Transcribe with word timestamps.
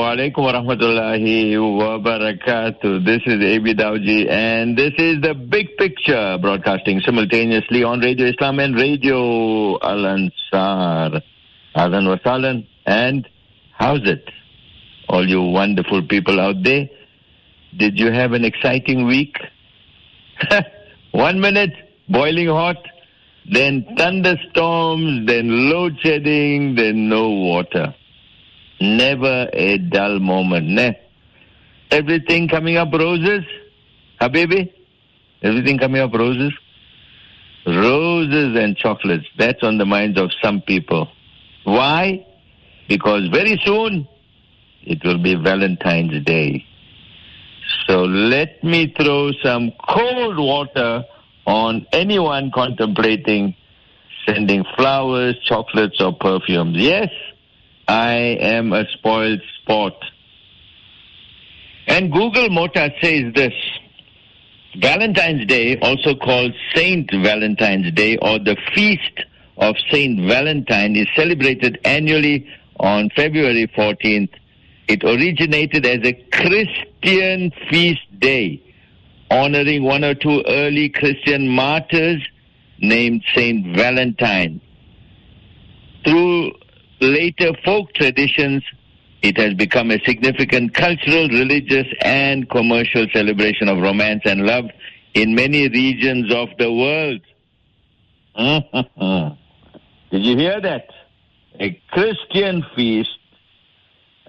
alaikum 0.00 0.38
wa 0.38 0.52
rahmatullahi 0.54 1.52
wa 1.60 1.98
barakatuh. 1.98 3.04
This 3.04 3.20
is 3.26 3.44
AB 3.44 3.74
Dawji 3.74 4.30
and 4.30 4.74
this 4.74 4.94
is 4.96 5.20
the 5.20 5.34
big 5.34 5.76
picture 5.76 6.38
broadcasting 6.40 7.02
simultaneously 7.04 7.84
on 7.84 8.00
Radio 8.00 8.26
Islam 8.26 8.58
and 8.58 8.74
Radio 8.74 9.78
Al 9.80 10.06
Ansar. 10.06 11.20
Alan 11.74 12.06
Wasalan 12.06 12.66
and 12.86 13.28
how's 13.72 14.00
it? 14.08 14.30
All 15.10 15.28
you 15.28 15.42
wonderful 15.42 16.00
people 16.06 16.40
out 16.40 16.62
there. 16.62 16.88
Did 17.76 17.98
you 17.98 18.10
have 18.10 18.32
an 18.32 18.46
exciting 18.46 19.06
week? 19.06 19.36
One 21.10 21.38
minute, 21.38 21.74
boiling 22.08 22.48
hot, 22.48 22.78
then 23.50 23.84
thunderstorms, 23.96 25.26
then 25.26 25.70
load 25.70 25.98
shedding, 26.00 26.74
then 26.74 27.08
no 27.08 27.28
water. 27.28 27.94
Never 28.80 29.48
a 29.52 29.78
dull 29.78 30.18
moment, 30.18 30.66
ne? 30.68 30.98
Everything 31.90 32.48
coming 32.48 32.76
up 32.76 32.92
roses? 32.92 33.44
Habibi? 34.20 34.72
Everything 35.42 35.78
coming 35.78 36.00
up 36.00 36.12
roses? 36.12 36.52
Roses 37.66 38.56
and 38.56 38.76
chocolates. 38.76 39.26
That's 39.38 39.62
on 39.62 39.78
the 39.78 39.84
minds 39.86 40.18
of 40.18 40.30
some 40.42 40.60
people. 40.62 41.08
Why? 41.64 42.26
Because 42.88 43.28
very 43.28 43.60
soon 43.64 44.08
it 44.82 45.04
will 45.04 45.18
be 45.18 45.34
Valentine's 45.34 46.24
Day. 46.24 46.64
So 47.86 48.02
let 48.04 48.62
me 48.64 48.92
throw 48.96 49.30
some 49.42 49.72
cold 49.88 50.38
water 50.38 51.04
on 51.46 51.86
anyone 51.92 52.50
contemplating 52.54 53.54
sending 54.26 54.64
flowers, 54.76 55.36
chocolates, 55.44 56.00
or 56.00 56.12
perfumes. 56.12 56.76
Yes, 56.76 57.10
I 57.88 58.12
am 58.40 58.72
a 58.72 58.84
spoiled 58.92 59.40
sport. 59.60 59.94
And 61.86 62.12
Google 62.12 62.48
Mota 62.50 62.92
says 63.00 63.32
this 63.34 63.54
Valentine's 64.76 65.46
Day, 65.46 65.78
also 65.80 66.14
called 66.14 66.52
Saint 66.74 67.10
Valentine's 67.10 67.92
Day 67.92 68.16
or 68.18 68.38
the 68.38 68.56
Feast 68.74 69.26
of 69.58 69.74
Saint 69.90 70.20
Valentine, 70.28 70.96
is 70.96 71.08
celebrated 71.16 71.78
annually 71.84 72.46
on 72.78 73.10
February 73.14 73.66
14th. 73.76 74.30
It 74.88 75.04
originated 75.04 75.84
as 75.86 76.00
a 76.04 76.12
Christian 76.30 77.52
feast 77.70 78.00
day 78.18 78.62
honoring 79.32 79.82
one 79.82 80.04
or 80.04 80.14
two 80.14 80.42
early 80.46 80.90
Christian 80.90 81.48
martyrs 81.48 82.22
named 82.78 83.22
Saint 83.34 83.74
Valentine. 83.76 84.60
Through 86.04 86.52
later 87.00 87.52
folk 87.64 87.94
traditions, 87.94 88.62
it 89.22 89.38
has 89.38 89.54
become 89.54 89.90
a 89.90 90.00
significant 90.04 90.74
cultural, 90.74 91.28
religious, 91.28 91.86
and 92.02 92.48
commercial 92.50 93.06
celebration 93.12 93.68
of 93.68 93.78
romance 93.78 94.22
and 94.24 94.44
love 94.44 94.66
in 95.14 95.34
many 95.34 95.68
regions 95.68 96.32
of 96.34 96.48
the 96.58 96.72
world. 96.72 97.20
Did 100.10 100.24
you 100.24 100.36
hear 100.36 100.60
that? 100.60 100.88
A 101.60 101.80
Christian 101.90 102.64
feast, 102.74 103.10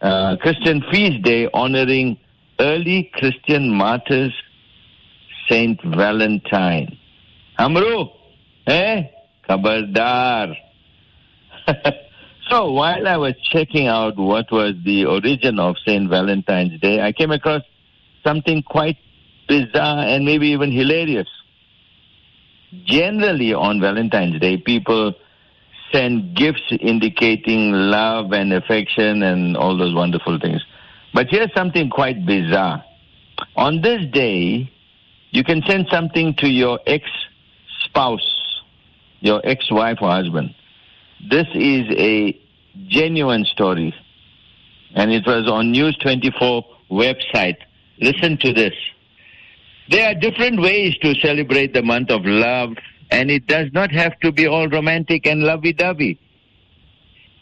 uh, 0.01 0.35
Christian 0.41 0.83
feast 0.91 1.23
day 1.23 1.49
honoring 1.53 2.17
early 2.59 3.09
Christian 3.15 3.69
martyrs 3.69 4.33
Saint 5.49 5.79
Valentine. 5.83 6.97
Amru, 7.57 8.05
eh? 8.67 9.03
Kabardar. 9.47 10.55
so 12.49 12.71
while 12.71 13.07
I 13.07 13.17
was 13.17 13.35
checking 13.51 13.87
out 13.87 14.17
what 14.17 14.51
was 14.51 14.73
the 14.83 15.05
origin 15.05 15.59
of 15.59 15.75
Saint 15.85 16.09
Valentine's 16.09 16.79
Day, 16.79 17.01
I 17.01 17.11
came 17.11 17.31
across 17.31 17.61
something 18.23 18.63
quite 18.63 18.97
bizarre 19.47 19.99
and 19.99 20.25
maybe 20.25 20.47
even 20.47 20.71
hilarious. 20.71 21.27
Generally 22.85 23.53
on 23.53 23.79
Valentine's 23.79 24.39
Day, 24.39 24.57
people 24.57 25.13
send 25.91 26.35
gifts 26.35 26.63
indicating 26.79 27.71
love 27.71 28.31
and 28.33 28.51
affection 28.51 29.21
and 29.21 29.55
all 29.55 29.77
those 29.77 29.93
wonderful 29.93 30.39
things. 30.39 30.63
But 31.13 31.27
here's 31.29 31.53
something 31.55 31.89
quite 31.89 32.25
bizarre. 32.25 32.83
On 33.55 33.81
this 33.81 34.05
day, 34.11 34.72
you 35.33 35.43
can 35.43 35.63
send 35.67 35.87
something 35.91 36.35
to 36.35 36.47
your 36.47 36.79
ex 36.85 37.05
spouse, 37.85 38.61
your 39.19 39.41
ex 39.43 39.69
wife 39.71 39.97
or 39.99 40.11
husband. 40.11 40.53
This 41.27 41.47
is 41.55 41.85
a 41.97 42.39
genuine 42.87 43.43
story. 43.45 43.95
And 44.93 45.11
it 45.11 45.25
was 45.25 45.49
on 45.49 45.71
News 45.71 45.97
24 46.03 46.63
website. 46.91 47.57
Listen 47.99 48.37
to 48.41 48.53
this. 48.53 48.73
There 49.89 50.07
are 50.07 50.13
different 50.13 50.61
ways 50.61 50.95
to 51.01 51.15
celebrate 51.15 51.73
the 51.73 51.81
month 51.81 52.11
of 52.11 52.21
love, 52.25 52.75
and 53.09 53.31
it 53.31 53.47
does 53.47 53.69
not 53.73 53.91
have 53.91 54.19
to 54.19 54.31
be 54.31 54.45
all 54.45 54.69
romantic 54.69 55.25
and 55.25 55.41
lovey 55.41 55.73
dovey. 55.73 56.19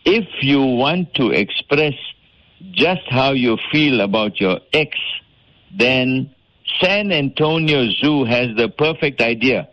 If 0.05 0.27
you 0.41 0.61
want 0.61 1.13
to 1.15 1.31
express 1.31 1.93
just 2.71 3.01
how 3.09 3.33
you 3.33 3.57
feel 3.69 3.99
about 3.99 4.39
your 4.39 4.61
ex, 4.71 4.97
then 5.77 6.33
San 6.79 7.11
Antonio 7.11 7.89
Zoo 7.91 8.25
has 8.25 8.55
the 8.55 8.69
perfect 8.69 9.21
idea. 9.21 9.67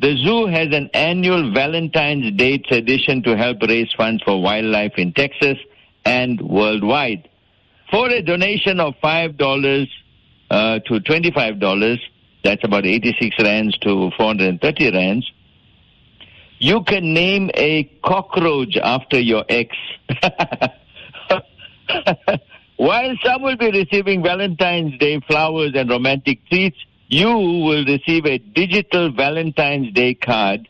The 0.00 0.16
zoo 0.16 0.46
has 0.46 0.68
an 0.72 0.90
annual 0.92 1.52
Valentine's 1.52 2.36
Day 2.36 2.58
tradition 2.58 3.22
to 3.22 3.36
help 3.36 3.62
raise 3.62 3.90
funds 3.96 4.22
for 4.24 4.42
wildlife 4.42 4.92
in 4.96 5.12
Texas 5.12 5.56
and 6.04 6.40
worldwide. 6.40 7.28
For 7.90 8.10
a 8.10 8.20
donation 8.20 8.78
of 8.78 8.94
$5 9.02 9.88
uh, 10.50 10.78
to 10.80 11.00
$25, 11.00 11.98
that's 12.44 12.64
about 12.64 12.84
86 12.84 13.36
rands 13.42 13.78
to 13.78 14.10
430 14.16 14.92
rands, 14.92 15.30
you 16.58 16.82
can 16.84 17.14
name 17.14 17.50
a 17.54 17.84
cockroach 18.04 18.76
after 18.76 19.18
your 19.18 19.44
ex. 19.48 19.74
While 22.76 23.14
some 23.24 23.42
will 23.42 23.56
be 23.56 23.70
receiving 23.70 24.22
Valentine's 24.22 24.98
Day 24.98 25.20
flowers 25.20 25.72
and 25.74 25.88
romantic 25.88 26.46
treats, 26.48 26.76
you 27.08 27.28
will 27.28 27.84
receive 27.84 28.26
a 28.26 28.38
digital 28.38 29.10
Valentine's 29.10 29.92
Day 29.94 30.14
card, 30.14 30.68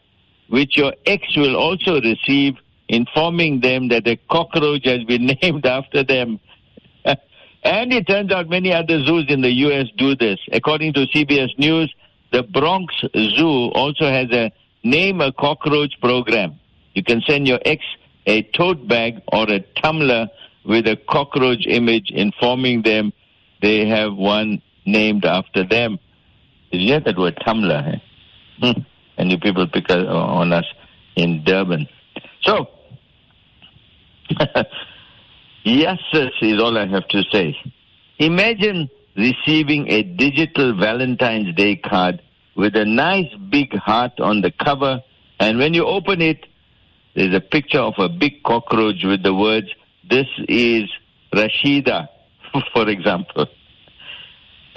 which 0.49 0.77
your 0.77 0.95
ex 1.05 1.37
will 1.37 1.57
also 1.57 2.01
receive, 2.01 2.55
informing 2.89 3.61
them 3.61 3.89
that 3.89 4.07
a 4.07 4.17
cockroach 4.31 4.85
has 4.85 5.03
been 5.05 5.27
named 5.43 5.67
after 5.67 6.05
them. 6.05 6.39
and 7.05 7.93
it 7.93 8.07
turns 8.07 8.31
out 8.31 8.49
many 8.49 8.73
other 8.73 9.05
zoos 9.05 9.25
in 9.29 9.41
the 9.41 9.53
U.S. 9.67 9.87
do 9.97 10.15
this. 10.15 10.39
According 10.53 10.93
to 10.95 11.07
CBS 11.07 11.59
News, 11.59 11.93
the 12.31 12.45
Bronx 12.45 12.95
Zoo 13.17 13.71
also 13.73 14.09
has 14.09 14.31
a 14.31 14.53
Name 14.85 15.21
a 15.21 15.33
Cockroach 15.33 15.95
program. 16.01 16.61
You 16.95 17.03
can 17.03 17.21
send 17.27 17.49
your 17.49 17.59
ex 17.65 17.83
a 18.27 18.43
tote 18.43 18.87
bag 18.87 19.21
or 19.33 19.51
a 19.51 19.61
tumbler 19.83 20.29
with 20.67 20.87
a 20.87 20.97
cockroach 21.09 21.67
image 21.67 22.11
informing 22.11 22.83
them 22.83 23.13
they 23.63 23.87
have 23.87 24.15
one 24.15 24.63
named 24.85 25.25
after 25.25 25.65
them. 25.65 25.99
Did 26.71 26.83
you 26.83 26.89
hear 26.89 27.01
that 27.01 27.19
word 27.19 27.41
tumbler? 27.45 28.01
Eh? 28.63 28.73
Hmm. 28.73 28.81
And 29.19 29.31
you 29.31 29.39
people 29.39 29.67
pick 29.67 29.91
on 29.91 30.53
us 30.53 30.67
in 31.17 31.43
Durban. 31.45 31.89
So, 32.43 32.69
yes, 35.65 35.99
is 36.13 36.61
all 36.61 36.77
I 36.77 36.87
have 36.87 37.09
to 37.09 37.23
say. 37.33 37.57
Imagine 38.19 38.91
receiving 39.17 39.89
a 39.89 40.03
digital 40.03 40.77
Valentine's 40.79 41.55
Day 41.55 41.77
card 41.77 42.21
with 42.57 42.77
a 42.77 42.85
nice 42.85 43.33
big 43.51 43.75
heart 43.75 44.21
on 44.21 44.43
the 44.43 44.51
cover, 44.51 45.03
and 45.41 45.59
when 45.59 45.75
you 45.75 45.87
open 45.87 46.21
it, 46.21 46.47
there's 47.15 47.35
a 47.35 47.41
picture 47.41 47.81
of 47.81 47.95
a 47.99 48.09
big 48.09 48.43
cockroach 48.43 49.03
with 49.05 49.23
the 49.23 49.35
words, 49.35 49.69
this 50.09 50.27
is 50.49 50.91
Rashida, 51.33 52.09
for 52.73 52.89
example. 52.89 53.47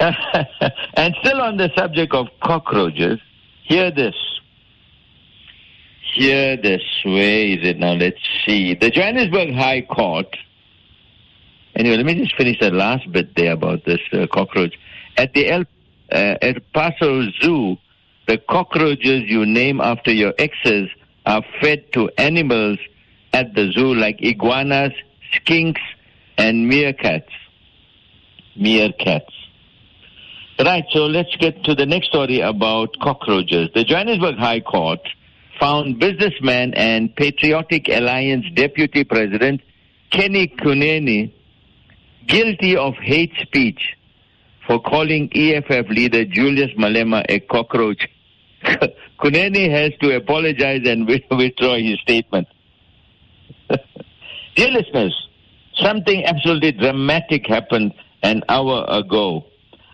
and 0.00 1.14
still 1.22 1.40
on 1.42 1.56
the 1.56 1.70
subject 1.76 2.14
of 2.14 2.28
cockroaches, 2.42 3.18
hear 3.64 3.90
this. 3.90 4.14
Hear 6.14 6.56
this. 6.56 6.82
Where 7.04 7.44
is 7.46 7.58
it 7.62 7.78
now? 7.78 7.92
Let's 7.92 8.18
see. 8.46 8.74
The 8.74 8.90
Johannesburg 8.90 9.54
High 9.54 9.82
Court. 9.82 10.26
Anyway, 11.76 11.96
let 11.96 12.06
me 12.06 12.14
just 12.14 12.34
finish 12.36 12.58
the 12.58 12.70
last 12.70 13.10
bit 13.12 13.36
there 13.36 13.52
about 13.52 13.84
this 13.84 14.00
uh, 14.12 14.26
cockroach. 14.32 14.74
At 15.16 15.34
the 15.34 15.48
El, 15.48 15.60
uh, 16.12 16.34
El 16.42 16.54
Paso 16.74 17.22
Zoo, 17.40 17.76
the 18.26 18.38
cockroaches 18.38 19.22
you 19.26 19.46
name 19.46 19.80
after 19.80 20.12
your 20.12 20.34
exes 20.38 20.88
are 21.26 21.44
fed 21.60 21.92
to 21.92 22.10
animals 22.18 22.78
at 23.32 23.54
the 23.54 23.70
zoo 23.72 23.94
like 23.94 24.16
iguanas, 24.20 24.92
skinks, 25.34 25.80
and 26.36 26.70
meerkats. 26.70 27.30
Meerkats. 28.58 29.32
Right, 30.58 30.84
so 30.90 31.06
let's 31.06 31.34
get 31.36 31.64
to 31.64 31.74
the 31.74 31.86
next 31.86 32.08
story 32.08 32.40
about 32.40 32.98
cockroaches. 33.00 33.70
The 33.74 33.84
Johannesburg 33.84 34.36
High 34.36 34.60
Court 34.60 35.00
found 35.58 35.98
businessman 35.98 36.74
and 36.74 37.14
Patriotic 37.16 37.88
Alliance 37.88 38.44
Deputy 38.54 39.04
President 39.04 39.62
Kenny 40.10 40.48
Kunene 40.48 41.32
guilty 42.26 42.76
of 42.76 42.94
hate 42.96 43.32
speech 43.40 43.96
for 44.66 44.80
calling 44.80 45.30
EFF 45.34 45.88
leader 45.88 46.24
Julius 46.24 46.70
Malema 46.78 47.24
a 47.28 47.40
cockroach. 47.40 48.08
Kunene 49.18 49.70
has 49.70 49.92
to 50.00 50.14
apologize 50.16 50.82
and 50.84 51.06
withdraw 51.30 51.76
his 51.76 51.98
statement. 52.00 52.48
Dear 54.60 54.72
listeners, 54.72 55.28
something 55.76 56.22
absolutely 56.26 56.72
dramatic 56.72 57.46
happened 57.46 57.94
an 58.22 58.42
hour 58.46 58.84
ago. 58.90 59.46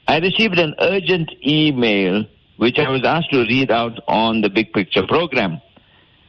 I 0.09 0.19
received 0.19 0.59
an 0.59 0.75
urgent 0.81 1.31
email 1.47 2.25
which 2.57 2.77
I 2.77 2.91
was 2.91 3.05
asked 3.05 3.31
to 3.31 3.43
read 3.43 3.71
out 3.71 4.01
on 4.09 4.41
the 4.41 4.51
Big 4.51 4.73
Picture 4.73 5.07
program. 5.07 5.61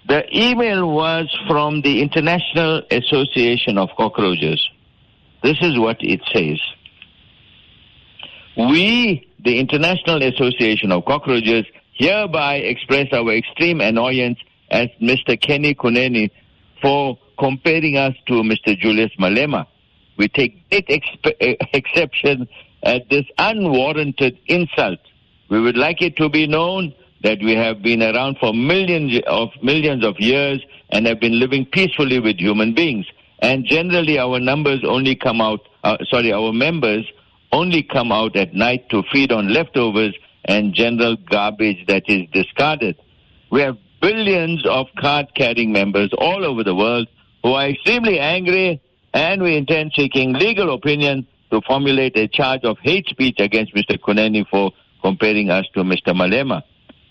The 0.08 0.24
email 0.32 0.88
was 0.88 1.36
from 1.48 1.82
the 1.82 2.00
International 2.00 2.84
Association 2.92 3.80
of 3.80 3.90
Cockroaches. 3.98 4.70
This 5.42 5.58
is 5.62 5.80
what 5.80 5.98
it 6.02 6.22
says. 6.32 6.60
We, 8.56 9.28
the 9.44 9.58
International 9.58 10.22
Association 10.22 10.92
of 10.92 11.06
Cockroaches, 11.06 11.66
hereby 11.94 12.58
express 12.58 13.08
our 13.14 13.34
extreme 13.34 13.82
annoyance 13.82 14.38
at 14.70 14.92
Mr. 15.00 15.42
Kenny 15.42 15.74
Kunene 15.74 16.30
for 16.82 17.18
comparing 17.40 17.98
us 17.98 18.16
to 18.28 18.34
Mr. 18.44 18.78
Julius 18.78 19.12
Malema. 19.20 19.66
We 20.18 20.28
take 20.28 20.70
great 20.70 20.88
expe- 20.88 21.58
exception 21.74 22.48
at 22.84 23.10
this 23.10 23.26
unwarranted 23.38 24.38
insult. 24.48 25.00
We 25.50 25.62
would 25.62 25.78
like 25.78 26.02
it 26.02 26.18
to 26.18 26.30
be 26.30 26.48
known 26.48 26.94
that 27.24 27.40
we 27.40 27.56
have 27.56 27.82
been 27.82 28.04
around 28.04 28.38
for 28.40 28.54
millions 28.54 29.20
of 29.28 29.50
millions 29.62 30.06
of 30.06 30.20
years 30.20 30.62
and 30.90 31.06
have 31.08 31.20
been 31.20 31.40
living 31.40 31.66
peacefully 31.66 32.20
with 32.20 32.38
human 32.38 32.74
beings. 32.74 33.06
And 33.40 33.66
generally, 33.66 34.18
our 34.18 34.40
numbers 34.40 34.82
only 34.84 35.16
come 35.16 35.42
out. 35.42 35.62
Uh, 35.84 35.98
sorry, 36.10 36.34
our 36.34 36.52
members 36.52 37.06
only 37.52 37.84
come 37.84 38.12
out 38.12 38.36
at 38.36 38.54
night 38.54 38.90
to 38.90 39.04
feed 39.12 39.32
on 39.32 39.54
leftovers 39.54 40.16
and 40.46 40.74
general 40.74 41.16
garbage 41.30 41.86
that 41.88 42.04
is 42.08 42.28
discarded. 42.32 42.96
We 43.52 43.62
have 43.62 43.78
billions 44.02 44.66
of 44.66 44.88
card-carrying 45.00 45.72
members 45.72 46.10
all 46.18 46.46
over 46.46 46.64
the 46.64 46.76
world 46.76 47.08
who 47.44 47.54
are 47.54 47.70
extremely 47.70 48.20
angry, 48.20 48.82
and 49.14 49.42
we 49.42 49.56
intend 49.56 49.92
seeking 49.96 50.34
legal 50.34 50.74
opinion 50.74 51.28
to 51.52 51.62
formulate 51.62 52.18
a 52.18 52.28
charge 52.28 52.64
of 52.64 52.78
hate 52.80 53.08
speech 53.08 53.36
against 53.40 53.74
Mr. 53.74 53.98
Kunene 53.98 54.46
for 54.50 54.72
comparing 55.02 55.50
us 55.50 55.66
to 55.74 55.84
Mr. 55.84 56.14
Malema. 56.14 56.62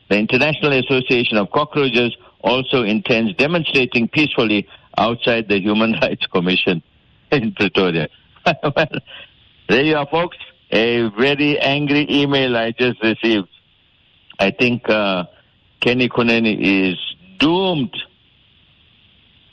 The 0.09 0.19
International 0.19 0.73
Association 0.73 1.37
of 1.37 1.51
Cockroaches 1.51 2.17
also 2.43 2.83
intends 2.83 3.35
demonstrating 3.35 4.09
peacefully 4.09 4.69
outside 4.99 5.49
the 5.49 5.61
Human 5.61 5.93
Rights 6.03 6.27
Commission 6.27 6.83
in 7.33 7.53
Pretoria. 7.53 8.09
well, 8.47 8.87
there 9.69 9.83
you 9.83 9.97
are, 9.97 10.07
folks. 10.07 10.37
A 10.71 11.09
very 11.19 11.59
angry 11.59 12.07
email 12.11 12.57
I 12.57 12.73
just 12.73 13.03
received. 13.03 13.49
I 14.39 14.51
think 14.51 14.89
uh, 14.89 15.25
Kenny 15.81 16.09
Kunene 16.09 16.57
is 16.59 16.99
doomed. 17.39 17.97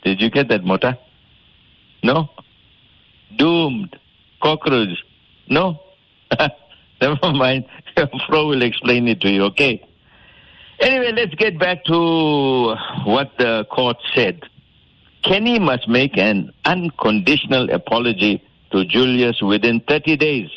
Did 0.02 0.20
you 0.20 0.30
get 0.30 0.48
that, 0.48 0.64
Mota? 0.64 0.98
No? 2.02 2.28
Doomed. 3.36 3.96
Cockroach. 4.42 4.98
No? 5.48 5.80
Never 7.00 7.32
mind. 7.32 7.64
Fro 8.26 8.48
will 8.48 8.62
explain 8.62 9.08
it 9.08 9.20
to 9.22 9.30
you, 9.30 9.44
okay? 9.44 9.86
Anyway, 10.80 11.12
let's 11.12 11.34
get 11.36 11.58
back 11.58 11.84
to 11.84 12.74
what 13.04 13.32
the 13.38 13.64
court 13.70 13.96
said. 14.14 14.42
Kenny 15.22 15.58
must 15.58 15.88
make 15.88 16.18
an 16.18 16.52
unconditional 16.64 17.70
apology 17.70 18.42
to 18.72 18.84
Julius 18.84 19.40
within 19.40 19.80
30 19.88 20.16
days. 20.16 20.50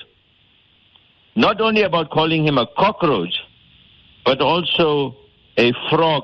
Not 1.35 1.61
only 1.61 1.83
about 1.83 2.09
calling 2.09 2.45
him 2.45 2.57
a 2.57 2.67
cockroach, 2.77 3.39
but 4.25 4.41
also 4.41 5.15
a 5.57 5.73
frog 5.89 6.23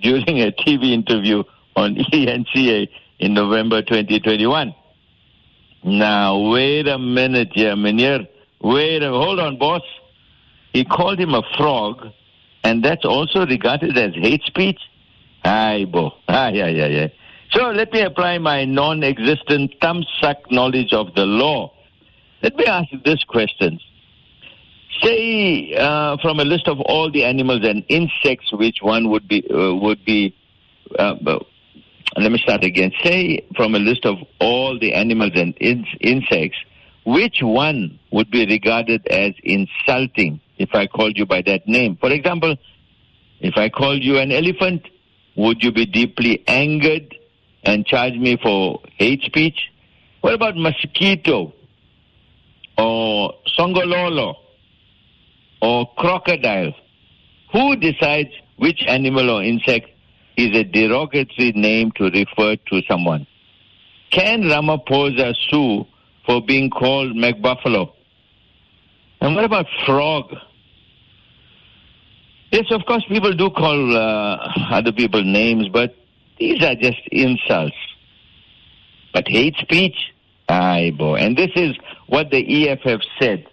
during 0.00 0.40
a 0.40 0.50
TV 0.52 0.92
interview 0.92 1.42
on 1.76 1.94
ENCA 2.12 2.88
in 3.18 3.34
November 3.34 3.82
2021. 3.82 4.74
Now, 5.84 6.38
wait 6.50 6.86
a 6.88 6.98
minute 6.98 7.50
here, 7.54 7.76
Minier. 7.76 8.26
Wait 8.60 9.02
a 9.02 9.10
hold 9.10 9.40
on, 9.40 9.58
boss. 9.58 9.82
He 10.72 10.84
called 10.84 11.18
him 11.18 11.34
a 11.34 11.42
frog, 11.56 12.08
and 12.64 12.84
that's 12.84 13.04
also 13.04 13.44
regarded 13.46 13.98
as 13.98 14.14
hate 14.14 14.42
speech? 14.44 14.78
Aye, 15.44 15.86
bo. 15.90 16.12
Aye, 16.28 16.60
aye, 16.62 16.80
aye, 16.80 17.02
aye. 17.02 17.12
So 17.50 17.70
let 17.70 17.92
me 17.92 18.00
apply 18.00 18.38
my 18.38 18.64
non-existent 18.64 19.74
thumbsuck 19.80 20.50
knowledge 20.50 20.92
of 20.92 21.14
the 21.14 21.26
law. 21.26 21.72
Let 22.42 22.56
me 22.56 22.64
ask 22.64 22.90
you 22.92 23.00
this 23.04 23.22
question. 23.24 23.78
Say, 25.00 25.74
uh, 25.74 26.16
from 26.20 26.38
a 26.38 26.44
list 26.44 26.68
of 26.68 26.80
all 26.80 27.10
the 27.10 27.24
animals 27.24 27.60
and 27.64 27.84
insects, 27.88 28.52
which 28.52 28.78
one 28.82 29.10
would 29.10 29.26
be, 29.26 29.44
uh, 29.50 29.74
would 29.74 30.04
be, 30.04 30.34
uh, 30.98 31.14
let 32.16 32.30
me 32.30 32.38
start 32.38 32.62
again. 32.62 32.92
Say, 33.02 33.44
from 33.56 33.74
a 33.74 33.78
list 33.78 34.04
of 34.04 34.18
all 34.40 34.78
the 34.78 34.92
animals 34.92 35.32
and 35.34 35.56
in- 35.58 35.86
insects, 36.00 36.58
which 37.04 37.38
one 37.42 37.98
would 38.10 38.30
be 38.30 38.46
regarded 38.46 39.06
as 39.08 39.32
insulting 39.42 40.40
if 40.58 40.74
I 40.74 40.86
called 40.86 41.16
you 41.16 41.26
by 41.26 41.42
that 41.42 41.66
name? 41.66 41.96
For 41.96 42.10
example, 42.10 42.56
if 43.40 43.56
I 43.56 43.70
called 43.70 44.02
you 44.02 44.18
an 44.18 44.30
elephant, 44.30 44.86
would 45.36 45.64
you 45.64 45.72
be 45.72 45.86
deeply 45.86 46.44
angered 46.46 47.16
and 47.64 47.86
charge 47.86 48.14
me 48.14 48.36
for 48.36 48.80
hate 48.98 49.22
speech? 49.22 49.70
What 50.20 50.34
about 50.34 50.56
mosquito 50.56 51.52
or 52.78 53.34
songololo 53.56 54.36
or 55.62 55.88
crocodile? 55.96 56.74
Who 57.52 57.76
decides 57.76 58.30
which 58.56 58.82
animal 58.86 59.30
or 59.30 59.42
insect 59.42 59.88
is 60.36 60.54
a 60.56 60.64
derogatory 60.64 61.52
name 61.52 61.92
to 61.92 62.10
refer 62.10 62.56
to 62.56 62.82
someone? 62.88 63.26
Can 64.10 64.42
Ramaphosa 64.42 65.34
sue 65.48 65.86
for 66.26 66.42
being 66.42 66.68
called 66.68 67.14
McBuffalo? 67.14 67.92
And 69.20 69.34
what 69.34 69.44
about 69.44 69.66
frog? 69.86 70.34
Yes, 72.50 72.66
of 72.70 72.84
course, 72.84 73.04
people 73.08 73.32
do 73.32 73.48
call 73.48 73.96
uh, 73.96 74.36
other 74.70 74.92
people 74.92 75.22
names, 75.22 75.68
but 75.68 75.94
these 76.38 76.62
are 76.62 76.74
just 76.74 77.00
insults. 77.10 77.76
But 79.14 79.28
hate 79.28 79.56
speech? 79.56 79.96
Aye, 80.48 80.92
boy. 80.98 81.16
And 81.16 81.36
this 81.36 81.50
is 81.54 81.76
what 82.08 82.30
the 82.30 82.68
EFF 82.68 83.00
said. 83.18 83.46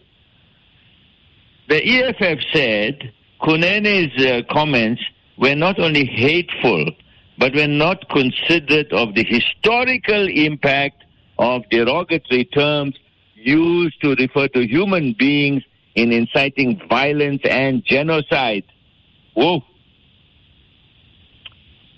The 1.70 1.88
EFF 1.88 2.40
said 2.52 3.14
Kunene's 3.42 4.26
uh, 4.26 4.42
comments 4.52 5.04
were 5.38 5.54
not 5.54 5.78
only 5.78 6.04
hateful, 6.04 6.90
but 7.38 7.54
were 7.54 7.68
not 7.68 8.10
considerate 8.10 8.92
of 8.92 9.14
the 9.14 9.24
historical 9.24 10.28
impact 10.28 11.04
of 11.38 11.62
derogatory 11.70 12.46
terms 12.46 12.96
used 13.36 14.02
to 14.02 14.16
refer 14.16 14.48
to 14.48 14.66
human 14.68 15.14
beings 15.18 15.62
in 15.94 16.12
inciting 16.12 16.82
violence 16.90 17.42
and 17.46 17.86
genocide. 17.86 18.64
Whoa. 19.36 19.62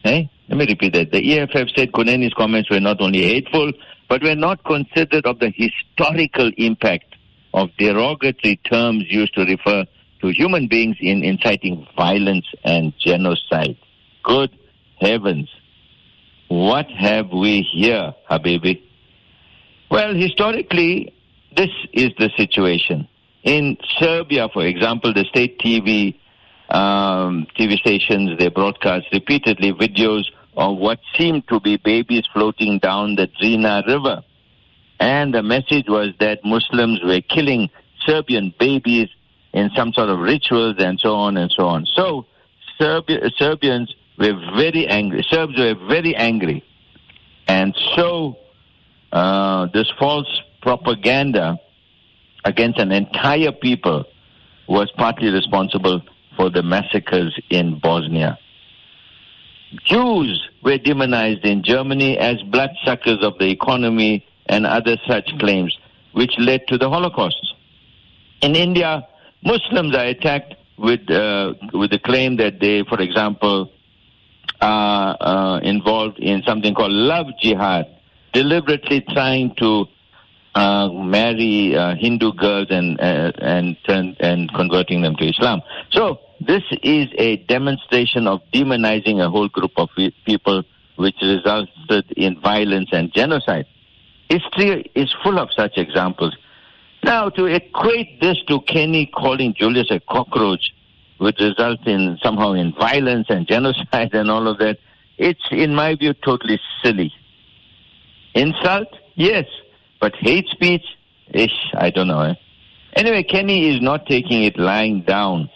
Hey, 0.04 0.30
let 0.50 0.58
me 0.58 0.66
repeat 0.68 0.94
that. 0.96 1.12
The 1.12 1.40
EFF 1.40 1.70
said 1.78 1.94
Kunene's 1.94 2.34
comments 2.34 2.70
were 2.70 2.82
not 2.82 3.00
only 3.00 3.24
hateful, 3.24 3.72
but 4.10 4.22
were 4.22 4.36
not 4.36 4.66
considered 4.66 5.26
of 5.26 5.40
the 5.40 5.50
historical 5.56 6.52
impact 6.58 7.16
of 7.54 7.70
derogatory 7.78 8.58
terms 8.58 9.04
used 9.10 9.34
to 9.36 9.46
refer 9.46 9.86
to 10.22 10.28
human 10.30 10.68
beings 10.68 10.98
in 11.00 11.24
inciting 11.24 11.88
violence 11.96 12.46
and 12.64 12.94
genocide. 13.00 13.78
Good 14.24 14.52
heavens. 15.00 15.50
What 16.48 16.88
have 16.92 17.30
we 17.32 17.62
here, 17.62 18.14
Habibi? 18.30 18.82
Well, 19.90 20.14
historically, 20.14 21.14
this 21.56 21.70
is 21.94 22.12
the 22.18 22.30
situation. 22.38 23.08
In 23.44 23.78
Serbia, 23.98 24.48
for 24.54 24.66
example, 24.66 25.14
the 25.14 25.26
state 25.26 25.60
TV 25.60 26.16
um, 26.72 27.48
TV 27.60 27.78
stations 27.78 28.38
they 28.40 28.48
broadcast 28.48 29.06
repeatedly 29.12 29.74
videos 29.74 30.24
of 30.56 30.78
what 30.78 31.00
seemed 31.18 31.48
to 31.50 31.60
be 31.60 31.78
babies 31.78 32.24
floating 32.34 32.80
down 32.80 33.16
the 33.16 33.28
Drina 33.28 33.84
River, 33.88 34.24
and 35.02 35.34
the 35.34 35.42
message 35.42 35.88
was 35.90 36.10
that 36.20 36.46
Muslims 36.46 37.00
were 37.04 37.22
killing 37.22 37.72
Serbian 38.06 38.54
babies 38.60 39.10
in 39.52 39.72
some 39.76 39.92
sort 39.94 40.10
of 40.10 40.20
rituals 40.20 40.76
and 40.78 41.00
so 41.00 41.16
on 41.16 41.38
and 41.38 41.52
so 41.58 41.66
on. 41.66 41.88
So 41.88 42.28
Serbi- 42.80 43.20
Serbians 43.36 43.94
were 44.20 44.34
very 44.56 44.88
angry. 44.88 45.26
Serbs 45.28 45.58
were 45.58 45.74
very 45.74 46.16
angry, 46.16 46.64
and 47.48 47.76
so 47.96 48.38
uh, 49.12 49.68
this 49.74 49.92
false 50.00 50.42
propaganda 50.62 51.60
against 52.46 52.80
an 52.80 52.92
entire 52.92 53.52
people 53.52 54.06
was 54.68 54.92
partly 54.98 55.30
responsible 55.30 56.02
for 56.38 56.52
the 56.52 56.62
massacres 56.62 57.38
in 57.50 57.80
Bosnia. 57.80 58.38
Jews 59.84 60.48
were 60.64 60.78
demonized 60.78 61.44
in 61.44 61.64
Germany 61.64 62.20
as 62.20 62.42
bloodsuckers 62.44 63.24
of 63.24 63.40
the 63.40 63.50
economy 63.50 64.26
and 64.52 64.68
other 64.68 64.98
such 65.08 65.28
claims, 65.40 65.76
which 66.12 66.34
led 66.38 66.68
to 66.68 66.78
the 66.78 66.90
Holocaust. 66.90 67.56
In 68.42 68.56
India, 68.56 69.08
Muslims 69.44 69.96
are 69.96 70.06
attacked 70.06 70.56
with 70.78 71.10
uh, 71.10 71.54
with 71.74 71.92
the 71.92 72.00
claim 72.00 72.38
that 72.38 72.60
they, 72.60 72.84
for 72.84 73.00
example, 73.02 73.72
are 74.62 75.18
uh, 75.20 75.60
involved 75.60 76.20
in 76.20 76.44
something 76.44 76.76
called 76.76 76.92
love 76.92 77.28
jihad, 77.42 77.86
deliberately 78.34 79.02
trying 79.14 79.56
to 79.56 79.86
uh, 80.54 80.90
marry 80.90 81.76
uh, 81.76 81.96
Hindu 81.96 82.34
girls 82.34 82.68
and 82.70 83.00
uh, 83.00 83.32
and 83.40 83.78
turn, 83.88 84.18
and 84.20 84.54
converting 84.54 85.02
them 85.02 85.16
to 85.16 85.30
Islam. 85.30 85.62
So 85.92 86.20
this 86.42 86.64
is 86.84 87.08
a 87.18 87.38
demonstration 87.38 88.28
of 88.28 88.42
demonizing 88.54 89.24
a 89.26 89.30
whole 89.30 89.48
group 89.48 89.72
of 89.78 89.90
people, 90.26 90.64
which 90.98 91.16
resulted 91.22 92.12
in 92.18 92.40
violence 92.42 92.90
and 92.92 93.14
genocide. 93.14 93.66
History 94.32 94.90
is 94.96 95.14
full 95.24 95.38
of 95.40 95.50
such 95.58 95.78
examples. 95.78 96.38
Now, 97.04 97.28
to 97.30 97.48
equate 97.48 98.22
this 98.22 98.38
to 98.48 98.62
Kenny 98.62 99.06
calling 99.08 99.54
Julius 99.54 99.92
a 99.92 100.00
cockroach 100.00 100.72
would 101.20 101.38
result 101.42 101.86
in 101.86 102.18
somehow 102.24 102.54
in 102.54 102.74
violence 102.74 103.28
and 103.30 103.46
genocide 103.54 104.14
and 104.14 104.32
all 104.32 104.48
of 104.48 104.58
that. 104.60 104.78
It's, 105.18 105.42
in 105.52 105.76
my 105.76 105.96
view, 105.96 106.14
totally 106.14 106.62
silly. 106.82 107.12
Insult? 108.34 108.88
Yes. 109.16 109.48
But 110.00 110.16
hate 110.16 110.48
speech? 110.48 110.86
Ish, 111.34 111.74
I 111.74 111.90
don't 111.90 112.08
know. 112.08 112.22
Eh? 112.22 112.34
Anyway, 112.94 113.24
Kenny 113.24 113.76
is 113.76 113.82
not 113.82 114.06
taking 114.06 114.44
it 114.44 114.58
lying 114.58 115.02
down. 115.02 115.50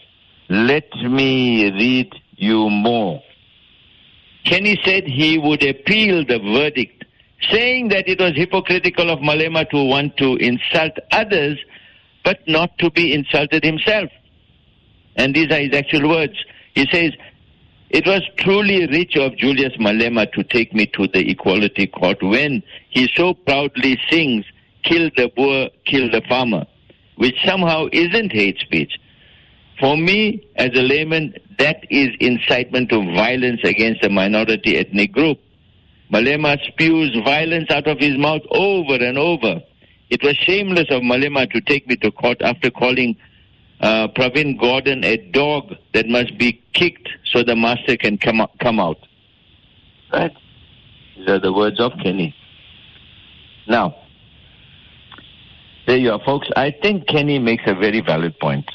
Let 0.49 0.93
me 0.95 1.71
read 1.71 2.13
you 2.35 2.69
more. 2.69 3.23
Kenny 4.45 4.79
said 4.85 5.05
he 5.05 5.39
would 5.39 5.63
appeal 5.63 6.23
the 6.23 6.39
verdict, 6.39 6.94
saying 7.51 7.89
that 7.89 8.07
it 8.07 8.19
was 8.19 8.33
hypocritical 8.35 9.09
of 9.09 9.19
Malema 9.19 9.69
to 9.69 9.83
want 9.83 10.17
to 10.17 10.35
insult 10.37 10.93
others, 11.11 11.57
but 12.23 12.39
not 12.47 12.77
to 12.79 12.89
be 12.91 13.13
insulted 13.13 13.63
himself. 13.63 14.09
And 15.15 15.35
these 15.35 15.51
are 15.51 15.59
his 15.59 15.73
actual 15.73 16.09
words. 16.09 16.33
He 16.73 16.87
says, 16.91 17.13
it 17.89 18.05
was 18.05 18.21
truly 18.37 18.87
rich 18.87 19.15
of 19.15 19.37
Julius 19.37 19.73
Malema 19.77 20.31
to 20.33 20.43
take 20.43 20.73
me 20.73 20.87
to 20.87 21.07
the 21.07 21.29
Equality 21.29 21.87
Court 21.87 22.21
when 22.21 22.63
he 22.89 23.09
so 23.15 23.33
proudly 23.33 23.99
sings, 24.09 24.45
kill 24.83 25.09
the 25.15 25.31
Boer, 25.35 25.69
kill 25.85 26.09
the 26.09 26.21
farmer, 26.27 26.65
which 27.15 27.35
somehow 27.45 27.87
isn't 27.91 28.31
hate 28.31 28.59
speech. 28.59 28.99
For 29.79 29.97
me, 29.97 30.45
as 30.55 30.71
a 30.73 30.81
layman, 30.81 31.35
that 31.59 31.85
is 31.89 32.09
incitement 32.19 32.89
to 32.89 32.99
violence 33.15 33.61
against 33.63 34.03
a 34.03 34.09
minority 34.09 34.77
ethnic 34.77 35.11
group. 35.11 35.39
Malema 36.11 36.57
spews 36.67 37.15
violence 37.23 37.69
out 37.71 37.87
of 37.87 37.99
his 37.99 38.17
mouth 38.17 38.41
over 38.51 38.95
and 38.95 39.17
over. 39.17 39.61
It 40.09 40.23
was 40.23 40.35
shameless 40.37 40.85
of 40.89 41.01
Malema 41.01 41.51
to 41.51 41.61
take 41.61 41.87
me 41.87 41.95
to 41.97 42.11
court 42.11 42.41
after 42.41 42.69
calling 42.69 43.17
uh, 43.81 44.07
Pravin 44.09 44.59
Gordhan 44.59 45.03
a 45.03 45.17
dog 45.31 45.73
that 45.93 46.07
must 46.07 46.37
be 46.37 46.61
kicked 46.73 47.09
so 47.25 47.43
the 47.43 47.55
master 47.55 47.97
can 47.97 48.17
come 48.17 48.41
out, 48.41 48.57
come 48.59 48.79
out. 48.79 48.97
Right? 50.13 50.33
These 51.17 51.27
are 51.27 51.39
the 51.39 51.51
words 51.51 51.79
of 51.79 51.91
Kenny. 52.03 52.35
Now, 53.67 53.95
there 55.87 55.97
you 55.97 56.11
are, 56.11 56.19
folks. 56.23 56.47
I 56.55 56.71
think 56.71 57.07
Kenny 57.07 57.39
makes 57.39 57.63
a 57.65 57.73
very 57.73 58.01
valid 58.01 58.39
point. 58.39 58.69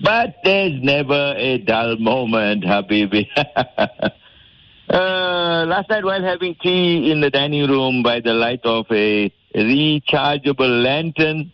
But 0.00 0.36
there's 0.44 0.82
never 0.82 1.34
a 1.36 1.58
dull 1.58 1.96
moment, 1.96 2.64
Habibi. 2.64 3.26
uh, 3.36 4.10
Uh, 5.64 5.66
last 5.66 5.88
night, 5.88 6.04
while 6.04 6.22
having 6.22 6.54
tea 6.56 7.10
in 7.10 7.22
the 7.22 7.30
dining 7.30 7.66
room 7.70 8.02
by 8.02 8.20
the 8.20 8.34
light 8.34 8.60
of 8.64 8.84
a 8.90 9.32
rechargeable 9.54 10.82
lantern, 10.82 11.50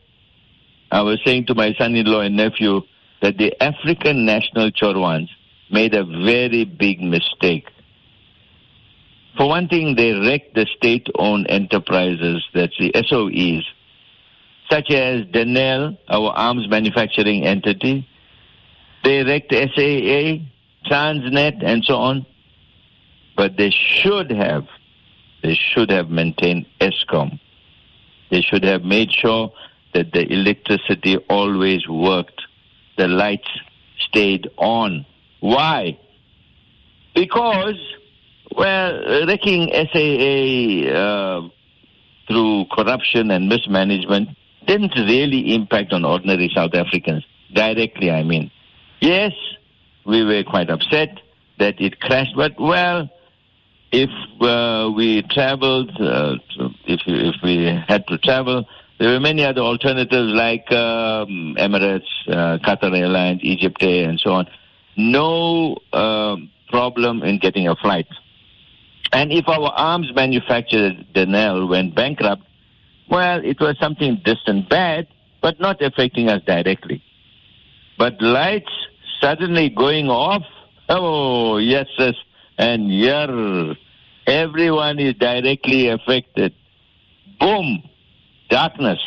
I 0.90 1.02
was 1.02 1.20
saying 1.24 1.46
to 1.46 1.54
my 1.54 1.72
son-in-law 1.78 2.22
and 2.22 2.36
nephew 2.36 2.80
that 3.22 3.38
the 3.38 3.54
African 3.62 4.24
National 4.24 4.72
Chorwans 4.72 5.28
made 5.70 5.94
a 5.94 6.02
very 6.02 6.64
big 6.64 7.00
mistake. 7.00 7.68
For 9.36 9.46
one 9.46 9.68
thing, 9.68 9.94
they 9.94 10.10
wrecked 10.10 10.56
the 10.56 10.66
state-owned 10.76 11.46
enterprises, 11.48 12.44
that's 12.52 12.76
the 12.80 12.90
SOEs, 12.90 13.62
such 14.68 14.90
as 14.90 15.24
Denel, 15.26 15.96
our 16.08 16.30
arms 16.32 16.68
manufacturing 16.68 17.44
entity. 17.44 18.08
They 19.04 19.22
wrecked 19.22 19.52
SAA, 19.52 20.42
Transnet, 20.90 21.62
and 21.64 21.84
so 21.84 21.94
on. 21.94 22.26
But 23.40 23.56
they 23.56 23.70
should 23.70 24.30
have, 24.32 24.66
they 25.42 25.54
should 25.54 25.90
have 25.90 26.10
maintained 26.10 26.66
Eskom. 26.78 27.40
They 28.30 28.42
should 28.42 28.64
have 28.64 28.82
made 28.82 29.10
sure 29.10 29.50
that 29.94 30.12
the 30.12 30.30
electricity 30.30 31.16
always 31.30 31.88
worked. 31.88 32.38
The 32.98 33.08
lights 33.08 33.48
stayed 33.98 34.50
on. 34.58 35.06
Why? 35.40 35.98
Because, 37.14 37.80
well, 38.54 39.26
wrecking 39.26 39.70
SAA 39.72 40.92
uh, 40.92 41.48
through 42.28 42.66
corruption 42.70 43.30
and 43.30 43.48
mismanagement 43.48 44.36
didn't 44.66 44.94
really 44.96 45.54
impact 45.54 45.94
on 45.94 46.04
ordinary 46.04 46.52
South 46.54 46.74
Africans. 46.74 47.24
Directly, 47.54 48.10
I 48.10 48.22
mean. 48.22 48.50
Yes, 49.00 49.32
we 50.04 50.24
were 50.24 50.44
quite 50.44 50.68
upset 50.68 51.20
that 51.58 51.80
it 51.80 52.00
crashed, 52.00 52.36
but 52.36 52.60
well, 52.60 53.08
if 53.92 54.10
uh, 54.40 54.90
we 54.94 55.22
traveled, 55.22 55.90
uh, 56.00 56.36
if, 56.86 57.00
if 57.06 57.34
we 57.42 57.64
had 57.88 58.06
to 58.08 58.18
travel, 58.18 58.66
there 58.98 59.10
were 59.10 59.20
many 59.20 59.44
other 59.44 59.62
alternatives 59.62 60.32
like 60.32 60.70
um, 60.72 61.56
Emirates, 61.58 62.06
uh, 62.28 62.58
Qatar 62.58 62.96
Airlines, 62.96 63.40
Egypt 63.42 63.82
Air, 63.82 64.08
and 64.08 64.20
so 64.20 64.32
on. 64.32 64.46
No 64.96 65.78
uh, 65.92 66.36
problem 66.68 67.22
in 67.22 67.38
getting 67.38 67.66
a 67.66 67.74
flight. 67.76 68.06
And 69.12 69.32
if 69.32 69.48
our 69.48 69.70
arms 69.70 70.12
manufacturer, 70.14 70.92
Denel, 71.14 71.68
went 71.68 71.94
bankrupt, 71.94 72.42
well, 73.10 73.40
it 73.44 73.58
was 73.58 73.76
something 73.80 74.20
distant 74.24 74.68
bad, 74.68 75.08
but 75.42 75.58
not 75.58 75.82
affecting 75.82 76.28
us 76.28 76.42
directly. 76.46 77.02
But 77.98 78.20
lights 78.22 78.70
suddenly 79.20 79.68
going 79.68 80.08
off, 80.08 80.44
oh, 80.88 81.56
yes, 81.56 81.86
yes, 81.98 82.14
and 82.60 82.92
yeah, 82.94 83.72
everyone 84.26 84.98
is 84.98 85.14
directly 85.14 85.88
affected. 85.88 86.54
Boom, 87.40 87.82
darkness. 88.50 89.00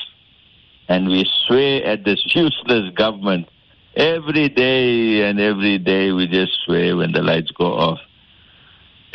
And 0.87 1.07
we 1.07 1.29
swear 1.45 1.85
at 1.85 2.03
this 2.03 2.19
useless 2.33 2.91
government. 2.95 3.47
Every 3.95 4.49
day 4.49 5.21
and 5.29 5.39
every 5.39 5.77
day 5.77 6.11
we 6.11 6.25
just 6.27 6.53
swear 6.65 6.97
when 6.97 7.11
the 7.11 7.21
lights 7.21 7.51
go 7.51 7.71
off. 7.73 7.99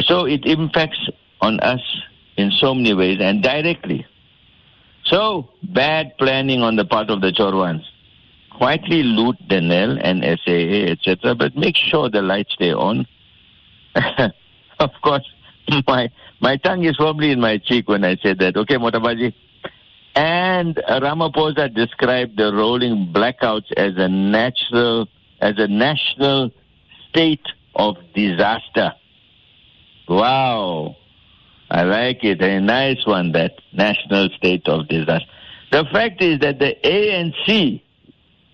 So 0.02 0.24
it 0.24 0.46
impacts 0.46 1.08
on 1.40 1.58
us 1.58 1.82
in 2.36 2.52
so 2.52 2.76
many 2.76 2.94
ways 2.94 3.18
and 3.20 3.42
directly. 3.42 4.06
So 5.04 5.50
bad 5.64 6.16
planning 6.16 6.62
on 6.62 6.76
the 6.76 6.84
part 6.84 7.10
of 7.10 7.22
the 7.22 7.32
Chorwans. 7.32 7.84
Quietly 8.56 9.02
loot 9.02 9.36
Denel 9.48 10.00
and 10.00 10.22
SAA, 10.22 10.92
etc., 10.92 11.34
but 11.34 11.56
make 11.56 11.76
sure 11.76 12.08
the 12.08 12.22
lights 12.22 12.52
stay 12.52 12.72
on. 12.72 13.04
of 14.78 14.90
course, 15.02 15.26
my 15.86 16.10
my 16.40 16.56
tongue 16.56 16.84
is 16.84 16.96
firmly 16.96 17.30
in 17.30 17.40
my 17.40 17.58
cheek 17.58 17.88
when 17.88 18.04
I 18.04 18.16
say 18.16 18.34
that. 18.34 18.56
Okay, 18.56 18.76
Motabaji, 18.76 19.34
and 20.14 20.76
Ramaphosa 20.76 21.72
described 21.72 22.36
the 22.36 22.52
rolling 22.52 23.12
blackouts 23.12 23.70
as 23.76 23.92
a 23.96 24.08
natural, 24.08 25.08
as 25.40 25.54
a 25.58 25.68
national 25.68 26.50
state 27.08 27.46
of 27.76 27.96
disaster. 28.14 28.92
Wow. 30.08 30.96
I 31.70 31.82
like 31.82 32.24
it. 32.24 32.40
A 32.40 32.60
nice 32.60 33.04
one, 33.06 33.32
that 33.32 33.52
national 33.72 34.30
state 34.30 34.66
of 34.68 34.88
disaster. 34.88 35.26
The 35.70 35.84
fact 35.92 36.22
is 36.22 36.40
that 36.40 36.58
the 36.58 36.74
ANC 36.82 37.82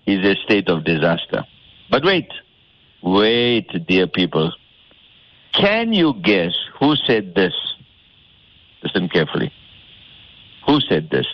is 0.05 0.25
a 0.25 0.35
state 0.43 0.69
of 0.69 0.83
disaster. 0.83 1.45
But 1.89 2.03
wait, 2.03 2.29
wait, 3.01 3.67
dear 3.87 4.07
people. 4.07 4.51
Can 5.57 5.93
you 5.93 6.13
guess 6.21 6.53
who 6.79 6.95
said 6.95 7.33
this? 7.35 7.53
Listen 8.83 9.09
carefully. 9.09 9.51
Who 10.67 10.79
said 10.81 11.09
this? 11.09 11.25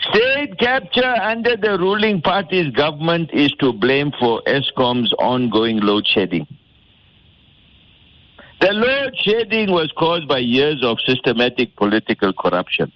State 0.00 0.58
capture 0.58 1.14
under 1.22 1.56
the 1.56 1.78
ruling 1.78 2.22
party's 2.22 2.70
government 2.72 3.30
is 3.32 3.50
to 3.60 3.72
blame 3.72 4.12
for 4.18 4.42
Eskom's 4.46 5.12
ongoing 5.18 5.80
load 5.80 6.06
shedding. 6.06 6.46
The 8.60 8.72
load 8.72 9.14
shedding 9.16 9.70
was 9.70 9.92
caused 9.96 10.26
by 10.26 10.38
years 10.38 10.82
of 10.82 10.98
systematic 11.06 11.76
political 11.76 12.32
corruption. 12.32 12.92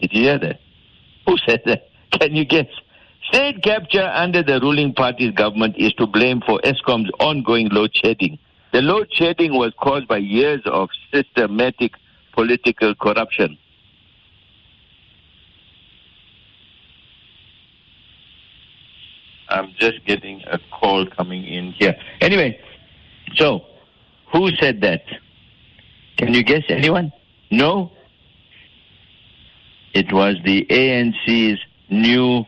Did 0.00 0.12
you 0.12 0.22
hear 0.22 0.38
that? 0.38 0.60
Who 1.26 1.36
said 1.46 1.62
that? 1.66 1.88
Can 2.12 2.36
you 2.36 2.44
guess? 2.44 2.66
State 3.30 3.62
capture 3.62 4.10
under 4.12 4.42
the 4.42 4.58
ruling 4.60 4.92
party's 4.92 5.32
government 5.32 5.76
is 5.78 5.92
to 5.94 6.06
blame 6.06 6.40
for 6.44 6.58
Eskom's 6.60 7.10
ongoing 7.20 7.68
load 7.68 7.92
shedding, 7.94 8.38
The 8.72 8.82
load 8.82 9.08
shedding 9.12 9.54
was 9.54 9.72
caused 9.80 10.08
by 10.08 10.16
years 10.16 10.60
of 10.66 10.88
systematic 11.12 11.92
political 12.32 12.94
corruption. 12.96 13.56
I'm 19.48 19.74
just 19.78 20.04
getting 20.06 20.42
a 20.50 20.58
call 20.72 21.06
coming 21.06 21.44
in 21.44 21.72
here. 21.72 21.96
Anyway, 22.20 22.60
so 23.34 23.64
who 24.32 24.50
said 24.56 24.80
that? 24.80 25.02
Can 26.16 26.34
you 26.34 26.42
guess 26.42 26.62
anyone? 26.68 27.12
No? 27.50 27.92
It 29.92 30.12
was 30.12 30.36
the 30.44 30.66
ANC's 30.66 31.60
new 31.90 32.44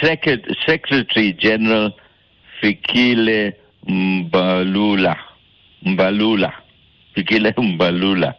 Secretary 0.00 1.32
General 1.32 1.92
Fikile 2.62 3.54
Mbalula. 3.88 5.16
Mbalula. 5.86 6.52
Fikile 7.16 7.52
Mbalula. 7.56 8.34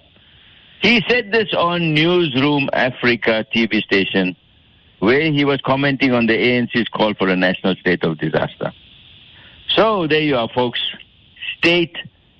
He 0.81 1.01
said 1.07 1.31
this 1.31 1.53
on 1.53 1.93
Newsroom 1.93 2.69
Africa 2.73 3.45
TV 3.55 3.81
station 3.81 4.35
where 4.99 5.31
he 5.31 5.43
was 5.43 5.59
commenting 5.65 6.13
on 6.13 6.27
the 6.27 6.33
ANC's 6.33 6.87
call 6.87 7.13
for 7.13 7.27
a 7.27 7.35
national 7.35 7.75
state 7.75 8.03
of 8.03 8.17
disaster. 8.19 8.71
So 9.75 10.07
there 10.07 10.21
you 10.21 10.37
are, 10.37 10.47
folks. 10.53 10.79
State 11.57 11.97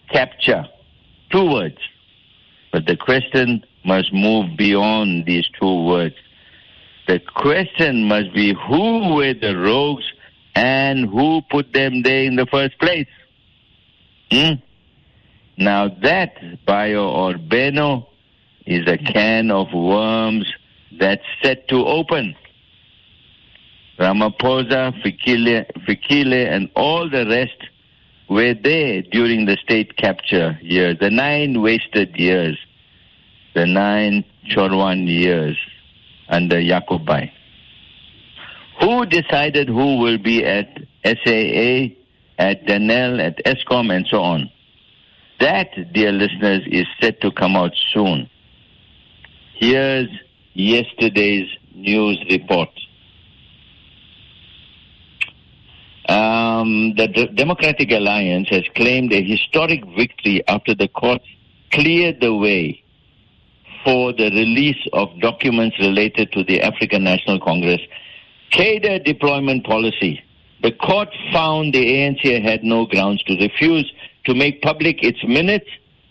capture. 0.10 0.66
Two 1.30 1.52
words. 1.52 1.78
But 2.72 2.86
the 2.86 2.96
question 2.96 3.66
must 3.84 4.14
move 4.14 4.56
beyond 4.58 5.26
these 5.26 5.46
two 5.60 5.84
words. 5.86 6.16
The 7.08 7.20
question 7.20 8.06
must 8.06 8.34
be 8.34 8.54
who 8.54 9.16
were 9.16 9.34
the 9.34 9.58
rogues 9.58 10.10
and 10.56 11.10
who 11.10 11.42
put 11.50 11.74
them 11.74 12.02
there 12.02 12.24
in 12.24 12.38
the 12.38 12.46
first 12.46 12.80
place? 12.80 13.08
Hmm? 14.32 14.54
Now 15.58 15.90
that, 16.02 16.66
Bio 16.66 17.10
or 17.10 17.34
Beno, 17.34 18.08
is 18.66 18.88
a 18.88 18.98
can 18.98 19.52
of 19.52 19.68
worms 19.74 20.52
that's 20.98 21.26
set 21.42 21.68
to 21.68 21.86
open. 21.86 22.36
Ramaphosa, 24.00 24.94
Fikile, 25.04 25.66
Fikile, 25.86 26.50
and 26.50 26.70
all 26.76 27.10
the 27.10 27.28
rest 27.28 27.58
were 28.30 28.54
there 28.54 29.02
during 29.02 29.46
the 29.46 29.58
state 29.58 29.98
capture 29.98 30.58
years, 30.62 30.98
the 31.00 31.12
nine 31.12 31.62
wasted 31.62 32.16
years, 32.16 32.58
the 33.54 33.66
nine 33.66 34.24
Chorwan 34.50 35.08
years 35.08 35.58
under 36.30 36.58
Yakubai. 36.58 37.32
Who 38.80 39.06
decided 39.06 39.68
who 39.68 39.98
will 39.98 40.18
be 40.18 40.44
at 40.44 40.68
SAA, 41.06 41.96
at 42.38 42.66
Denel, 42.66 43.20
at 43.22 43.38
Eskom, 43.46 43.96
and 43.96 44.06
so 44.10 44.22
on? 44.22 44.50
That, 45.40 45.70
dear 45.94 46.12
listeners, 46.12 46.62
is 46.68 46.86
set 47.02 47.22
to 47.22 47.32
come 47.32 47.56
out 47.56 47.74
soon. 47.94 48.30
Here's 49.56 50.10
yesterday's 50.54 51.48
news 51.74 52.24
report. 52.30 52.70
Um, 56.10 56.94
the 56.96 57.08
D- 57.08 57.28
Democratic 57.28 57.92
Alliance 57.92 58.50
has 58.50 58.64
claimed 58.76 59.14
a 59.14 59.24
historic 59.24 59.86
victory 59.98 60.44
after 60.48 60.76
the 60.76 60.88
court 60.88 61.22
cleared 61.72 62.20
the 62.20 62.36
way 62.36 62.83
for 63.84 64.14
the 64.14 64.30
release 64.32 64.88
of 64.94 65.10
documents 65.20 65.78
related 65.80 66.32
to 66.32 66.44
the 66.44 66.62
African 66.62 67.04
National 67.04 67.40
Congress 67.40 67.82
cadre 68.52 69.00
deployment 69.00 69.66
policy. 69.66 70.24
The 70.62 70.72
court 70.72 71.10
found 71.32 71.74
the 71.74 71.84
ANC 71.84 72.42
had 72.42 72.64
no 72.64 72.86
grounds 72.86 73.24
to 73.24 73.36
refuse 73.36 73.92
to 74.26 74.34
make 74.34 74.62
public 74.62 75.04
its 75.04 75.24
minutes, 75.24 75.68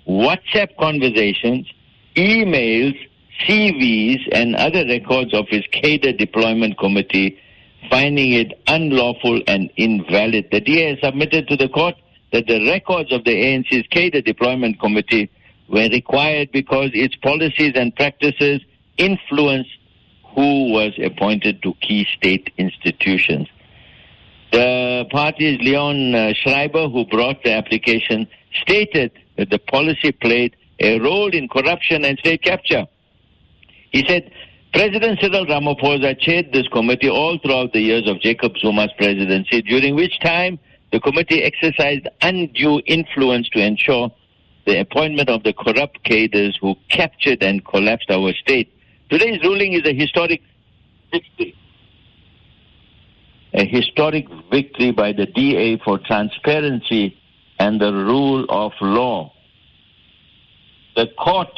WhatsApp 0.06 0.76
conversations, 0.76 1.66
emails, 2.16 2.94
CVs, 3.46 4.20
and 4.32 4.54
other 4.56 4.84
records 4.86 5.32
of 5.32 5.46
its 5.50 5.66
cadre 5.72 6.12
deployment 6.12 6.78
committee 6.78 7.38
finding 7.88 8.32
it 8.32 8.60
unlawful 8.66 9.40
and 9.46 9.70
invalid. 9.76 10.48
The 10.50 10.60
DA 10.60 10.98
submitted 11.02 11.48
to 11.48 11.56
the 11.56 11.68
court 11.68 11.94
that 12.32 12.46
the 12.46 12.66
records 12.70 13.12
of 13.12 13.24
the 13.24 13.30
ANC's 13.30 13.86
cadre 13.90 14.22
deployment 14.22 14.80
committee 14.80 15.30
were 15.72 15.88
required 15.88 16.52
because 16.52 16.90
its 16.92 17.16
policies 17.16 17.72
and 17.74 17.96
practices 17.96 18.60
influenced 18.98 19.70
who 20.34 20.70
was 20.70 20.92
appointed 21.02 21.62
to 21.62 21.74
key 21.80 22.06
state 22.14 22.52
institutions. 22.58 23.48
The 24.52 25.06
party's 25.10 25.58
Leon 25.60 26.14
uh, 26.14 26.34
Schreiber, 26.34 26.88
who 26.88 27.06
brought 27.06 27.42
the 27.42 27.52
application, 27.52 28.28
stated 28.60 29.12
that 29.36 29.48
the 29.48 29.58
policy 29.58 30.12
played 30.12 30.54
a 30.78 30.98
role 31.00 31.34
in 31.34 31.48
corruption 31.48 32.04
and 32.04 32.18
state 32.18 32.42
capture. 32.42 32.86
He 33.92 34.04
said 34.06 34.30
President 34.74 35.20
Cyril 35.20 35.46
Ramaphosa 35.46 36.18
chaired 36.18 36.52
this 36.52 36.68
committee 36.68 37.08
all 37.08 37.38
throughout 37.38 37.72
the 37.72 37.80
years 37.80 38.08
of 38.08 38.20
Jacob 38.20 38.52
Zuma's 38.56 38.92
presidency, 38.98 39.62
during 39.62 39.94
which 39.94 40.18
time 40.20 40.58
the 40.92 41.00
committee 41.00 41.42
exercised 41.42 42.06
undue 42.20 42.82
influence 42.86 43.48
to 43.50 43.58
ensure 43.58 44.10
the 44.66 44.78
appointment 44.80 45.28
of 45.28 45.42
the 45.42 45.52
corrupt 45.52 46.02
cadres 46.04 46.56
who 46.60 46.76
captured 46.88 47.42
and 47.42 47.64
collapsed 47.64 48.10
our 48.10 48.32
state. 48.34 48.72
Today's 49.10 49.42
ruling 49.42 49.72
is 49.72 49.82
a 49.84 49.94
historic 49.94 50.42
victory. 51.10 51.54
A 53.54 53.64
historic 53.64 54.26
victory 54.50 54.92
by 54.92 55.12
the 55.12 55.26
DA 55.26 55.78
for 55.84 55.98
transparency 55.98 57.18
and 57.58 57.80
the 57.80 57.92
rule 57.92 58.46
of 58.48 58.72
law. 58.80 59.32
The 60.96 61.06
court 61.18 61.52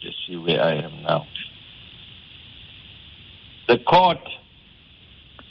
just 0.00 0.16
see 0.26 0.36
where 0.36 0.62
I 0.62 0.74
am 0.74 1.02
now. 1.02 1.26
The 3.66 3.78
court 3.78 4.18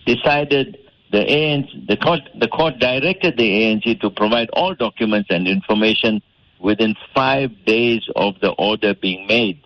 decided 0.05 0.77
the 1.11 1.19
ANC, 1.19 1.87
the 1.87 1.97
court, 1.97 2.21
the 2.35 2.47
court 2.47 2.79
directed 2.79 3.37
the 3.37 3.49
ANC 3.49 4.01
to 4.01 4.09
provide 4.09 4.49
all 4.51 4.75
documents 4.75 5.29
and 5.29 5.47
information 5.47 6.21
within 6.59 6.95
five 7.13 7.51
days 7.65 8.01
of 8.15 8.39
the 8.41 8.51
order 8.51 8.93
being 8.93 9.27
made. 9.27 9.61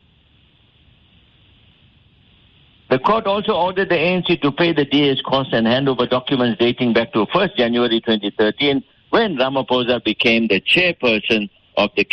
The 2.89 2.99
court 2.99 3.25
also 3.25 3.53
ordered 3.53 3.89
the 3.89 3.95
ANC 3.95 4.41
to 4.41 4.51
pay 4.51 4.73
the 4.73 4.83
DA's 4.83 5.21
costs 5.21 5.53
and 5.53 5.65
hand 5.65 5.87
over 5.87 6.05
documents 6.05 6.59
dating 6.59 6.93
back 6.93 7.13
to 7.13 7.25
1st 7.27 7.55
January 7.55 8.01
2013 8.01 8.83
when 9.11 9.37
Ramaphosa 9.37 10.03
became 10.03 10.47
the 10.47 10.59
chairperson 10.59 11.49
of 11.77 11.89
the 11.95 12.03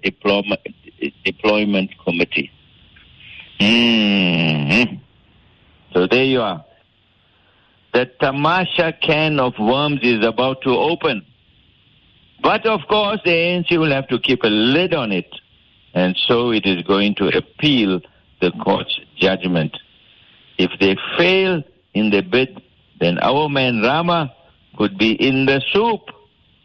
deployment, 0.00 0.60
Deployment 1.24 1.90
Committee. 2.04 2.52
Mm-hmm. 3.60 4.96
So 5.92 6.06
there 6.06 6.24
you 6.24 6.40
are. 6.40 6.64
The 7.92 8.10
Tamasha 8.20 8.92
can 9.00 9.40
of 9.40 9.54
worms 9.58 10.00
is 10.02 10.24
about 10.24 10.62
to 10.62 10.70
open. 10.70 11.24
But 12.42 12.66
of 12.66 12.80
course, 12.88 13.20
the 13.24 13.30
ANC 13.30 13.78
will 13.78 13.90
have 13.90 14.08
to 14.08 14.18
keep 14.18 14.42
a 14.44 14.48
lid 14.48 14.94
on 14.94 15.12
it. 15.12 15.30
And 15.94 16.16
so 16.26 16.50
it 16.50 16.66
is 16.66 16.82
going 16.82 17.14
to 17.16 17.28
appeal 17.36 18.00
the 18.40 18.52
court's 18.52 19.00
judgment. 19.16 19.76
If 20.58 20.70
they 20.80 20.96
fail 21.16 21.62
in 21.94 22.10
the 22.10 22.20
bid, 22.20 22.62
then 23.00 23.18
our 23.20 23.48
man 23.48 23.80
Rama 23.82 24.32
could 24.76 24.98
be 24.98 25.12
in 25.12 25.46
the 25.46 25.62
soup. 25.72 26.02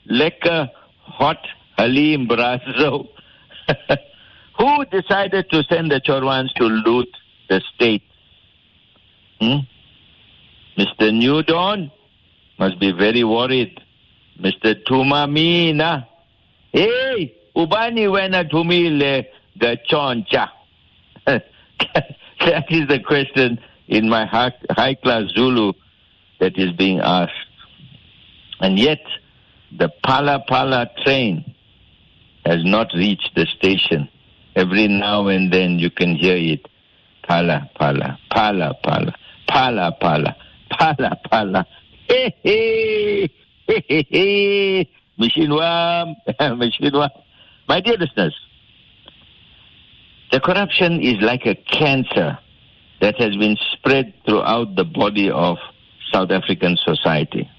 Lekker, 0.09 0.69
hot, 1.01 1.39
Halim 1.77 2.27
Brazo. 2.27 3.07
Who 4.59 4.85
decided 4.85 5.49
to 5.49 5.63
send 5.63 5.91
the 5.91 6.01
Chorwans 6.01 6.53
to 6.55 6.65
loot 6.65 7.09
the 7.49 7.61
state? 7.73 8.03
Hmm? 9.39 9.59
Mr. 10.77 11.13
New 11.13 11.43
Dawn 11.43 11.91
must 12.59 12.79
be 12.79 12.91
very 12.91 13.23
worried. 13.23 13.79
Mr. 14.39 14.75
Thuma 14.85 15.29
Mina. 15.31 16.07
Hey, 16.71 17.35
ubani 17.55 18.07
wena 18.07 18.43
tumile 18.49 19.25
gachoncha. 19.59 20.49
that 21.25 22.65
is 22.69 22.87
the 22.87 22.99
question 23.05 23.59
in 23.87 24.09
my 24.09 24.25
high 24.25 24.95
class 24.95 25.23
Zulu 25.35 25.73
that 26.39 26.57
is 26.57 26.71
being 26.73 26.99
asked. 26.99 27.31
And 28.59 28.79
yet, 28.79 29.01
the 29.71 29.91
Phala 30.03 30.45
Phala 30.47 30.89
train 31.03 31.53
has 32.45 32.63
not 32.63 32.87
reached 32.95 33.31
the 33.35 33.45
station. 33.57 34.09
Every 34.55 34.87
now 34.87 35.27
and 35.27 35.51
then 35.51 35.79
you 35.79 35.89
can 35.89 36.15
hear 36.15 36.35
it. 36.37 36.67
Pala 37.27 37.69
Pala, 37.75 38.19
Pala 38.29 38.73
Pala, 38.83 39.15
phala, 39.49 39.97
phala, 39.99 40.35
phala, 40.79 41.21
pala. 41.29 41.65
Hey. 42.07 43.29
My 47.67 47.79
dear 47.81 47.97
listeners, 47.97 48.35
the 50.31 50.39
corruption 50.39 51.01
is 51.01 51.21
like 51.21 51.45
a 51.45 51.55
cancer 51.55 52.37
that 52.99 53.15
has 53.19 53.35
been 53.37 53.55
spread 53.71 54.13
throughout 54.25 54.75
the 54.75 54.83
body 54.83 55.29
of 55.29 55.57
South 56.11 56.31
African 56.31 56.77
society. 56.77 57.49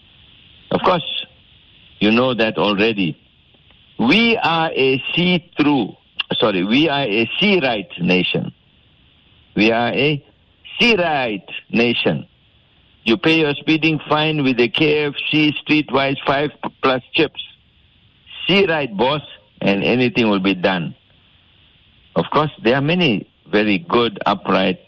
Of 0.70 0.80
course, 0.82 1.26
You 2.00 2.10
know 2.10 2.34
that 2.34 2.58
already. 2.58 3.16
We 3.98 4.36
are 4.36 4.70
a 4.74 5.02
see-through, 5.14 5.94
sorry, 6.34 6.64
we 6.64 6.88
are 6.88 7.04
a 7.04 7.30
see-right 7.40 7.88
nation. 8.00 8.52
We 9.56 9.70
are 9.70 9.88
a 9.88 10.22
see-right 10.78 11.48
nation. 11.70 12.26
You 13.04 13.18
pay 13.18 13.40
your 13.40 13.52
speeding 13.54 14.00
fine 14.08 14.42
with 14.42 14.58
a 14.58 14.68
KFC 14.68 15.52
streetwise 15.62 16.16
five 16.26 16.50
plus 16.82 17.02
chips. 17.12 17.42
See 18.46 18.66
right, 18.66 18.94
boss, 18.96 19.20
and 19.60 19.84
anything 19.84 20.30
will 20.30 20.40
be 20.40 20.54
done. 20.54 20.94
Of 22.16 22.24
course, 22.32 22.50
there 22.62 22.76
are 22.76 22.80
many 22.80 23.28
very 23.50 23.78
good, 23.78 24.18
upright 24.24 24.80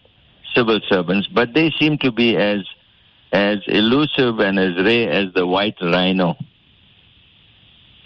civil 0.55 0.81
servants, 0.88 1.29
but 1.29 1.52
they 1.52 1.70
seem 1.79 1.98
to 1.98 2.11
be 2.11 2.37
as 2.37 2.61
as 3.33 3.59
elusive 3.66 4.38
and 4.38 4.59
as 4.59 4.76
rare 4.83 5.11
as 5.11 5.35
the 5.35 5.46
white 5.46 5.76
rhino. 5.83 6.37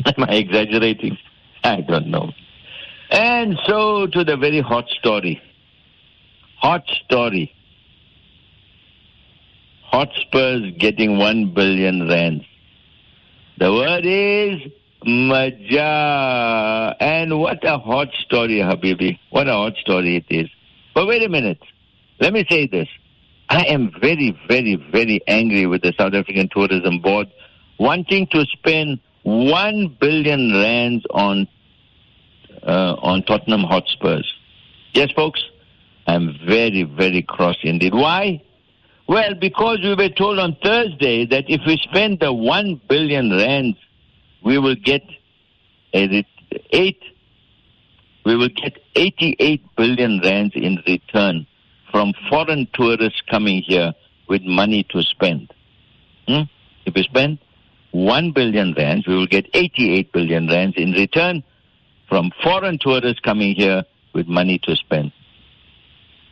Am 0.06 0.24
I 0.24 0.34
exaggerating? 0.34 1.18
I 1.62 1.82
don't 1.82 2.08
know. 2.08 2.32
And 3.10 3.58
so 3.66 4.06
to 4.08 4.24
the 4.24 4.36
very 4.36 4.60
hot 4.60 4.88
story. 4.88 5.40
Hot 6.56 6.84
story. 7.04 7.54
Hotspurs 9.90 10.72
getting 10.78 11.18
one 11.18 11.52
billion 11.52 12.08
rands. 12.08 12.44
The 13.58 13.72
word 13.72 14.04
is 14.06 14.60
Maja. 15.04 16.94
And 17.00 17.40
what 17.40 17.64
a 17.64 17.78
hot 17.78 18.08
story, 18.24 18.58
Habibi. 18.58 19.18
What 19.30 19.48
a 19.48 19.52
hot 19.52 19.76
story 19.76 20.16
it 20.16 20.26
is. 20.28 20.48
But 20.94 21.06
wait 21.06 21.22
a 21.24 21.28
minute. 21.28 21.60
Let 22.20 22.32
me 22.32 22.46
say 22.48 22.66
this. 22.66 22.88
I 23.48 23.64
am 23.64 23.90
very, 24.00 24.38
very, 24.46 24.76
very 24.76 25.20
angry 25.26 25.66
with 25.66 25.82
the 25.82 25.92
South 25.98 26.14
African 26.14 26.48
Tourism 26.54 27.00
Board 27.00 27.26
wanting 27.78 28.28
to 28.28 28.44
spend 28.46 29.00
one 29.24 29.96
billion 30.00 30.52
rands 30.52 31.04
on 31.10 31.48
uh, 32.62 32.94
on 33.02 33.24
Tottenham 33.24 33.64
Hotspurs. 33.64 34.32
Yes, 34.92 35.10
folks, 35.12 35.42
I'm 36.06 36.38
very, 36.46 36.84
very 36.84 37.22
cross 37.22 37.56
indeed. 37.62 37.94
Why? 37.94 38.42
Well, 39.10 39.34
because 39.34 39.80
we 39.82 39.96
were 39.96 40.08
told 40.08 40.38
on 40.38 40.56
Thursday 40.62 41.26
that 41.26 41.46
if 41.48 41.62
we 41.66 41.78
spend 41.78 42.20
the 42.20 42.32
one 42.32 42.80
billion 42.88 43.32
rand, 43.32 43.74
we 44.44 44.56
will 44.56 44.76
get 44.76 45.02
a, 45.92 46.24
eight. 46.70 47.02
We 48.24 48.36
will 48.36 48.50
get 48.50 48.78
88 48.94 49.64
billion 49.76 50.20
rands 50.22 50.52
in 50.54 50.80
return 50.86 51.48
from 51.90 52.12
foreign 52.28 52.68
tourists 52.72 53.20
coming 53.28 53.64
here 53.66 53.94
with 54.28 54.42
money 54.42 54.86
to 54.90 55.02
spend. 55.02 55.52
Hmm? 56.28 56.42
If 56.86 56.94
we 56.94 57.02
spend 57.02 57.40
1 57.90 58.30
billion 58.30 58.74
rands, 58.74 59.08
we 59.08 59.16
will 59.16 59.26
get 59.26 59.48
88 59.52 60.12
billion 60.12 60.46
rands 60.46 60.76
in 60.76 60.92
return 60.92 61.42
from 62.08 62.30
foreign 62.44 62.78
tourists 62.80 63.18
coming 63.18 63.56
here 63.56 63.82
with 64.14 64.28
money 64.28 64.60
to 64.60 64.76
spend. 64.76 65.10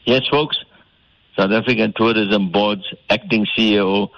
Yes, 0.04 0.22
folks, 0.30 0.58
South 1.38 1.52
African 1.52 1.92
Tourism 1.94 2.50
Board's 2.50 2.92
acting 3.10 3.46
CEO, 3.56 4.08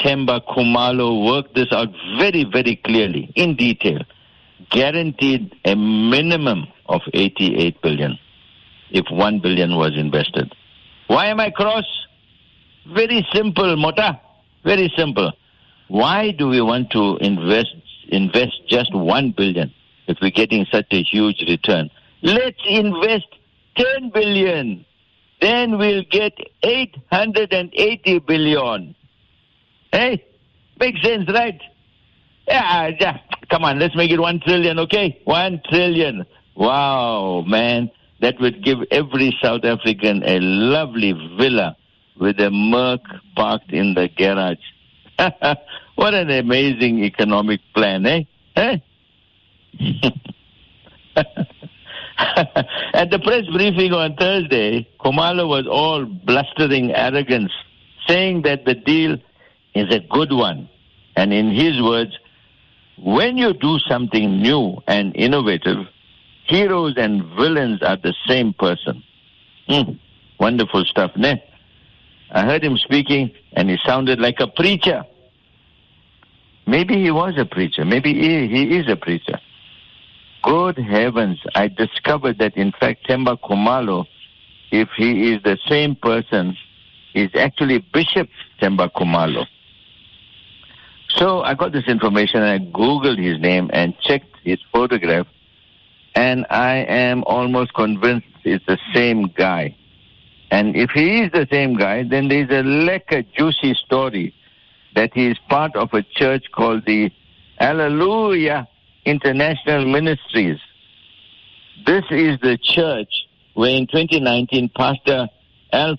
Themba 0.00 0.40
Khumalo, 0.48 1.26
worked 1.26 1.54
this 1.54 1.70
out 1.72 1.88
very, 2.18 2.44
very 2.44 2.76
clearly, 2.76 3.30
in 3.36 3.54
detail, 3.54 4.00
guaranteed 4.70 5.54
a 5.66 5.74
minimum 5.76 6.66
of 6.86 7.02
88 7.12 7.82
billion 7.82 8.18
if 8.90 9.04
1 9.10 9.40
billion 9.40 9.76
was 9.76 9.92
invested. 9.94 10.54
Why 11.08 11.26
am 11.26 11.38
I 11.38 11.50
cross? 11.50 11.84
Very 12.86 13.26
simple, 13.34 13.76
Mota. 13.76 14.18
Very 14.64 14.90
simple. 14.96 15.32
Why 15.88 16.30
do 16.30 16.48
we 16.48 16.62
want 16.62 16.90
to 16.92 17.18
invest 17.20 17.74
invest 18.08 18.52
just 18.68 18.94
one 18.94 19.32
billion 19.36 19.72
if 20.06 20.18
we're 20.22 20.30
getting 20.30 20.66
such 20.72 20.86
a 20.92 21.02
huge 21.02 21.42
return? 21.46 21.90
Let's 22.22 22.60
invest 22.66 23.26
ten 23.76 24.10
billion. 24.10 24.86
Then 25.40 25.78
we'll 25.78 26.04
get 26.10 26.34
eight 26.62 26.96
hundred 27.10 27.52
and 27.52 27.72
eighty 27.74 28.18
billion. 28.18 28.94
Hey, 29.92 30.24
makes 30.78 31.02
sense, 31.02 31.28
right? 31.32 31.60
Yeah, 32.46 32.90
yeah. 33.00 33.18
Come 33.48 33.64
on, 33.64 33.78
let's 33.78 33.96
make 33.96 34.10
it 34.10 34.20
one 34.20 34.40
trillion, 34.40 34.78
okay? 34.80 35.20
One 35.24 35.60
trillion. 35.68 36.26
Wow, 36.54 37.42
man. 37.46 37.90
That 38.20 38.38
would 38.38 38.62
give 38.62 38.78
every 38.90 39.36
South 39.42 39.64
African 39.64 40.22
a 40.24 40.38
lovely 40.40 41.12
villa 41.38 41.76
with 42.18 42.38
a 42.38 42.50
Merc 42.50 43.00
parked 43.34 43.72
in 43.72 43.94
the 43.94 44.08
garage. 44.14 44.58
what 45.94 46.12
an 46.12 46.30
amazing 46.30 47.02
economic 47.04 47.60
plan, 47.74 48.04
eh? 48.04 48.24
Eh? 48.56 48.76
At 52.94 53.10
the 53.10 53.18
press 53.18 53.46
briefing 53.46 53.92
on 53.92 54.14
Thursday, 54.16 54.86
Khumalo 55.00 55.48
was 55.48 55.66
all 55.66 56.04
blustering 56.04 56.92
arrogance, 56.94 57.52
saying 58.06 58.42
that 58.42 58.64
the 58.64 58.74
deal 58.74 59.16
is 59.74 59.94
a 59.94 60.00
good 60.00 60.32
one. 60.32 60.68
And 61.16 61.32
in 61.32 61.50
his 61.50 61.80
words, 61.80 62.18
when 62.98 63.38
you 63.38 63.54
do 63.54 63.78
something 63.88 64.42
new 64.42 64.82
and 64.86 65.16
innovative, 65.16 65.86
heroes 66.46 66.94
and 66.96 67.24
villains 67.36 67.82
are 67.82 67.96
the 67.96 68.14
same 68.26 68.52
person. 68.52 69.02
Mm, 69.68 69.98
wonderful 70.38 70.84
stuff, 70.84 71.12
ne? 71.16 71.42
I 72.32 72.44
heard 72.44 72.62
him 72.62 72.76
speaking 72.76 73.30
and 73.54 73.70
he 73.70 73.78
sounded 73.84 74.20
like 74.20 74.40
a 74.40 74.46
preacher. 74.46 75.04
Maybe 76.66 77.02
he 77.02 77.10
was 77.10 77.34
a 77.38 77.44
preacher. 77.44 77.84
Maybe 77.84 78.12
he, 78.12 78.46
he 78.46 78.76
is 78.78 78.88
a 78.88 78.96
preacher. 78.96 79.40
Good 80.42 80.78
heavens, 80.78 81.38
I 81.54 81.68
discovered 81.68 82.38
that 82.38 82.56
in 82.56 82.72
fact 82.72 83.06
Themba 83.06 83.38
Khumalo, 83.40 84.06
if 84.70 84.88
he 84.96 85.32
is 85.32 85.42
the 85.42 85.58
same 85.68 85.96
person, 85.96 86.56
is 87.14 87.30
actually 87.34 87.78
Bishop 87.92 88.28
Themba 88.60 88.90
Khumalo. 88.92 89.46
So 91.08 91.42
I 91.42 91.54
got 91.54 91.72
this 91.72 91.88
information 91.88 92.42
and 92.42 92.62
I 92.62 92.72
Googled 92.72 93.22
his 93.22 93.38
name 93.40 93.68
and 93.72 93.98
checked 94.00 94.36
his 94.44 94.58
photograph 94.72 95.26
and 96.14 96.46
I 96.50 96.76
am 96.88 97.24
almost 97.24 97.74
convinced 97.74 98.26
it's 98.44 98.64
the 98.66 98.78
same 98.94 99.28
guy. 99.36 99.76
And 100.50 100.74
if 100.74 100.90
he 100.90 101.22
is 101.22 101.32
the 101.32 101.46
same 101.50 101.76
guy, 101.76 102.02
then 102.02 102.28
there's 102.28 102.50
a 102.50 102.62
lekker 102.62 103.26
juicy 103.36 103.74
story 103.74 104.34
that 104.94 105.12
he 105.14 105.26
is 105.26 105.38
part 105.48 105.76
of 105.76 105.92
a 105.92 106.02
church 106.02 106.46
called 106.52 106.84
the 106.86 107.10
Hallelujah 107.58 108.66
International 109.04 109.86
Ministries. 109.86 110.58
This 111.86 112.04
is 112.10 112.38
the 112.40 112.58
church 112.62 113.26
where 113.54 113.70
in 113.70 113.86
2019 113.86 114.70
Pastor 114.76 115.28
Alf 115.72 115.98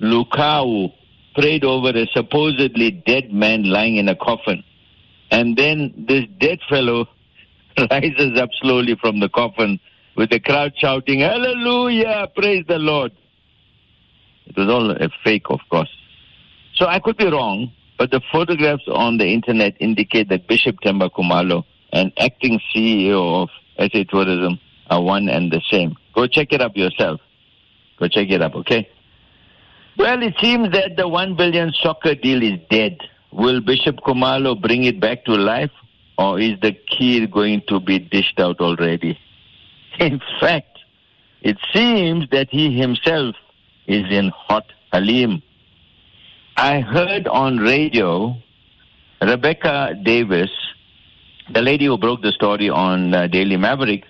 Lukau 0.00 0.92
prayed 1.34 1.64
over 1.64 1.90
a 1.90 2.06
supposedly 2.12 2.90
dead 2.90 3.32
man 3.32 3.64
lying 3.64 3.96
in 3.96 4.08
a 4.08 4.14
coffin. 4.14 4.62
And 5.30 5.56
then 5.56 6.04
this 6.08 6.24
dead 6.38 6.60
fellow 6.68 7.06
rises 7.90 8.38
up 8.38 8.50
slowly 8.60 8.96
from 9.00 9.20
the 9.20 9.28
coffin 9.28 9.80
with 10.16 10.30
the 10.30 10.40
crowd 10.40 10.72
shouting, 10.76 11.20
Hallelujah, 11.20 12.28
praise 12.34 12.64
the 12.66 12.78
Lord. 12.78 13.12
It 14.46 14.56
was 14.56 14.68
all 14.68 14.90
a 14.90 15.08
fake, 15.22 15.50
of 15.50 15.60
course. 15.68 15.90
So 16.74 16.86
I 16.86 17.00
could 17.00 17.16
be 17.16 17.26
wrong, 17.26 17.72
but 17.98 18.10
the 18.10 18.20
photographs 18.32 18.84
on 18.88 19.18
the 19.18 19.26
internet 19.26 19.76
indicate 19.80 20.28
that 20.28 20.46
Bishop 20.48 20.76
Themba 20.84 21.10
Khumalo 21.10 21.64
and 21.92 22.12
acting 22.18 22.60
CEO 22.74 23.42
of 23.42 23.48
SA 23.78 24.04
Tourism 24.08 24.58
are 24.90 25.02
one 25.02 25.28
and 25.28 25.50
the 25.50 25.60
same. 25.70 25.96
Go 26.14 26.26
check 26.26 26.52
it 26.52 26.60
up 26.60 26.76
yourself. 26.76 27.20
Go 27.98 28.08
check 28.08 28.30
it 28.30 28.42
up, 28.42 28.54
okay? 28.54 28.88
Well, 29.96 30.22
it 30.22 30.34
seems 30.40 30.70
that 30.72 30.96
the 30.96 31.08
one 31.08 31.34
billion 31.36 31.72
soccer 31.82 32.14
deal 32.14 32.42
is 32.42 32.60
dead. 32.70 32.98
Will 33.32 33.60
Bishop 33.60 33.96
Khumalo 33.96 34.60
bring 34.60 34.84
it 34.84 35.00
back 35.00 35.24
to 35.24 35.32
life? 35.32 35.70
or 36.18 36.40
is 36.40 36.58
the 36.60 36.72
key 36.72 37.26
going 37.26 37.62
to 37.68 37.78
be 37.80 37.98
dished 37.98 38.38
out 38.40 38.60
already? 38.60 39.18
In 40.00 40.20
fact, 40.40 40.78
it 41.40 41.56
seems 41.72 42.28
that 42.30 42.48
he 42.50 42.76
himself 42.76 43.36
is 43.86 44.04
in 44.10 44.30
hot 44.34 44.66
halim. 44.92 45.40
I 46.56 46.80
heard 46.80 47.28
on 47.28 47.58
radio 47.58 48.36
Rebecca 49.22 49.94
Davis, 50.02 50.50
the 51.52 51.62
lady 51.62 51.86
who 51.86 51.98
broke 51.98 52.22
the 52.22 52.32
story 52.32 52.68
on 52.68 53.14
uh, 53.14 53.26
Daily 53.26 53.56
Maverick, 53.56 54.04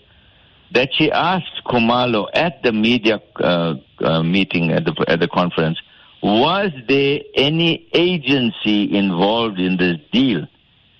that 0.72 0.90
she 0.92 1.10
asked 1.10 1.62
Khumalo 1.66 2.28
at 2.34 2.62
the 2.62 2.72
media 2.72 3.22
uh, 3.36 3.74
uh, 4.00 4.22
meeting 4.22 4.70
at 4.70 4.84
the 4.84 5.04
at 5.08 5.20
the 5.20 5.28
conference, 5.28 5.78
was 6.22 6.70
there 6.88 7.20
any 7.34 7.86
agency 7.94 8.94
involved 8.96 9.58
in 9.58 9.76
this 9.76 9.96
deal? 10.12 10.46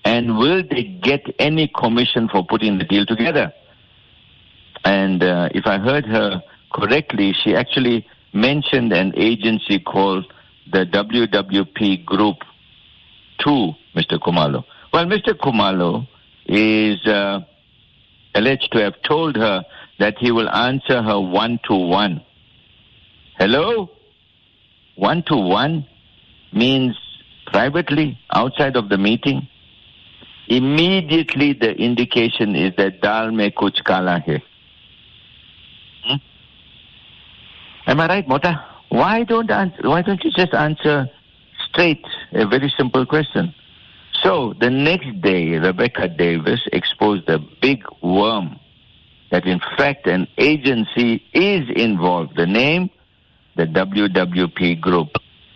And 0.05 0.37
will 0.37 0.63
they 0.63 0.83
get 0.83 1.21
any 1.39 1.67
commission 1.67 2.29
for 2.29 2.43
putting 2.45 2.77
the 2.77 2.85
deal 2.85 3.05
together? 3.05 3.53
And 4.85 5.21
uh, 5.21 5.49
if 5.53 5.67
I 5.67 5.77
heard 5.77 6.05
her 6.05 6.41
correctly, 6.71 7.33
she 7.33 7.53
actually 7.55 8.07
mentioned 8.33 8.93
an 8.93 9.13
agency 9.17 9.77
called 9.79 10.31
the 10.71 10.85
WWP 10.85 12.05
Group 12.05 12.37
to 13.39 13.73
Mr. 13.95 14.17
Khumalo. 14.19 14.63
Well, 14.93 15.05
Mr. 15.05 15.33
Khumalo 15.33 16.07
is 16.49 17.05
uh, 17.05 17.41
alleged 18.33 18.69
to 18.71 18.81
have 18.81 18.95
told 19.07 19.35
her 19.35 19.63
that 19.99 20.15
he 20.19 20.31
will 20.31 20.49
answer 20.49 21.01
her 21.01 21.19
one 21.19 21.59
to 21.67 21.75
one. 21.75 22.23
Hello? 23.37 23.89
One 24.95 25.23
to 25.27 25.35
one 25.37 25.85
means 26.51 26.97
privately, 27.45 28.19
outside 28.31 28.75
of 28.75 28.89
the 28.89 28.97
meeting. 28.97 29.47
Immediately, 30.47 31.53
the 31.53 31.71
indication 31.75 32.55
is 32.55 32.73
that 32.77 33.01
dal 33.01 33.31
me 33.31 33.51
kuch 33.51 33.83
kala 33.83 34.19
hai. 34.25 34.41
Hmm? 36.03 36.15
Am 37.85 37.99
I 37.99 38.07
right, 38.07 38.27
Mota? 38.27 38.65
Why 38.89 39.23
don't 39.23 39.51
answer, 39.51 39.87
why 39.87 40.01
don't 40.01 40.23
you 40.23 40.31
just 40.31 40.53
answer 40.53 41.07
straight 41.69 42.03
a 42.31 42.47
very 42.47 42.73
simple 42.75 43.05
question? 43.05 43.53
So 44.23 44.53
the 44.59 44.69
next 44.69 45.21
day, 45.21 45.57
Rebecca 45.57 46.07
Davis 46.07 46.61
exposed 46.73 47.27
the 47.27 47.39
big 47.61 47.83
worm 48.01 48.59
that 49.31 49.45
in 49.45 49.59
fact 49.77 50.07
an 50.07 50.27
agency 50.37 51.23
is 51.33 51.69
involved. 51.75 52.35
The 52.35 52.45
name, 52.45 52.89
the 53.55 53.65
WWP 53.65 54.81
Group, 54.81 55.09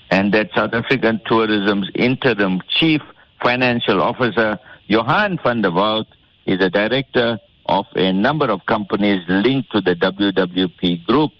and 0.10 0.34
that 0.34 0.50
South 0.56 0.74
African 0.74 1.20
Tourism's 1.26 1.90
interim 1.96 2.62
chief 2.70 3.02
financial 3.42 4.02
officer, 4.02 4.60
Johan 4.88 5.40
van 5.44 5.62
der 5.62 5.72
Walt, 5.72 6.08
is 6.46 6.62
a 6.62 6.70
director 6.70 7.40
of 7.66 7.86
a 7.96 8.12
number 8.14 8.46
of 8.50 8.66
companies 8.66 9.24
linked 9.28 9.72
to 9.72 9.82
the 9.82 9.96
WWP 9.96 11.06
Group. 11.06 11.32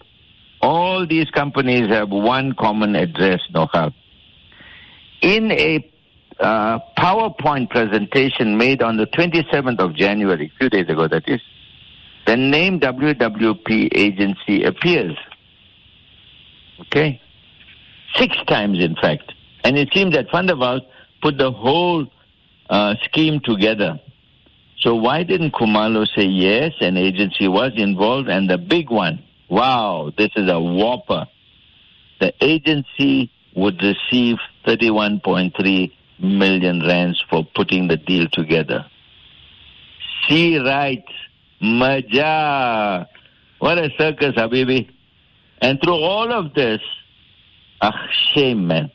All 0.60 1.06
these 1.06 1.30
companies 1.30 1.88
have 1.88 2.10
one 2.10 2.54
common 2.54 2.96
address, 2.96 3.40
Nohab. 3.52 3.94
In 5.20 5.52
a 5.52 5.90
uh, 6.40 6.78
PowerPoint 6.98 7.70
presentation 7.70 8.56
made 8.56 8.82
on 8.82 8.96
the 8.96 9.06
27th 9.06 9.78
of 9.78 9.94
January, 9.94 10.52
a 10.54 10.58
few 10.58 10.68
days 10.68 10.88
ago 10.88 11.08
that 11.08 11.28
is, 11.28 11.40
the 12.26 12.36
name 12.36 12.80
WWP 12.80 13.88
agency 13.94 14.64
appears. 14.64 15.16
Okay? 16.80 17.20
Six 18.16 18.36
times, 18.46 18.82
in 18.82 18.96
fact. 18.96 19.32
And 19.62 19.78
it 19.78 19.90
seems 19.92 20.14
that 20.14 20.26
Van 20.32 20.46
der 20.46 20.56
Walt 20.56 20.84
put 21.22 21.38
the 21.38 21.50
whole 21.50 22.06
uh, 22.70 22.94
scheme 23.04 23.40
together. 23.44 24.00
So 24.78 24.94
why 24.94 25.22
didn't 25.22 25.52
Khumalo 25.52 26.06
say 26.14 26.24
yes, 26.24 26.72
an 26.80 26.96
agency 26.96 27.48
was 27.48 27.72
involved, 27.76 28.28
and 28.28 28.50
the 28.50 28.58
big 28.58 28.90
one, 28.90 29.22
wow, 29.48 30.12
this 30.16 30.30
is 30.36 30.50
a 30.50 30.60
whopper. 30.60 31.26
The 32.20 32.34
agency 32.44 33.30
would 33.54 33.80
receive 33.82 34.36
31.3 34.66 35.92
million 36.18 36.80
rands 36.86 37.22
for 37.28 37.46
putting 37.54 37.88
the 37.88 37.96
deal 37.96 38.28
together. 38.32 38.86
See 40.28 40.58
right, 40.58 41.04
Maja. 41.60 43.06
What 43.58 43.78
a 43.78 43.90
circus, 43.98 44.34
Habibi. 44.34 44.88
And 45.60 45.80
through 45.82 45.94
all 46.02 46.32
of 46.32 46.54
this, 46.54 46.80
ah, 47.80 48.08
shame, 48.32 48.66
man. 48.66 48.90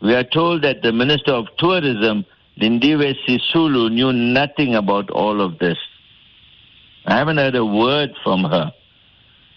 We 0.00 0.14
are 0.14 0.24
told 0.24 0.62
that 0.62 0.82
the 0.82 0.92
Minister 0.92 1.32
of 1.32 1.46
Tourism, 1.58 2.24
Lindiwe 2.60 3.14
Sisulu, 3.26 3.90
knew 3.90 4.12
nothing 4.12 4.74
about 4.74 5.10
all 5.10 5.40
of 5.40 5.58
this. 5.58 5.78
I 7.06 7.16
haven't 7.16 7.38
heard 7.38 7.54
a 7.54 7.64
word 7.64 8.10
from 8.22 8.44
her. 8.44 8.72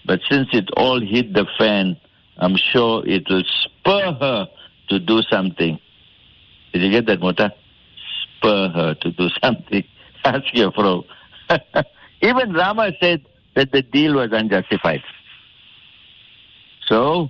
But 0.06 0.22
since 0.30 0.48
it 0.54 0.70
all 0.78 1.02
hit 1.02 1.34
the 1.34 1.46
fan, 1.58 1.98
I'm 2.38 2.56
sure 2.56 3.06
it 3.06 3.28
will 3.30 3.44
spur 3.44 4.14
her 4.14 4.48
to 4.90 5.00
do 5.00 5.22
something. 5.30 5.80
Did 6.74 6.82
you 6.82 6.92
get 6.92 7.06
that, 7.08 7.20
Mota? 7.20 7.54
Spur 8.38 8.70
her 8.70 8.94
to 8.96 9.12
do 9.12 9.30
something. 9.42 9.84
Ask 10.26 10.54
your 10.54 10.72
bro. 10.72 11.06
Even 12.22 12.54
Rama 12.54 12.92
said 13.00 13.26
that 13.56 13.72
the 13.72 13.82
deal 13.82 14.16
was 14.16 14.30
unjustified. 14.32 15.04
So, 16.88 17.30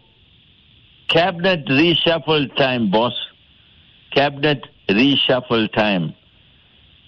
cabinet 1.10 1.66
reshuffle 1.68 2.56
time, 2.56 2.92
boss. 2.92 3.14
Cabinet 4.12 4.66
reshuffle 4.90 5.72
time 5.74 6.14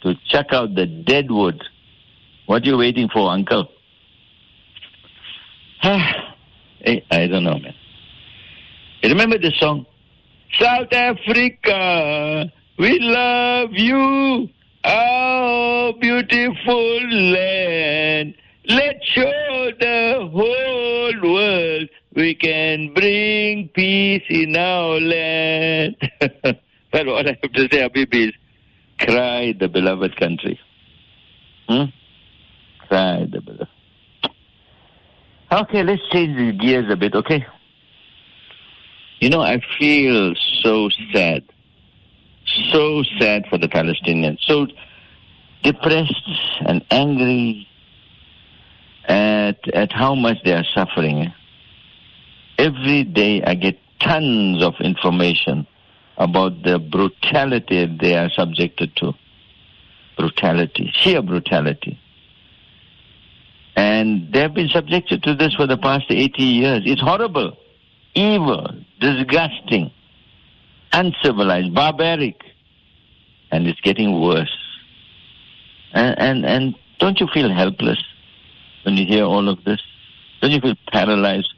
to 0.03 0.15
check 0.27 0.47
out 0.51 0.75
the 0.75 0.85
dead 0.85 1.31
wood. 1.31 1.63
What 2.45 2.63
are 2.63 2.65
you 2.65 2.77
waiting 2.77 3.09
for, 3.09 3.29
uncle? 3.29 3.67
hey, 5.81 7.05
I 7.11 7.27
don't 7.27 7.43
know, 7.43 7.59
man. 7.59 7.75
You 9.01 9.09
remember 9.09 9.37
the 9.37 9.51
song? 9.51 9.85
South 10.57 10.91
Africa, 10.91 12.51
we 12.79 12.99
love 12.99 13.69
you, 13.73 14.49
our 14.83 15.93
beautiful 15.93 17.09
land. 17.11 18.33
Let's 18.67 19.05
show 19.05 19.71
the 19.79 20.29
whole 20.31 21.31
world 21.33 21.89
we 22.15 22.35
can 22.35 22.93
bring 22.93 23.69
peace 23.69 24.23
in 24.29 24.55
our 24.55 24.99
land. 24.99 25.95
but 26.91 27.05
what 27.05 27.27
I 27.27 27.37
have 27.41 27.51
to 27.53 27.67
say, 27.71 27.87
Habibi, 27.87 28.29
is 28.29 28.33
cry 28.99 29.53
the 29.57 29.67
beloved 29.67 30.15
country. 30.17 30.59
Hmm? 31.67 31.85
Cry 32.87 33.27
the 33.31 33.41
beloved. 33.41 33.67
Okay, 35.51 35.83
let's 35.83 36.01
change 36.11 36.37
the 36.37 36.51
gears 36.51 36.91
a 36.91 36.95
bit, 36.95 37.15
okay? 37.15 37.45
You 39.19 39.29
know, 39.29 39.41
I 39.41 39.61
feel 39.77 40.33
so 40.61 40.89
sad. 41.13 41.43
So 42.71 43.03
sad 43.19 43.45
for 43.49 43.57
the 43.57 43.67
Palestinians. 43.67 44.39
So 44.41 44.67
depressed 45.61 46.29
and 46.61 46.85
angry 46.89 47.67
at, 49.05 49.67
at 49.73 49.91
how 49.91 50.15
much 50.15 50.37
they 50.45 50.53
are 50.53 50.63
suffering. 50.73 51.33
Every 52.57 53.03
day 53.03 53.43
I 53.43 53.55
get 53.55 53.77
tons 53.99 54.63
of 54.63 54.75
information 54.79 55.67
about 56.17 56.63
the 56.63 56.79
brutality 56.79 57.97
they 57.99 58.15
are 58.15 58.29
subjected 58.29 58.95
to. 58.97 59.13
Brutality, 60.17 60.91
sheer 60.93 61.21
brutality. 61.21 61.99
And 63.75 64.31
they've 64.33 64.53
been 64.53 64.69
subjected 64.69 65.23
to 65.23 65.35
this 65.35 65.53
for 65.55 65.67
the 65.67 65.77
past 65.77 66.05
80 66.09 66.41
years. 66.41 66.81
It's 66.85 67.01
horrible 67.01 67.57
evil, 68.15 68.67
disgusting, 68.99 69.91
uncivilized, 70.91 71.73
barbaric, 71.73 72.41
and 73.51 73.67
it's 73.67 73.79
getting 73.81 74.21
worse. 74.21 74.55
And, 75.93 76.19
and, 76.19 76.45
and 76.45 76.75
don't 76.99 77.19
you 77.19 77.27
feel 77.33 77.53
helpless 77.53 78.03
when 78.83 78.95
you 78.97 79.05
hear 79.05 79.23
all 79.23 79.47
of 79.49 79.63
this? 79.63 79.81
Don't 80.41 80.51
you 80.51 80.61
feel 80.61 80.75
paralyzed? 80.91 81.53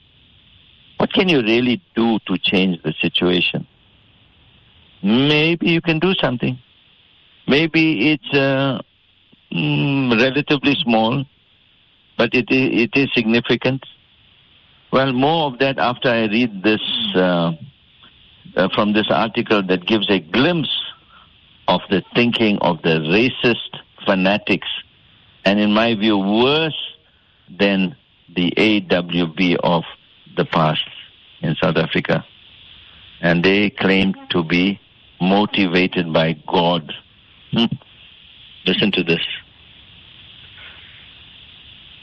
What 0.97 1.11
can 1.13 1.29
you 1.29 1.41
really 1.41 1.81
do 1.95 2.19
to 2.27 2.37
change 2.37 2.81
the 2.83 2.93
situation? 3.01 3.67
Maybe 5.03 5.69
you 5.69 5.81
can 5.81 5.99
do 5.99 6.13
something. 6.13 6.59
Maybe 7.47 8.11
it's 8.11 8.33
uh, 8.33 8.81
mm, 9.51 10.21
relatively 10.21 10.75
small, 10.83 11.25
but 12.17 12.33
it, 12.33 12.45
it 12.49 12.91
is 12.93 13.09
significant. 13.13 13.83
Well, 14.91 15.13
more 15.13 15.47
of 15.47 15.59
that 15.59 15.79
after 15.79 16.09
I 16.09 16.25
read 16.25 16.63
this 16.63 16.81
uh, 17.15 17.53
uh, 18.55 18.67
from 18.75 18.91
this 18.91 19.07
article 19.09 19.63
that 19.63 19.85
gives 19.85 20.09
a 20.09 20.19
glimpse 20.19 20.75
of 21.67 21.79
the 21.89 22.03
thinking 22.13 22.57
of 22.59 22.81
the 22.81 22.99
racist 22.99 23.79
fanatics, 24.05 24.67
and 25.45 25.59
in 25.59 25.71
my 25.71 25.95
view, 25.95 26.17
worse 26.17 26.77
than 27.49 27.95
the 28.35 28.51
AWB 28.57 29.55
of 29.63 29.83
the 30.35 30.45
past 30.45 30.83
in 31.41 31.55
South 31.61 31.77
Africa. 31.77 32.25
And 33.21 33.43
they 33.43 33.69
claim 33.69 34.13
to 34.31 34.43
be 34.43 34.79
motivated 35.21 36.11
by 36.11 36.33
God. 36.47 36.91
Hmm. 37.51 37.65
Listen 38.65 38.91
to 38.91 39.03
this. 39.03 39.21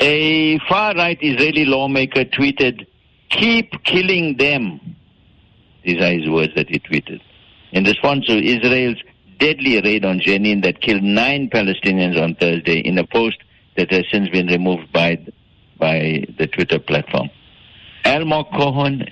A 0.00 0.58
far 0.68 0.94
right 0.94 1.18
Israeli 1.20 1.64
lawmaker 1.64 2.24
tweeted, 2.24 2.86
Keep 3.30 3.84
killing 3.84 4.36
them. 4.36 4.96
These 5.84 6.00
are 6.00 6.12
his 6.12 6.28
words 6.28 6.54
that 6.54 6.68
he 6.68 6.78
tweeted. 6.78 7.20
In 7.72 7.84
response 7.84 8.26
to 8.26 8.38
Israel's 8.38 8.98
deadly 9.38 9.80
raid 9.80 10.04
on 10.04 10.20
Jenin 10.20 10.62
that 10.62 10.80
killed 10.80 11.02
nine 11.02 11.50
Palestinians 11.50 12.20
on 12.20 12.34
Thursday 12.36 12.78
in 12.78 12.98
a 12.98 13.06
post 13.06 13.38
that 13.76 13.90
has 13.92 14.04
since 14.10 14.28
been 14.28 14.46
removed 14.46 14.92
by, 14.92 15.18
by 15.78 16.24
the 16.38 16.46
Twitter 16.46 16.78
platform. 16.78 17.30
Almog 18.04 18.50
Cohen, 18.56 19.06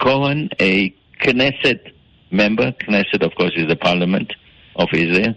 Cohen, 0.00 0.50
a 0.60 0.94
Knesset 1.20 1.92
member, 2.30 2.72
Knesset 2.72 3.22
of 3.22 3.34
course 3.36 3.52
is 3.56 3.68
the 3.68 3.76
parliament 3.76 4.32
of 4.76 4.88
Israel, 4.92 5.34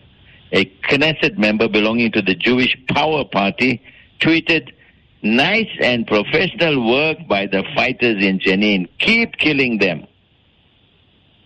a 0.52 0.66
Knesset 0.90 1.38
member 1.38 1.68
belonging 1.68 2.12
to 2.12 2.22
the 2.22 2.36
Jewish 2.36 2.76
Power 2.90 3.24
Party 3.26 3.82
tweeted, 4.20 4.72
Nice 5.24 5.70
and 5.82 6.06
professional 6.06 6.90
work 6.90 7.18
by 7.28 7.48
the 7.48 7.64
fighters 7.76 8.24
in 8.24 8.40
Jenin. 8.40 8.88
Keep 9.00 9.38
killing 9.38 9.80
them. 9.80 10.06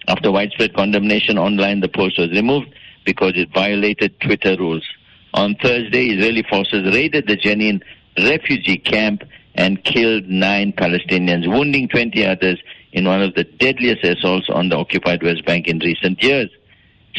After 0.08 0.32
widespread 0.32 0.74
condemnation 0.76 1.38
online, 1.38 1.80
the 1.80 1.88
post 1.88 2.18
was 2.20 2.30
removed. 2.32 2.74
because 3.06 3.34
it 3.36 3.50
violated 3.54 4.20
Twitter 4.22 4.56
rules. 4.58 4.88
On 5.34 5.56
Thursday, 5.56 6.08
Israeli 6.08 6.44
forces 6.50 6.94
raided 6.94 7.28
the 7.28 7.38
Jenin 7.38 7.82
refugee 8.18 8.78
camp 8.78 9.24
and 9.56 9.84
killed 9.84 10.26
nine 10.28 10.74
Palestinians, 10.74 11.48
wounding 11.48 11.88
20 11.88 12.26
others 12.26 12.60
in 12.94 13.06
one 13.06 13.22
of 13.22 13.34
the 13.36 13.44
deadliest 13.44 14.04
assaults 14.04 14.48
on 14.50 14.70
the 14.70 14.78
occupied 14.78 15.24
West 15.24 15.46
Bank 15.46 15.68
in 15.68 15.80
recent 15.80 16.22
years. 16.22 16.50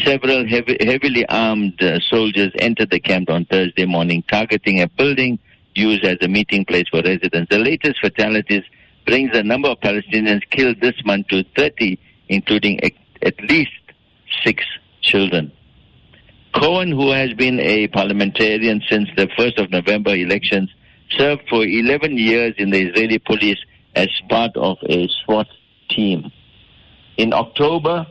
Several 0.04 0.46
heavy, 0.46 0.76
heavily 0.80 1.26
armed 1.28 1.82
uh, 1.82 1.98
soldiers 2.00 2.52
entered 2.58 2.90
the 2.90 3.00
camp 3.00 3.28
on 3.28 3.44
Thursday 3.44 3.84
morning, 3.84 4.22
targeting 4.30 4.80
a 4.80 4.88
building 4.88 5.38
used 5.74 6.04
as 6.04 6.18
a 6.20 6.28
meeting 6.28 6.64
place 6.64 6.86
for 6.90 7.02
residents. 7.02 7.50
The 7.50 7.58
latest 7.58 8.00
fatalities 8.00 8.62
brings 9.06 9.32
the 9.32 9.42
number 9.42 9.68
of 9.68 9.80
Palestinians 9.80 10.42
killed 10.50 10.80
this 10.80 10.94
month 11.04 11.28
to 11.28 11.44
30, 11.56 11.98
including 12.28 12.80
at 13.22 13.40
least 13.48 13.70
six 14.44 14.64
children. 15.00 15.52
Cohen, 16.54 16.92
who 16.92 17.10
has 17.10 17.32
been 17.32 17.58
a 17.60 17.88
parliamentarian 17.88 18.82
since 18.88 19.08
the 19.16 19.26
1st 19.28 19.62
of 19.62 19.70
November 19.70 20.14
elections, 20.14 20.70
served 21.10 21.42
for 21.48 21.64
11 21.64 22.16
years 22.18 22.54
in 22.58 22.70
the 22.70 22.88
Israeli 22.88 23.18
police 23.18 23.58
as 23.94 24.08
part 24.28 24.56
of 24.56 24.76
a 24.88 25.08
SWAT 25.24 25.46
team. 25.88 26.30
In 27.16 27.32
October, 27.32 28.06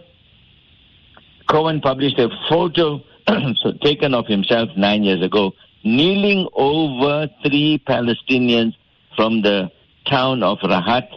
Cohen 1.47 1.81
published 1.81 2.19
a 2.19 2.29
photo 2.49 3.01
taken 3.83 4.13
of 4.13 4.25
himself 4.27 4.69
nine 4.77 5.03
years 5.03 5.23
ago, 5.23 5.53
kneeling 5.83 6.47
over 6.53 7.27
three 7.43 7.81
Palestinians 7.85 8.75
from 9.15 9.41
the 9.41 9.71
town 10.05 10.43
of 10.43 10.59
Rahat. 10.59 11.07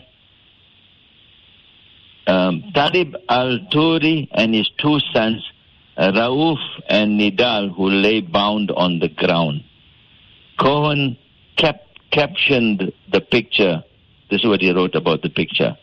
Um, 2.26 2.72
al 3.28 3.58
Turi 3.70 4.28
and 4.32 4.54
his 4.54 4.70
two 4.78 4.98
sons, 5.12 5.42
Rauf 5.98 6.58
and 6.88 7.20
Nidal, 7.20 7.74
who 7.74 7.90
lay 7.90 8.20
bound 8.20 8.70
on 8.70 8.98
the 8.98 9.08
ground. 9.08 9.62
Cohen 10.58 11.18
cap- 11.56 11.82
captioned 12.10 12.92
the 13.12 13.20
picture. 13.20 13.84
This 14.30 14.40
is 14.40 14.46
what 14.46 14.62
he 14.62 14.72
wrote 14.72 14.94
about 14.94 15.22
the 15.22 15.28
picture. 15.28 15.76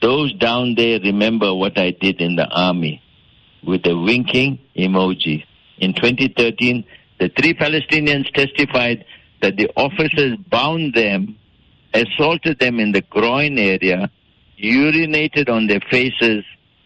Those 0.00 0.32
down 0.34 0.74
there 0.76 0.98
remember 0.98 1.54
what 1.54 1.78
I 1.78 1.90
did 1.90 2.20
in 2.20 2.36
the 2.36 2.48
army 2.48 3.02
with 3.62 3.86
a 3.86 3.96
winking 3.96 4.58
emoji. 4.76 5.44
In 5.78 5.94
2013, 5.94 6.84
the 7.22 7.28
three 7.40 7.54
Palestinians 7.54 8.28
testified 8.34 9.04
that 9.42 9.56
the 9.56 9.70
officers 9.76 10.36
bound 10.50 10.92
them, 10.94 11.38
assaulted 11.94 12.58
them 12.58 12.80
in 12.80 12.90
the 12.90 13.02
groin 13.02 13.58
area, 13.58 14.10
urinated 14.60 15.48
on 15.48 15.68
their 15.68 15.78
faces, 15.88 16.44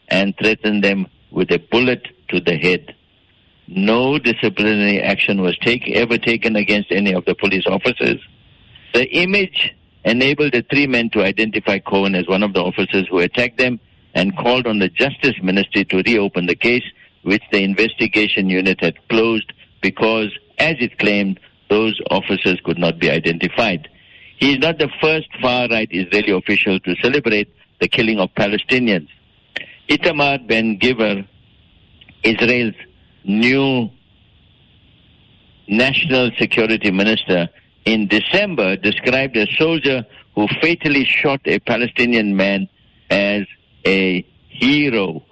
and 0.09 0.37
threatened 0.37 0.85
them 0.85 1.07
with 1.31 1.51
a 1.51 1.59
bullet 1.59 2.07
to 2.29 2.41
the 2.41 2.55
head. 2.59 2.95
No 3.67 4.19
disciplinary 4.19 5.01
action 5.01 5.41
was 5.41 5.57
take, 5.57 5.89
ever 5.89 6.19
taken 6.19 6.55
against 6.55 6.93
any 6.93 7.15
of 7.15 7.25
the 7.25 7.35
police 7.35 7.65
officers. 7.67 8.21
The 8.93 9.07
image 9.17 9.75
enabled 10.05 10.53
the 10.53 10.67
three 10.71 10.87
men 10.87 11.09
to 11.11 11.25
identify 11.25 11.79
Cohen 11.79 12.15
as 12.15 12.29
one 12.29 12.43
of 12.43 12.53
the 12.53 12.63
officers 12.63 13.09
who 13.09 13.21
attacked 13.21 13.57
them 13.57 13.81
and 14.15 14.37
called 14.37 14.67
on 14.67 14.81
the 14.81 14.91
Justice 14.91 15.37
Ministry 15.43 15.87
to 15.87 16.03
reopen 16.03 16.45
the 16.45 16.55
case, 16.55 16.85
which 17.23 17.43
the 17.51 17.63
investigation 17.63 18.51
unit 18.51 18.83
had 18.83 18.97
closed 19.09 19.51
because, 19.83 20.31
as 20.59 20.77
it 20.81 20.99
claimed, 20.99 21.41
those 21.69 22.01
officers 22.11 22.59
could 22.65 22.79
not 22.79 22.99
be 22.99 23.11
identified. 23.11 23.89
He 24.39 24.53
is 24.53 24.59
not 24.59 24.79
the 24.79 24.91
first 25.01 25.29
far 25.41 25.69
right 25.69 25.89
Israeli 25.91 26.33
official 26.33 26.79
to 26.81 26.95
celebrate 27.03 27.49
the 27.81 27.89
killing 27.89 28.19
of 28.19 28.35
Palestinians. 28.35 29.09
Itamar 29.89 30.47
Ben 30.47 30.79
Gvir, 30.79 31.27
Israel's 32.23 32.75
new 33.25 33.91
national 35.69 36.31
security 36.39 36.91
minister, 36.91 37.49
in 37.85 38.09
December 38.09 38.77
described 38.77 39.37
a 39.37 39.47
soldier 39.57 40.05
who 40.35 40.47
fatally 40.61 41.05
shot 41.05 41.41
a 41.47 41.59
Palestinian 41.61 42.37
man 42.37 42.69
as 43.11 43.47
a 43.87 44.27
hero 44.49 45.25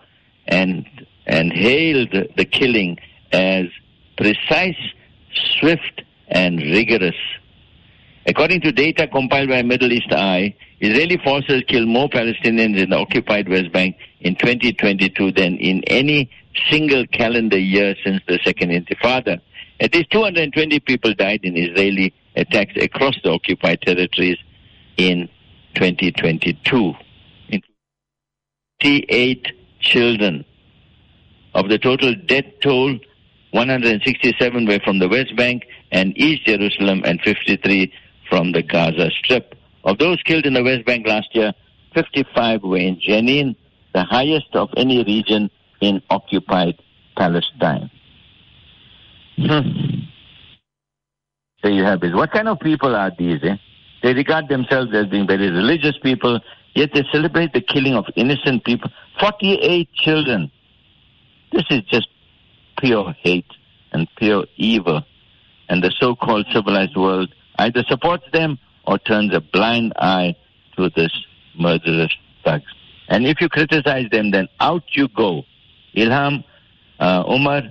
and 0.47 0.87
and 1.27 1.53
hailed 1.53 2.11
the 2.37 2.45
killing 2.45 2.99
as 3.33 3.67
precise, 4.17 4.77
swift, 5.59 6.03
and 6.29 6.61
rigorous. 6.61 7.17
According 8.27 8.63
to 8.63 8.73
data 8.73 9.07
compiled 9.07 9.51
by 9.51 9.63
Middle 9.63 9.93
East 9.93 10.11
Eye, 10.13 10.55
Israeli 10.81 11.19
forces 11.19 11.63
killed 11.69 11.89
more 11.89 12.09
Palestinians 12.09 12.79
in 12.79 12.91
the 12.91 12.97
occupied 12.97 13.49
West 13.49 13.71
Bank 13.73 13.97
in 14.21 14.35
2022 14.35 15.33
than 15.33 15.57
in 15.59 15.83
any 15.87 16.31
single 16.71 17.07
calendar 17.09 17.59
year 17.59 17.95
since 18.05 18.23
the 18.27 18.39
Second 18.45 18.71
Intifada. 18.71 19.41
At 19.81 19.95
least 19.95 20.11
220 20.11 20.81
people 20.81 21.15
died 21.15 21.41
in 21.43 21.57
Israeli 21.57 22.15
attacks 22.37 22.75
across 22.81 23.17
the 23.23 23.31
occupied 23.31 23.83
territories 23.83 24.39
in 24.97 25.29
2022, 25.75 26.95
58 28.81 29.47
children. 29.81 30.45
Of 31.55 31.69
the 31.69 31.79
total 31.79 32.15
death 32.27 32.47
toll, 32.63 32.99
167 33.55 34.67
were 34.67 34.81
from 34.85 34.99
the 34.99 35.09
West 35.09 35.37
Bank 35.37 35.63
and 35.93 36.13
East 36.19 36.45
Jerusalem 36.45 37.03
and 37.05 37.21
53 37.21 37.93
from 38.29 38.51
the 38.51 38.65
Gaza 38.65 39.11
Strip. 39.23 39.55
Of 39.85 39.99
those 39.99 40.21
killed 40.25 40.45
in 40.45 40.55
the 40.55 40.65
West 40.65 40.85
Bank 40.85 41.07
last 41.07 41.29
year, 41.37 41.53
55 41.95 42.65
were 42.65 42.79
in 42.79 42.99
Jenin, 43.01 43.55
the 43.95 44.03
highest 44.03 44.49
of 44.55 44.71
any 44.77 45.05
region 45.05 45.51
in 45.81 46.03
occupied 46.11 46.75
Palestine. 47.17 47.93
Hmm. 49.37 49.61
There 51.63 51.71
you 51.71 51.85
have 51.85 52.03
it. 52.03 52.13
What 52.13 52.33
kind 52.33 52.49
of 52.49 52.59
people 52.59 52.97
are 52.97 53.13
these? 53.17 53.39
Eh? 53.45 53.57
They 54.03 54.15
regard 54.15 54.49
themselves 54.49 54.91
as 54.95 55.07
being 55.07 55.29
very 55.29 55.49
religious 55.49 55.97
people, 56.03 56.41
yet 56.75 56.91
they 56.93 57.05
celebrate 57.13 57.53
the 57.53 57.61
killing 57.61 57.95
of 57.95 58.07
innocent 58.17 58.65
people. 58.65 58.91
48 59.21 59.89
children. 59.95 60.51
This 61.53 61.65
is 61.71 61.83
just 61.83 62.09
pure 62.85 63.15
hate 63.23 63.51
and 63.93 64.09
pure 64.17 64.47
evil. 64.57 65.03
And 65.69 65.83
the 65.83 65.93
so 65.99 66.15
called 66.15 66.47
civilized 66.53 66.97
world 66.97 67.35
either 67.59 67.83
supports 67.89 68.25
them 68.33 68.59
or 68.87 68.99
turns 68.99 69.35
a 69.35 69.41
blind 69.41 69.95
eye 69.97 70.35
to 70.77 70.91
this 70.91 71.13
murderous 71.59 72.13
thugs. 72.45 72.71
And 73.09 73.27
if 73.27 73.41
you 73.41 73.49
criticize 73.49 74.11
them, 74.11 74.31
then 74.31 74.49
out 74.61 74.85
you 74.93 75.09
go. 75.09 75.45
Ilhan 75.97 76.45
uh, 77.01 77.25
Omar 77.27 77.63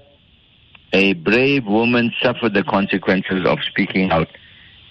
a 0.94 1.14
brave 1.14 1.66
woman 1.66 2.14
suffered 2.22 2.54
the 2.54 2.64
consequences 2.64 3.46
of 3.46 3.58
speaking 3.64 4.12
out 4.12 4.28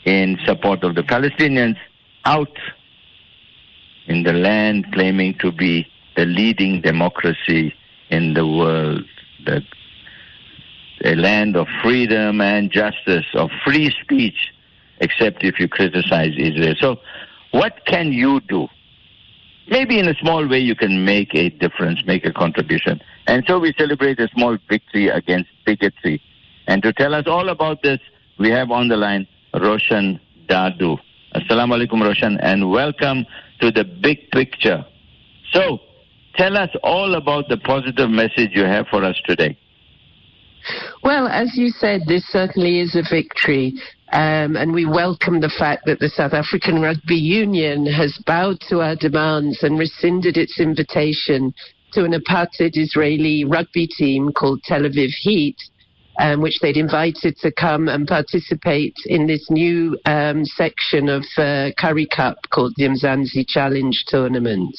in 0.04 0.36
support 0.44 0.82
of 0.82 0.96
the 0.96 1.02
Palestinians 1.02 1.76
out 2.24 2.56
in 4.06 4.24
the 4.24 4.32
land 4.32 4.92
claiming 4.92 5.38
to 5.38 5.52
be 5.52 5.86
the 6.16 6.24
leading 6.24 6.80
democracy 6.80 7.72
in 8.10 8.34
the 8.34 8.46
world, 8.46 9.04
the, 9.46 9.62
a 11.04 11.14
land 11.14 11.56
of 11.56 11.66
freedom 11.82 12.40
and 12.40 12.70
justice, 12.70 13.26
of 13.34 13.50
free 13.64 13.94
speech, 14.02 14.52
except 14.98 15.44
if 15.44 15.58
you 15.58 15.68
criticize 15.68 16.32
Israel. 16.38 16.74
So, 16.78 17.00
what 17.50 17.84
can 17.86 18.12
you 18.12 18.40
do? 18.40 18.68
Maybe 19.68 19.98
in 19.98 20.08
a 20.08 20.14
small 20.14 20.46
way 20.48 20.58
you 20.58 20.74
can 20.74 21.04
make 21.04 21.34
a 21.34 21.50
difference, 21.50 22.00
make 22.04 22.24
a 22.24 22.32
contribution. 22.32 23.00
And 23.26 23.44
so 23.46 23.58
we 23.58 23.72
celebrate 23.78 24.18
a 24.18 24.28
small 24.28 24.58
victory 24.68 25.08
against 25.08 25.50
bigotry. 25.64 26.20
And 26.66 26.82
to 26.82 26.92
tell 26.92 27.14
us 27.14 27.26
all 27.26 27.48
about 27.48 27.82
this, 27.82 28.00
we 28.38 28.50
have 28.50 28.70
on 28.70 28.88
the 28.88 28.96
line 28.96 29.26
Roshan 29.54 30.20
Dadoo. 30.46 30.98
Assalamu 31.34 31.86
alaikum, 31.86 32.02
Roshan, 32.02 32.38
and 32.40 32.70
welcome 32.70 33.26
to 33.60 33.70
the 33.70 33.84
big 33.84 34.30
picture. 34.32 34.84
So, 35.52 35.78
tell 36.34 36.56
us 36.56 36.70
all 36.82 37.14
about 37.14 37.48
the 37.48 37.56
positive 37.56 38.10
message 38.10 38.50
you 38.52 38.64
have 38.64 38.86
for 38.88 39.04
us 39.04 39.16
today. 39.24 39.56
Well, 41.02 41.28
as 41.28 41.56
you 41.56 41.70
said, 41.70 42.02
this 42.06 42.24
certainly 42.26 42.80
is 42.80 42.94
a 42.94 43.02
victory. 43.08 43.74
Um, 44.12 44.56
and 44.56 44.74
we 44.74 44.84
welcome 44.84 45.40
the 45.40 45.52
fact 45.58 45.86
that 45.86 45.98
the 45.98 46.08
South 46.08 46.34
African 46.34 46.82
Rugby 46.82 47.16
Union 47.16 47.86
has 47.86 48.18
bowed 48.26 48.60
to 48.68 48.80
our 48.80 48.94
demands 48.94 49.62
and 49.62 49.78
rescinded 49.78 50.36
its 50.36 50.60
invitation 50.60 51.54
to 51.92 52.04
an 52.04 52.12
apartheid 52.12 52.72
Israeli 52.74 53.44
rugby 53.44 53.86
team 53.86 54.30
called 54.32 54.62
Tel 54.64 54.82
Aviv 54.82 55.10
Heat 55.20 55.56
um, 56.18 56.40
which 56.40 56.58
they'd 56.60 56.76
invited 56.76 57.36
to 57.38 57.52
come 57.52 57.88
and 57.88 58.06
participate 58.06 58.94
in 59.06 59.26
this 59.26 59.50
new 59.50 59.98
um, 60.06 60.44
section 60.44 61.08
of 61.08 61.24
uh, 61.38 61.70
Currie 61.78 62.06
Cup 62.06 62.36
called 62.50 62.74
the 62.76 62.84
Mzansi 62.84 63.46
Challenge 63.46 64.04
Tournament. 64.08 64.76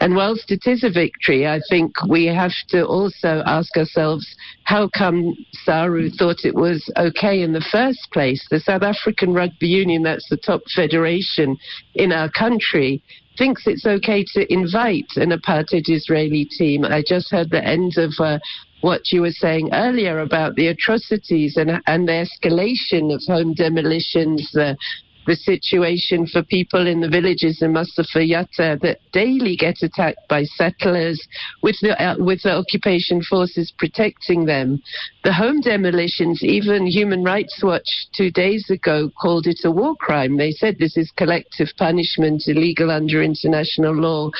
And 0.00 0.14
whilst 0.14 0.50
it 0.50 0.66
is 0.66 0.84
a 0.84 0.90
victory, 0.90 1.46
I 1.46 1.60
think 1.68 1.92
we 2.08 2.26
have 2.26 2.52
to 2.68 2.86
also 2.86 3.42
ask 3.46 3.76
ourselves 3.76 4.26
how 4.64 4.88
come 4.96 5.34
SARU 5.64 6.10
thought 6.10 6.44
it 6.44 6.54
was 6.54 6.90
okay 6.96 7.42
in 7.42 7.52
the 7.52 7.64
first 7.72 8.08
place? 8.12 8.46
The 8.50 8.60
South 8.60 8.82
African 8.82 9.34
Rugby 9.34 9.66
Union, 9.66 10.02
that's 10.02 10.28
the 10.28 10.36
top 10.36 10.62
federation 10.74 11.56
in 11.94 12.12
our 12.12 12.30
country, 12.30 13.02
thinks 13.38 13.66
it's 13.66 13.86
okay 13.86 14.24
to 14.34 14.52
invite 14.52 15.06
an 15.16 15.30
apartheid 15.30 15.84
Israeli 15.86 16.44
team. 16.44 16.84
I 16.84 17.02
just 17.06 17.30
heard 17.30 17.50
the 17.50 17.64
end 17.64 17.96
of 17.96 18.12
uh, 18.18 18.38
what 18.80 19.12
you 19.12 19.22
were 19.22 19.30
saying 19.30 19.70
earlier 19.72 20.20
about 20.20 20.54
the 20.54 20.68
atrocities 20.68 21.56
and, 21.56 21.82
and 21.86 22.08
the 22.08 22.26
escalation 22.26 23.14
of 23.14 23.20
home 23.26 23.54
demolitions, 23.54 24.50
the 24.52 25.36
situation 25.36 26.26
for 26.26 26.42
people 26.42 26.86
in 26.86 27.00
the 27.00 27.08
villages 27.08 27.60
in 27.60 27.72
Masafer 27.72 28.26
Yatta 28.26 28.80
that 28.80 28.98
daily 29.12 29.56
get 29.56 29.76
attacked 29.82 30.26
by 30.28 30.42
settlers 30.42 31.22
with 31.62 31.76
the, 31.82 31.92
uh, 32.02 32.16
with 32.18 32.42
the 32.42 32.52
occupation 32.52 33.22
forces 33.22 33.72
protecting 33.78 34.46
them. 34.46 34.80
The 35.24 35.32
home 35.32 35.60
demolitions, 35.60 36.42
even 36.42 36.86
Human 36.86 37.22
Rights 37.22 37.60
Watch 37.62 38.08
two 38.16 38.30
days 38.30 38.70
ago 38.70 39.10
called 39.20 39.46
it 39.46 39.60
a 39.64 39.70
war 39.70 39.94
crime. 39.96 40.38
They 40.38 40.52
said 40.52 40.76
this 40.78 40.96
is 40.96 41.12
collective 41.16 41.68
punishment 41.76 42.44
illegal 42.46 42.90
under 42.90 43.22
international 43.22 43.94
law. 43.94 44.30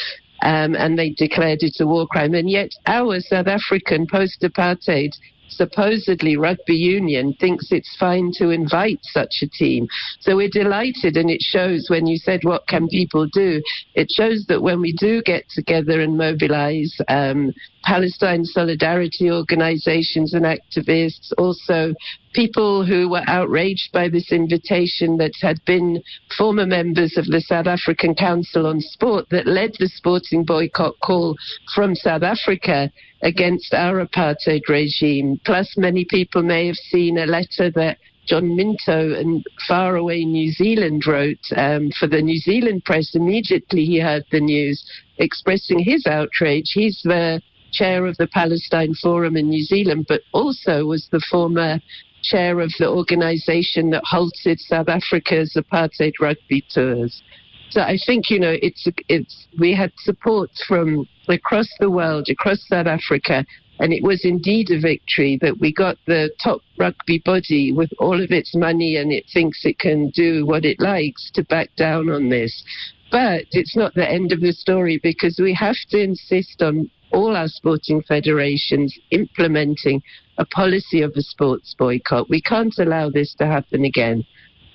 Um, 0.42 0.76
and 0.76 0.98
they 0.98 1.10
declared 1.10 1.62
it 1.62 1.76
a 1.80 1.86
war 1.86 2.06
crime. 2.06 2.34
And 2.34 2.48
yet, 2.48 2.70
our 2.86 3.20
South 3.20 3.48
African 3.48 4.06
post 4.06 4.40
apartheid 4.42 5.12
supposedly 5.48 6.36
rugby 6.36 6.74
union 6.74 7.34
thinks 7.40 7.72
it's 7.72 7.96
fine 7.98 8.30
to 8.34 8.50
invite 8.50 9.00
such 9.02 9.36
a 9.42 9.48
team. 9.48 9.88
So 10.20 10.36
we're 10.36 10.50
delighted, 10.50 11.16
and 11.16 11.30
it 11.30 11.42
shows 11.42 11.86
when 11.88 12.06
you 12.06 12.18
said, 12.18 12.40
What 12.44 12.66
can 12.68 12.88
people 12.88 13.26
do? 13.26 13.62
It 13.94 14.10
shows 14.10 14.44
that 14.48 14.62
when 14.62 14.80
we 14.80 14.92
do 14.92 15.22
get 15.22 15.44
together 15.48 16.00
and 16.00 16.16
mobilize, 16.16 16.94
um, 17.08 17.52
Palestine 17.88 18.44
solidarity 18.44 19.30
organizations 19.30 20.34
and 20.34 20.44
activists, 20.44 21.32
also 21.38 21.94
people 22.34 22.84
who 22.84 23.08
were 23.08 23.22
outraged 23.26 23.90
by 23.94 24.10
this 24.10 24.30
invitation 24.30 25.16
that 25.16 25.32
had 25.40 25.58
been 25.64 26.02
former 26.36 26.66
members 26.66 27.16
of 27.16 27.24
the 27.24 27.40
South 27.40 27.66
African 27.66 28.14
Council 28.14 28.66
on 28.66 28.82
Sport 28.82 29.24
that 29.30 29.46
led 29.46 29.72
the 29.78 29.88
sporting 29.88 30.44
boycott 30.44 31.00
call 31.02 31.34
from 31.74 31.94
South 31.94 32.22
Africa 32.22 32.92
against 33.22 33.72
our 33.72 34.04
apartheid 34.04 34.68
regime. 34.68 35.40
Plus, 35.46 35.74
many 35.78 36.04
people 36.04 36.42
may 36.42 36.66
have 36.66 36.76
seen 36.76 37.16
a 37.16 37.24
letter 37.24 37.70
that 37.70 37.96
John 38.26 38.54
Minto 38.54 39.14
in 39.18 39.42
faraway 39.66 40.24
New 40.24 40.52
Zealand 40.52 41.06
wrote 41.06 41.40
um, 41.56 41.90
for 41.98 42.06
the 42.06 42.20
New 42.20 42.36
Zealand 42.36 42.84
press 42.84 43.14
immediately 43.14 43.86
he 43.86 43.98
heard 43.98 44.26
the 44.30 44.40
news, 44.40 44.84
expressing 45.16 45.78
his 45.78 46.06
outrage. 46.06 46.72
He's 46.74 47.00
the 47.02 47.40
chair 47.72 48.06
of 48.06 48.16
the 48.16 48.26
Palestine 48.28 48.94
Forum 49.02 49.36
in 49.36 49.48
New 49.48 49.62
Zealand, 49.64 50.06
but 50.08 50.22
also 50.32 50.84
was 50.84 51.08
the 51.10 51.22
former 51.30 51.80
chair 52.22 52.60
of 52.60 52.72
the 52.78 52.88
organization 52.88 53.90
that 53.90 54.02
halted 54.04 54.58
South 54.60 54.88
Africa's 54.88 55.56
apartheid 55.56 56.12
rugby 56.20 56.64
tours. 56.70 57.22
So 57.70 57.82
I 57.82 57.98
think 58.06 58.30
you 58.30 58.40
know 58.40 58.56
it's 58.62 58.88
it's 59.08 59.46
we 59.58 59.74
had 59.74 59.92
support 59.98 60.50
from 60.66 61.06
across 61.28 61.68
the 61.80 61.90
world, 61.90 62.28
across 62.30 62.66
South 62.66 62.86
Africa, 62.86 63.44
and 63.78 63.92
it 63.92 64.02
was 64.02 64.24
indeed 64.24 64.70
a 64.70 64.80
victory 64.80 65.38
that 65.40 65.58
we 65.60 65.72
got 65.72 65.96
the 66.06 66.30
top 66.42 66.60
rugby 66.78 67.22
body 67.24 67.72
with 67.72 67.90
all 67.98 68.20
of 68.20 68.30
its 68.30 68.54
money 68.54 68.96
and 68.96 69.12
it 69.12 69.24
thinks 69.32 69.64
it 69.64 69.78
can 69.78 70.10
do 70.10 70.44
what 70.46 70.64
it 70.64 70.80
likes 70.80 71.30
to 71.34 71.44
back 71.44 71.68
down 71.76 72.10
on 72.10 72.28
this. 72.28 72.64
But 73.10 73.44
it's 73.52 73.76
not 73.76 73.94
the 73.94 74.08
end 74.08 74.32
of 74.32 74.40
the 74.40 74.52
story 74.52 74.98
because 75.02 75.38
we 75.38 75.54
have 75.54 75.76
to 75.90 76.00
insist 76.00 76.60
on 76.62 76.90
all 77.12 77.36
our 77.36 77.48
sporting 77.48 78.02
federations 78.02 78.96
implementing 79.10 80.02
a 80.38 80.44
policy 80.46 81.02
of 81.02 81.12
a 81.16 81.22
sports 81.22 81.74
boycott. 81.78 82.28
We 82.30 82.40
can't 82.40 82.74
allow 82.78 83.10
this 83.10 83.34
to 83.34 83.46
happen 83.46 83.84
again. 83.84 84.24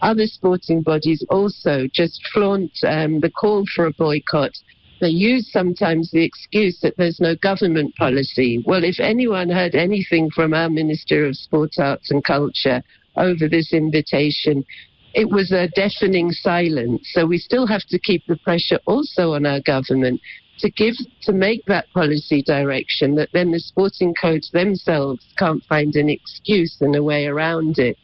Other 0.01 0.27
sporting 0.27 0.81
bodies 0.81 1.25
also 1.29 1.87
just 1.93 2.21
flaunt 2.33 2.71
um, 2.85 3.21
the 3.21 3.31
call 3.31 3.63
for 3.73 3.85
a 3.85 3.93
boycott. 3.93 4.51
They 4.99 5.09
use 5.09 5.51
sometimes 5.51 6.11
the 6.11 6.23
excuse 6.23 6.79
that 6.81 6.95
there's 6.97 7.19
no 7.19 7.35
government 7.35 7.95
policy. 7.95 8.63
Well, 8.65 8.83
if 8.83 8.99
anyone 8.99 9.49
heard 9.49 9.75
anything 9.75 10.29
from 10.29 10.53
our 10.53 10.69
Minister 10.69 11.25
of 11.25 11.35
Sports, 11.35 11.77
Arts 11.79 12.11
and 12.11 12.23
Culture 12.23 12.83
over 13.15 13.47
this 13.47 13.73
invitation, 13.73 14.65
it 15.13 15.29
was 15.29 15.51
a 15.51 15.69
deafening 15.75 16.31
silence. 16.31 17.09
So 17.13 17.25
we 17.25 17.37
still 17.37 17.67
have 17.67 17.83
to 17.89 17.99
keep 17.99 18.25
the 18.27 18.37
pressure 18.37 18.79
also 18.85 19.33
on 19.33 19.45
our 19.45 19.61
government 19.61 20.19
to 20.59 20.69
give 20.69 20.95
to 21.23 21.33
make 21.33 21.65
that 21.65 21.91
policy 21.93 22.41
direction 22.43 23.15
that 23.15 23.29
then 23.33 23.51
the 23.51 23.59
sporting 23.59 24.13
codes 24.19 24.51
themselves 24.51 25.25
can't 25.37 25.63
find 25.65 25.95
an 25.95 26.09
excuse 26.09 26.77
and 26.81 26.95
a 26.95 27.03
way 27.03 27.25
around 27.25 27.79
it. 27.79 27.97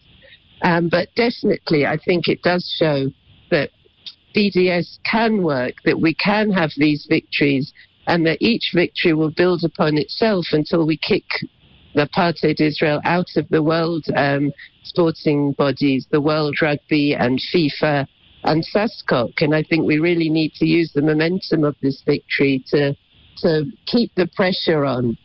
Um, 0.61 0.89
but 0.89 1.09
definitely, 1.15 1.85
I 1.85 1.97
think 1.97 2.27
it 2.27 2.41
does 2.41 2.69
show 2.77 3.11
that 3.51 3.69
BDS 4.35 4.99
can 5.09 5.43
work, 5.43 5.75
that 5.85 5.99
we 5.99 6.13
can 6.13 6.51
have 6.51 6.71
these 6.75 7.05
victories, 7.09 7.71
and 8.07 8.25
that 8.25 8.41
each 8.41 8.71
victory 8.73 9.13
will 9.13 9.31
build 9.31 9.63
upon 9.63 9.97
itself 9.97 10.47
until 10.51 10.85
we 10.85 10.97
kick 10.97 11.25
the 11.95 12.07
apartheid 12.07 12.59
Israel 12.59 13.01
out 13.05 13.35
of 13.35 13.47
the 13.49 13.63
world 13.63 14.05
um, 14.15 14.51
sporting 14.83 15.53
bodies, 15.53 16.07
the 16.11 16.21
World 16.21 16.57
Rugby 16.61 17.15
and 17.15 17.41
FIFA 17.53 18.07
and 18.43 18.65
SASCOC. 18.73 19.33
And 19.41 19.55
I 19.55 19.63
think 19.63 19.85
we 19.85 19.99
really 19.99 20.29
need 20.29 20.53
to 20.55 20.65
use 20.65 20.91
the 20.93 21.01
momentum 21.01 21.63
of 21.63 21.75
this 21.81 22.01
victory 22.05 22.63
to 22.67 22.95
to 23.41 23.63
keep 23.85 24.13
the 24.15 24.27
pressure 24.35 24.83
on. 24.83 25.17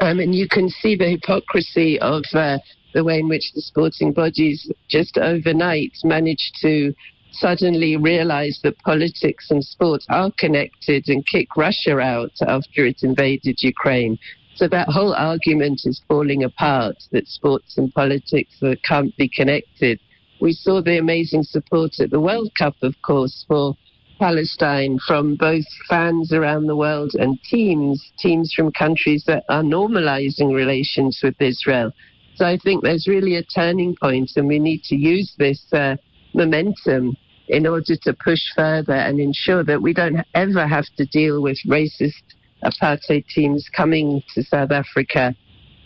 Um, 0.00 0.20
and 0.20 0.34
you 0.34 0.48
can 0.48 0.68
see 0.68 0.96
the 0.96 1.10
hypocrisy 1.10 1.98
of 2.00 2.22
uh, 2.32 2.58
the 2.94 3.04
way 3.04 3.18
in 3.18 3.28
which 3.28 3.52
the 3.54 3.60
sporting 3.60 4.12
bodies 4.12 4.70
just 4.88 5.18
overnight 5.18 5.92
managed 6.04 6.56
to 6.62 6.94
suddenly 7.32 7.96
realize 7.96 8.58
that 8.62 8.78
politics 8.78 9.50
and 9.50 9.64
sports 9.64 10.06
are 10.08 10.30
connected 10.38 11.08
and 11.08 11.26
kick 11.26 11.48
Russia 11.56 11.98
out 11.98 12.32
after 12.46 12.86
it 12.86 13.02
invaded 13.02 13.56
Ukraine. 13.60 14.18
So 14.56 14.68
that 14.68 14.88
whole 14.88 15.14
argument 15.14 15.82
is 15.84 16.02
falling 16.08 16.44
apart 16.44 16.96
that 17.12 17.28
sports 17.28 17.78
and 17.78 17.92
politics 17.94 18.60
can't 18.84 19.16
be 19.16 19.28
connected. 19.28 20.00
We 20.40 20.52
saw 20.52 20.80
the 20.80 20.98
amazing 20.98 21.42
support 21.44 22.00
at 22.00 22.10
the 22.10 22.20
World 22.20 22.50
Cup, 22.56 22.74
of 22.82 22.94
course, 23.02 23.44
for 23.46 23.76
Palestine 24.18 24.98
from 25.06 25.36
both 25.36 25.64
fans 25.88 26.32
around 26.32 26.66
the 26.66 26.76
world 26.76 27.12
and 27.14 27.38
teams, 27.42 28.02
teams 28.18 28.52
from 28.54 28.72
countries 28.72 29.24
that 29.26 29.44
are 29.48 29.62
normalizing 29.62 30.54
relations 30.54 31.20
with 31.22 31.34
Israel. 31.40 31.92
So 32.36 32.46
I 32.46 32.58
think 32.58 32.82
there's 32.82 33.06
really 33.06 33.36
a 33.36 33.42
turning 33.42 33.96
point, 34.00 34.32
and 34.36 34.48
we 34.48 34.58
need 34.58 34.82
to 34.84 34.96
use 34.96 35.34
this 35.38 35.62
uh, 35.72 35.96
momentum 36.34 37.16
in 37.48 37.66
order 37.66 37.96
to 38.02 38.16
push 38.24 38.40
further 38.54 38.94
and 38.94 39.20
ensure 39.20 39.64
that 39.64 39.82
we 39.82 39.92
don't 39.92 40.24
ever 40.34 40.66
have 40.66 40.86
to 40.96 41.04
deal 41.06 41.42
with 41.42 41.58
racist 41.66 42.22
apartheid 42.64 43.26
teams 43.26 43.68
coming 43.74 44.22
to 44.34 44.42
South 44.42 44.70
Africa. 44.70 45.34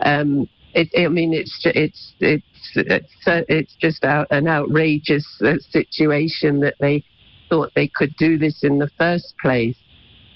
Um, 0.00 0.48
it, 0.74 0.88
I 0.96 1.08
mean, 1.08 1.32
it's 1.32 1.60
it's 1.64 2.14
it's 2.20 2.44
it's, 2.74 3.14
it's 3.26 3.74
just 3.80 4.04
out, 4.04 4.26
an 4.30 4.48
outrageous 4.48 5.26
uh, 5.44 5.54
situation 5.70 6.60
that 6.60 6.74
they 6.80 7.04
thought 7.48 7.70
they 7.74 7.88
could 7.88 8.14
do 8.16 8.38
this 8.38 8.64
in 8.64 8.78
the 8.78 8.90
first 8.98 9.34
place. 9.40 9.76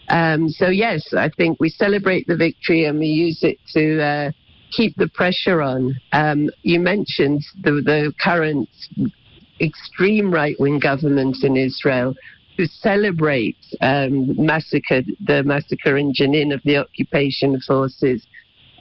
Um, 0.08 0.48
so 0.48 0.68
yes, 0.68 1.12
I 1.12 1.28
think 1.28 1.58
we 1.60 1.68
celebrate 1.68 2.26
the 2.26 2.36
victory 2.36 2.84
and 2.84 2.98
we 2.98 3.06
use 3.06 3.40
it 3.42 3.58
to 3.74 4.02
uh, 4.02 4.30
keep 4.70 4.96
the 4.96 5.08
pressure 5.08 5.60
on. 5.60 5.96
Um, 6.12 6.50
you 6.62 6.80
mentioned 6.80 7.44
the, 7.62 7.72
the 7.72 8.12
current 8.22 8.68
extreme 9.60 10.32
right-wing 10.32 10.78
government 10.78 11.38
in 11.42 11.56
Israel 11.56 12.14
who 12.56 12.66
celebrate 12.66 13.56
um, 13.80 14.34
massacre, 14.44 15.02
the 15.26 15.42
massacre 15.44 15.96
in 15.96 16.12
Jenin 16.12 16.52
of 16.52 16.60
the 16.64 16.76
occupation 16.78 17.60
forces. 17.60 18.26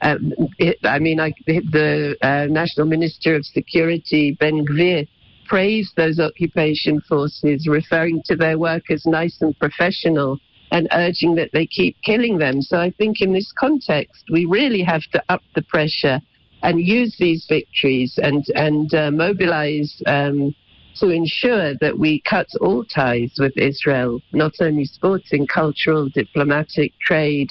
Um, 0.02 0.34
it, 0.60 0.78
I 0.84 1.00
mean, 1.00 1.20
I, 1.20 1.34
the 1.46 2.16
uh, 2.22 2.46
National 2.50 2.86
Minister 2.86 3.36
of 3.36 3.46
Security, 3.46 4.38
Ben 4.40 4.66
Gvir, 4.66 5.08
praised 5.48 5.96
those 5.96 6.20
occupation 6.20 7.02
forces, 7.02 7.68
referring 7.68 8.22
to 8.26 8.36
their 8.36 8.60
work 8.60 8.92
as 8.92 9.06
nice 9.06 9.42
and 9.42 9.58
professional 9.58 10.40
and 10.72 10.88
urging 10.92 11.36
that 11.36 11.50
they 11.54 11.66
keep 11.66 11.96
killing 12.04 12.38
them. 12.38 12.62
So 12.62 12.78
I 12.78 12.92
think 12.92 13.22
in 13.22 13.34
this 13.34 13.52
context, 13.58 14.26
we 14.32 14.46
really 14.46 14.84
have 14.84 15.04
to 15.14 15.24
up 15.30 15.42
the 15.56 15.62
pressure 15.62 16.20
and 16.62 16.82
use 16.82 17.16
these 17.18 17.46
victories 17.48 18.20
and, 18.22 18.44
and 18.56 18.94
uh, 18.94 19.12
mobilize 19.12 20.02
um, 20.06 20.54
to 21.00 21.10
ensure 21.10 21.76
that 21.80 21.98
we 21.98 22.22
cut 22.28 22.48
all 22.60 22.84
ties 22.84 23.32
with 23.38 23.56
Israel, 23.56 24.20
not 24.34 24.54
only 24.60 24.86
sporting, 24.86 25.48
cultural, 25.48 26.10
diplomatic, 26.10 26.92
trade, 27.00 27.50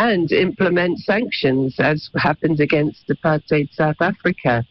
and 0.00 0.32
implement 0.32 0.98
sanctions 1.00 1.74
as 1.78 2.08
happened 2.16 2.58
against 2.58 3.06
apartheid 3.08 3.68
South 3.74 4.00
Africa. 4.00 4.64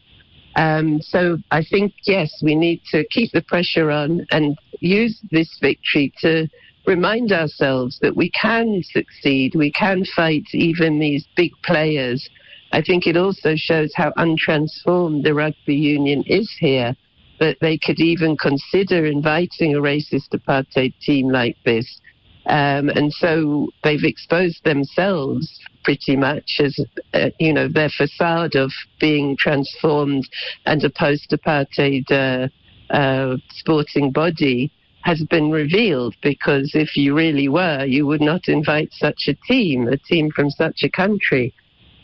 Um, 0.55 0.99
so 1.01 1.37
I 1.51 1.63
think, 1.63 1.93
yes, 2.05 2.31
we 2.41 2.55
need 2.55 2.81
to 2.91 3.05
keep 3.11 3.31
the 3.31 3.43
pressure 3.43 3.91
on 3.91 4.25
and 4.31 4.57
use 4.79 5.21
this 5.29 5.55
victory 5.61 6.11
to 6.21 6.47
remind 6.87 7.31
ourselves 7.31 7.99
that 8.01 8.15
we 8.15 8.31
can 8.31 8.81
succeed, 8.83 9.53
we 9.53 9.71
can 9.71 10.03
fight 10.15 10.45
even 10.51 10.97
these 10.97 11.27
big 11.35 11.51
players. 11.63 12.27
I 12.71 12.81
think 12.81 13.05
it 13.05 13.15
also 13.15 13.53
shows 13.55 13.91
how 13.93 14.11
untransformed 14.17 15.23
the 15.23 15.35
rugby 15.35 15.75
union 15.75 16.23
is 16.25 16.51
here, 16.59 16.95
that 17.39 17.57
they 17.61 17.77
could 17.77 17.99
even 17.99 18.35
consider 18.35 19.05
inviting 19.05 19.75
a 19.75 19.79
racist 19.79 20.29
apartheid 20.33 20.95
team 21.01 21.29
like 21.29 21.57
this 21.65 22.01
Um, 22.45 22.89
and 22.89 23.13
so 23.13 23.69
they've 23.83 24.03
exposed 24.03 24.63
themselves 24.63 25.59
pretty 25.83 26.15
much 26.15 26.59
as, 26.59 26.79
uh, 27.13 27.29
you 27.39 27.53
know, 27.53 27.67
their 27.67 27.89
facade 27.89 28.55
of 28.55 28.71
being 28.99 29.37
transformed 29.37 30.27
and 30.65 30.83
a 30.83 30.89
post 30.89 31.31
apartheid 31.31 32.09
uh, 32.11 32.47
uh, 32.93 33.37
sporting 33.51 34.11
body 34.11 34.71
has 35.01 35.23
been 35.29 35.51
revealed 35.51 36.15
because 36.21 36.71
if 36.73 36.95
you 36.95 37.15
really 37.15 37.47
were, 37.47 37.85
you 37.85 38.05
would 38.05 38.21
not 38.21 38.47
invite 38.47 38.89
such 38.91 39.27
a 39.27 39.33
team, 39.47 39.87
a 39.87 39.97
team 39.97 40.29
from 40.31 40.49
such 40.49 40.83
a 40.83 40.89
country. 40.89 41.53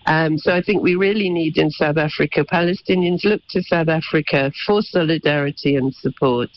Um, 0.07 0.37
so 0.37 0.53
I 0.53 0.61
think 0.61 0.83
we 0.83 0.95
really 0.95 1.29
need 1.29 1.57
in 1.57 1.71
South 1.71 1.97
Africa, 1.97 2.45
Palestinians 2.45 3.23
look 3.23 3.41
to 3.49 3.63
South 3.63 3.87
Africa 3.87 4.51
for 4.65 4.81
solidarity 4.81 5.75
and 5.75 5.93
support. 5.95 6.49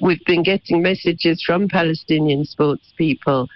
We've 0.00 0.24
been 0.24 0.44
getting 0.44 0.82
messages 0.82 1.42
from 1.44 1.68
Palestinian 1.68 2.44
sports 2.44 2.92
people 2.96 3.48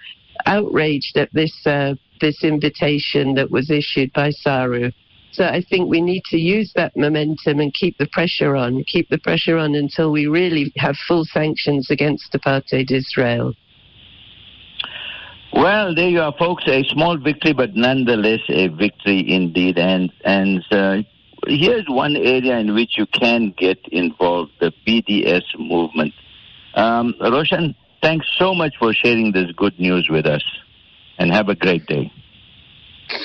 outraged 0.45 1.17
at 1.17 1.33
this 1.33 1.55
uh, 1.65 1.95
this 2.19 2.43
invitation 2.43 3.35
that 3.35 3.51
was 3.51 3.69
issued 3.69 4.11
by 4.13 4.31
SARU. 4.31 4.91
So 5.31 5.43
I 5.43 5.63
think 5.69 5.89
we 5.89 6.01
need 6.01 6.23
to 6.31 6.37
use 6.37 6.71
that 6.75 6.97
momentum 6.97 7.59
and 7.59 7.73
keep 7.73 7.97
the 7.99 8.07
pressure 8.07 8.55
on, 8.55 8.83
keep 8.85 9.09
the 9.09 9.19
pressure 9.19 9.57
on 9.57 9.75
until 9.75 10.11
we 10.11 10.25
really 10.25 10.73
have 10.77 10.95
full 11.07 11.25
sanctions 11.25 11.91
against 11.91 12.33
apartheid 12.33 12.91
Israel. 12.91 13.53
Well, 15.53 15.95
there 15.95 16.09
you 16.09 16.21
are, 16.21 16.33
folks. 16.37 16.65
A 16.67 16.83
small 16.83 17.17
victory, 17.17 17.53
but 17.53 17.75
nonetheless 17.75 18.41
a 18.49 18.67
victory 18.67 19.23
indeed. 19.27 19.77
And 19.77 20.11
and 20.23 20.63
uh, 20.71 20.97
here's 21.47 21.85
one 21.87 22.15
area 22.15 22.57
in 22.57 22.73
which 22.73 22.97
you 22.97 23.05
can 23.07 23.53
get 23.57 23.79
involved: 23.91 24.51
the 24.59 24.73
BDS 24.85 25.43
movement. 25.57 26.13
Um, 26.75 27.15
Roshan, 27.19 27.75
thanks 28.01 28.27
so 28.37 28.53
much 28.53 28.75
for 28.77 28.93
sharing 28.93 29.31
this 29.31 29.51
good 29.55 29.79
news 29.79 30.07
with 30.09 30.25
us, 30.25 30.43
and 31.17 31.31
have 31.31 31.49
a 31.49 31.55
great 31.55 31.85
day. 31.87 32.11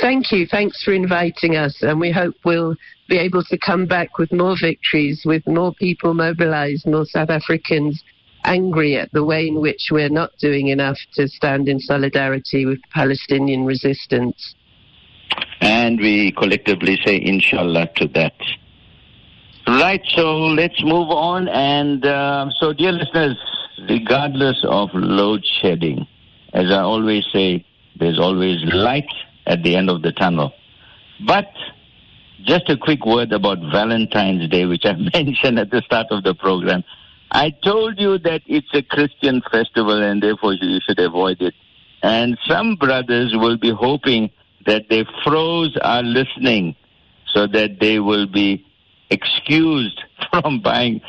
Thank 0.01 0.31
you. 0.31 0.47
Thanks 0.47 0.83
for 0.85 0.93
inviting 0.93 1.57
us, 1.57 1.83
and 1.83 1.99
we 1.99 2.13
hope 2.13 2.37
we'll 2.45 2.77
be 3.09 3.19
able 3.19 3.43
to 3.45 3.59
come 3.59 3.85
back 3.85 4.17
with 4.17 4.33
more 4.33 4.57
victories, 4.59 5.23
with 5.25 5.45
more 5.47 5.75
people 5.75 6.15
mobilized, 6.15 6.87
more 6.87 7.05
South 7.05 7.31
Africans 7.31 8.03
angry 8.45 8.97
at 8.97 9.13
the 9.13 9.25
way 9.25 9.47
in 9.49 9.61
which 9.61 9.89
we're 9.91 10.09
not 10.09 10.31
doing 10.39 10.69
enough 10.69 10.99
to 11.15 11.29
stand 11.29 11.69
in 11.69 11.79
solidarity 11.81 12.67
with 12.67 12.81
Palestinian 12.93 13.65
resistance. 13.65 14.55
And 15.61 15.99
we 16.01 16.33
collectively 16.33 16.99
say 17.05 17.21
inshallah 17.23 17.89
to 17.97 18.09
that. 18.09 18.35
Right, 19.67 20.03
so 20.09 20.37
let's 20.39 20.83
move 20.83 21.09
on. 21.11 21.49
And 21.49 22.05
uh, 22.05 22.51
so, 22.59 22.73
dear 22.73 22.93
listeners, 22.93 23.37
regardless 23.89 24.65
of 24.69 24.91
load 24.93 25.45
shedding, 25.61 26.07
as 26.53 26.71
I 26.71 26.81
always 26.81 27.25
say, 27.33 27.65
there's 27.99 28.19
always 28.19 28.59
light 28.65 29.09
at 29.47 29.63
the 29.63 29.77
end 29.77 29.89
of 29.89 30.03
the 30.03 30.13
tunnel. 30.13 30.53
But 31.27 31.49
just 32.45 32.69
a 32.69 32.77
quick 32.77 33.07
word 33.07 33.33
about 33.33 33.59
Valentine's 33.73 34.49
Day, 34.51 34.67
which 34.67 34.85
I 34.85 34.93
mentioned 35.15 35.59
at 35.59 35.71
the 35.71 35.83
start 35.83 36.09
of 36.11 36.25
the 36.25 36.35
program. 36.35 36.83
I 37.35 37.49
told 37.65 37.99
you 37.99 38.19
that 38.19 38.43
it's 38.47 38.69
a 38.75 38.83
Christian 38.83 39.41
festival 39.51 40.03
and 40.03 40.23
therefore 40.23 40.53
you 40.53 40.81
should 40.87 40.99
avoid 40.99 41.41
it. 41.41 41.55
And 42.03 42.37
some 42.47 42.77
brothers 42.77 43.33
will 43.35 43.57
be 43.57 43.71
hoping 43.71 44.31
that 44.67 44.91
their 44.91 45.07
froze 45.25 45.75
are 45.81 46.03
listening 46.03 46.77
so 47.27 47.47
that 47.47 47.81
they 47.81 48.01
will 48.01 48.27
be 48.27 48.67
excused 49.09 49.99
from 50.31 50.61
buying 50.61 51.01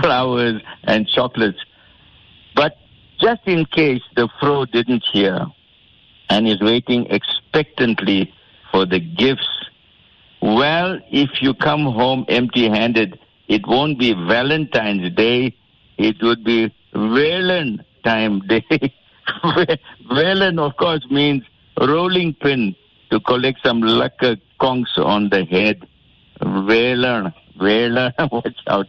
flowers 0.00 0.60
and 0.82 1.06
chocolates. 1.06 1.60
But 2.56 2.76
just 3.20 3.42
in 3.46 3.64
case 3.66 4.02
the 4.16 4.28
fro 4.40 4.64
didn't 4.64 5.04
hear 5.12 5.46
and 6.28 6.48
is 6.48 6.60
waiting 6.60 7.06
expectantly 7.06 8.34
for 8.72 8.84
the 8.84 8.98
gifts, 8.98 9.48
well, 10.42 10.98
if 11.12 11.40
you 11.40 11.54
come 11.54 11.84
home 11.84 12.24
empty 12.28 12.68
handed, 12.68 13.18
it 13.46 13.66
won't 13.66 13.98
be 13.98 14.12
Valentine's 14.12 15.14
Day, 15.14 15.54
it 15.98 16.16
would 16.22 16.44
be 16.44 16.72
Valentine 16.94 18.40
Day. 18.46 18.94
Valen, 20.10 20.58
of 20.58 20.76
course, 20.76 21.04
means 21.10 21.42
rolling 21.80 22.34
pin 22.34 22.74
to 23.10 23.20
collect 23.20 23.58
some 23.64 23.82
lekker 23.82 24.40
conks 24.60 24.96
on 24.96 25.28
the 25.28 25.44
head. 25.44 25.86
Valen, 26.40 27.34
Valen, 27.58 28.12
watch 28.32 28.56
out. 28.68 28.86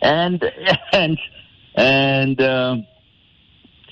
And, 0.00 0.42
and, 0.92 1.18
and, 1.74 2.40
uh, 2.40 2.76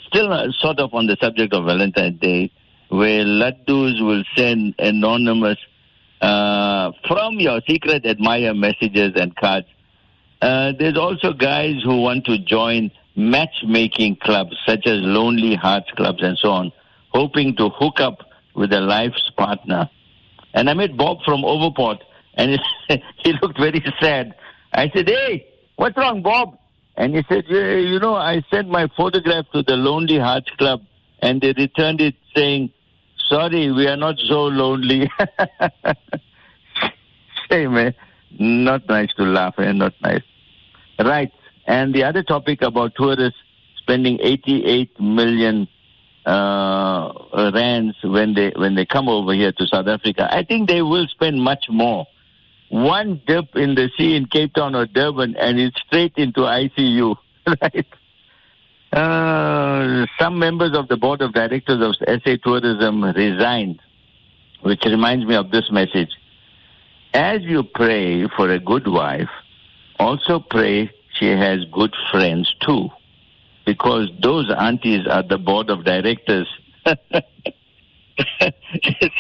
still 0.08 0.52
sort 0.58 0.78
of 0.78 0.92
on 0.94 1.06
the 1.06 1.16
subject 1.20 1.54
of 1.54 1.64
Valentine's 1.64 2.20
Day, 2.20 2.52
where 2.88 3.24
laddus 3.24 4.04
will 4.06 4.22
send 4.36 4.74
anonymous 4.78 5.56
uh, 6.20 6.92
from 7.08 7.40
your 7.40 7.60
secret 7.66 8.04
admirer 8.04 8.54
messages 8.54 9.12
and 9.16 9.34
cards 9.36 9.66
uh, 10.42 10.72
there's 10.76 10.98
also 10.98 11.32
guys 11.32 11.76
who 11.84 12.00
want 12.00 12.24
to 12.24 12.36
join 12.36 12.90
matchmaking 13.14 14.16
clubs 14.16 14.56
such 14.66 14.86
as 14.86 14.98
Lonely 15.00 15.54
Hearts 15.54 15.88
clubs 15.96 16.18
and 16.20 16.36
so 16.36 16.50
on, 16.50 16.72
hoping 17.10 17.54
to 17.56 17.68
hook 17.68 18.00
up 18.00 18.18
with 18.56 18.72
a 18.72 18.80
life's 18.80 19.30
partner. 19.36 19.88
And 20.52 20.68
I 20.68 20.74
met 20.74 20.96
Bob 20.96 21.18
from 21.24 21.42
Overport, 21.42 22.00
and 22.34 22.58
he, 22.88 23.32
looked 23.40 23.58
very 23.58 23.82
sad. 24.00 24.34
I 24.72 24.90
said, 24.94 25.08
"Hey, 25.08 25.46
what's 25.76 25.96
wrong, 25.96 26.22
Bob?" 26.22 26.58
And 26.96 27.14
he 27.14 27.22
said, 27.28 27.44
yeah, 27.48 27.76
"You 27.76 28.00
know, 28.00 28.16
I 28.16 28.42
sent 28.50 28.68
my 28.68 28.88
photograph 28.96 29.46
to 29.54 29.62
the 29.62 29.76
Lonely 29.76 30.18
Hearts 30.18 30.50
Club, 30.58 30.82
and 31.20 31.40
they 31.40 31.54
returned 31.56 32.00
it 32.00 32.16
saying." 32.34 32.72
Sorry, 33.28 33.70
we 33.70 33.86
are 33.86 33.96
not 33.96 34.16
so 34.28 34.42
lonely. 34.42 35.08
hey, 37.48 37.66
man, 37.66 37.94
not 38.38 38.86
nice 38.88 39.14
to 39.14 39.22
laugh 39.22 39.54
and 39.56 39.78
not 39.78 39.94
nice. 40.02 40.22
Right. 41.04 41.32
And 41.66 41.94
the 41.94 42.04
other 42.04 42.22
topic 42.22 42.62
about 42.62 42.94
tourists 42.96 43.38
spending 43.78 44.18
88 44.20 45.00
million 45.00 45.68
uh, 46.26 47.12
rands 47.52 47.96
when 48.02 48.34
they 48.34 48.52
when 48.54 48.74
they 48.74 48.86
come 48.86 49.08
over 49.08 49.32
here 49.32 49.52
to 49.52 49.66
South 49.66 49.88
Africa. 49.88 50.28
I 50.30 50.44
think 50.44 50.68
they 50.68 50.82
will 50.82 51.06
spend 51.08 51.42
much 51.42 51.66
more. 51.68 52.06
One 52.68 53.20
dip 53.26 53.54
in 53.54 53.74
the 53.74 53.90
sea 53.98 54.16
in 54.16 54.26
Cape 54.26 54.54
Town 54.54 54.74
or 54.74 54.86
Durban, 54.86 55.36
and 55.36 55.58
it's 55.58 55.76
straight 55.86 56.14
into 56.16 56.40
ICU. 56.40 57.16
Right. 57.60 57.86
Uh, 58.92 60.06
some 60.20 60.38
members 60.38 60.76
of 60.76 60.86
the 60.86 60.96
board 60.96 61.22
of 61.22 61.32
directors 61.32 61.80
of 61.82 61.94
SA 62.22 62.36
Tourism 62.44 63.02
resigned, 63.02 63.80
which 64.60 64.84
reminds 64.84 65.26
me 65.26 65.34
of 65.34 65.50
this 65.50 65.64
message. 65.72 66.10
As 67.14 67.40
you 67.42 67.64
pray 67.64 68.28
for 68.36 68.48
a 68.50 68.60
good 68.60 68.86
wife, 68.86 69.30
also 70.02 70.40
pray 70.40 70.90
she 71.18 71.28
has 71.28 71.64
good 71.72 71.94
friends 72.10 72.54
too, 72.60 72.88
because 73.64 74.08
those 74.20 74.50
aunties 74.50 75.06
are 75.06 75.22
the 75.22 75.38
board 75.38 75.70
of 75.70 75.84
directors. 75.84 76.48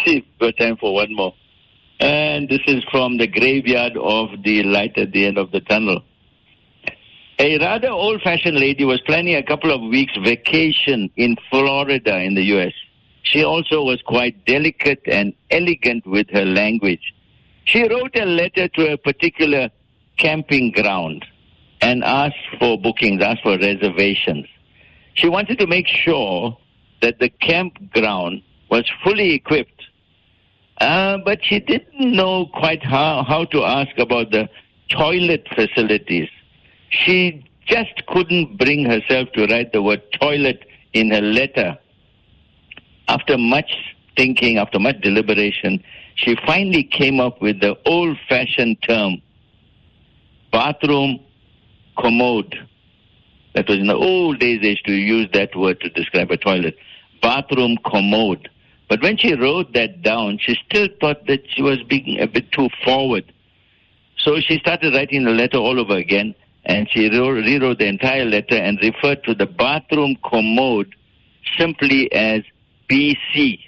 See, 0.04 0.26
got 0.40 0.56
time 0.58 0.76
for 0.76 0.94
one 0.94 1.14
more. 1.14 1.34
And 2.00 2.48
this 2.48 2.60
is 2.66 2.82
from 2.90 3.18
the 3.18 3.28
graveyard 3.28 3.96
of 3.96 4.30
the 4.42 4.64
light 4.64 4.98
at 4.98 5.12
the 5.12 5.26
end 5.26 5.38
of 5.38 5.52
the 5.52 5.60
tunnel. 5.60 6.02
A 7.38 7.58
rather 7.58 7.88
old 7.88 8.22
fashioned 8.22 8.58
lady 8.58 8.84
was 8.84 9.00
planning 9.02 9.36
a 9.36 9.42
couple 9.42 9.72
of 9.72 9.80
weeks 9.80 10.12
vacation 10.22 11.10
in 11.16 11.36
Florida 11.50 12.18
in 12.18 12.34
the 12.34 12.42
US. 12.56 12.72
She 13.22 13.44
also 13.44 13.82
was 13.82 14.02
quite 14.02 14.44
delicate 14.46 15.02
and 15.06 15.32
elegant 15.50 16.06
with 16.06 16.28
her 16.30 16.44
language. 16.44 17.14
She 17.64 17.88
wrote 17.88 18.16
a 18.16 18.26
letter 18.26 18.68
to 18.68 18.92
a 18.92 18.96
particular 18.96 19.70
camping 20.22 20.70
ground 20.70 21.24
and 21.80 22.04
asked 22.04 22.46
for 22.58 22.78
bookings, 22.80 23.20
asked 23.20 23.42
for 23.42 23.58
reservations. 23.58 24.46
She 25.14 25.28
wanted 25.28 25.58
to 25.58 25.66
make 25.66 25.88
sure 25.88 26.56
that 27.02 27.18
the 27.18 27.28
campground 27.28 28.42
was 28.70 28.84
fully 29.02 29.32
equipped, 29.34 29.82
uh, 30.80 31.18
but 31.24 31.44
she 31.44 31.58
didn't 31.58 32.12
know 32.12 32.46
quite 32.54 32.84
how, 32.84 33.24
how 33.24 33.44
to 33.46 33.64
ask 33.64 33.98
about 33.98 34.30
the 34.30 34.48
toilet 34.90 35.46
facilities. 35.54 36.28
She 36.90 37.44
just 37.66 38.06
couldn't 38.06 38.58
bring 38.58 38.84
herself 38.84 39.28
to 39.32 39.46
write 39.46 39.72
the 39.72 39.82
word 39.82 40.02
toilet 40.20 40.64
in 40.92 41.10
her 41.10 41.20
letter. 41.20 41.76
After 43.08 43.36
much 43.36 43.72
thinking, 44.16 44.58
after 44.58 44.78
much 44.78 45.00
deliberation, 45.00 45.82
she 46.14 46.36
finally 46.46 46.84
came 46.84 47.18
up 47.18 47.42
with 47.42 47.60
the 47.60 47.76
old 47.86 48.16
fashioned 48.28 48.80
term 48.82 49.20
bathroom 50.52 51.18
commode. 51.98 52.54
That 53.54 53.68
was 53.68 53.78
in 53.78 53.86
the 53.86 53.96
old 53.96 54.38
days, 54.38 54.60
they 54.62 54.70
used 54.70 54.86
to 54.86 54.92
use 54.92 55.28
that 55.32 55.56
word 55.56 55.80
to 55.80 55.88
describe 55.90 56.30
a 56.30 56.36
toilet. 56.36 56.76
Bathroom 57.20 57.78
commode. 57.84 58.48
But 58.88 59.02
when 59.02 59.16
she 59.16 59.34
wrote 59.34 59.72
that 59.72 60.02
down, 60.02 60.38
she 60.40 60.56
still 60.66 60.88
thought 61.00 61.26
that 61.26 61.42
she 61.48 61.62
was 61.62 61.82
being 61.82 62.20
a 62.20 62.26
bit 62.26 62.52
too 62.52 62.68
forward. 62.84 63.32
So 64.18 64.38
she 64.40 64.58
started 64.58 64.94
writing 64.94 65.24
the 65.24 65.30
letter 65.30 65.56
all 65.56 65.80
over 65.80 65.96
again, 65.96 66.34
and 66.64 66.88
she 66.90 67.08
rewrote 67.08 67.78
the 67.78 67.86
entire 67.86 68.24
letter 68.24 68.56
and 68.56 68.78
referred 68.82 69.24
to 69.24 69.34
the 69.34 69.46
bathroom 69.46 70.16
commode 70.24 70.94
simply 71.58 72.12
as 72.12 72.42
BC. 72.88 73.60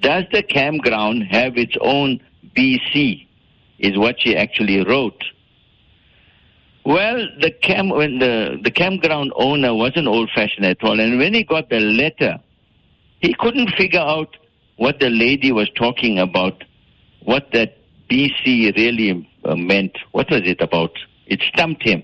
Does 0.00 0.24
the 0.32 0.42
campground 0.42 1.24
have 1.24 1.56
its 1.56 1.76
own 1.80 2.20
BC? 2.56 3.25
Is 3.78 3.98
what 3.98 4.16
she 4.20 4.36
actually 4.36 4.84
wrote. 4.84 5.22
Well, 6.84 7.26
the 7.40 7.50
camp 7.50 7.94
when 7.94 8.20
the, 8.20 8.58
the 8.62 8.70
campground 8.70 9.32
owner 9.34 9.74
wasn't 9.74 10.06
old 10.06 10.30
fashioned 10.34 10.64
at 10.64 10.82
all, 10.84 10.98
and 11.00 11.18
when 11.18 11.34
he 11.34 11.42
got 11.42 11.68
the 11.68 11.80
letter, 11.80 12.38
he 13.20 13.34
couldn't 13.34 13.70
figure 13.76 14.00
out 14.00 14.36
what 14.76 15.00
the 15.00 15.10
lady 15.10 15.52
was 15.52 15.68
talking 15.74 16.18
about, 16.18 16.62
what 17.24 17.50
that 17.52 17.78
BC 18.08 18.76
really 18.76 19.28
uh, 19.44 19.56
meant. 19.56 19.98
What 20.12 20.30
was 20.30 20.42
it 20.44 20.60
about? 20.60 20.92
It 21.26 21.42
stumped 21.42 21.82
him. 21.82 22.02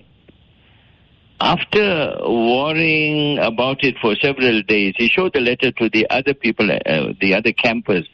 After 1.39 2.17
worrying 2.21 3.39
about 3.39 3.83
it 3.83 3.95
for 4.01 4.15
several 4.15 4.61
days, 4.63 4.95
he 4.97 5.07
showed 5.07 5.33
the 5.33 5.39
letter 5.39 5.71
to 5.71 5.89
the 5.89 6.09
other 6.09 6.33
people, 6.33 6.69
uh, 6.71 7.13
the 7.19 7.33
other 7.33 7.51
campers. 7.51 8.07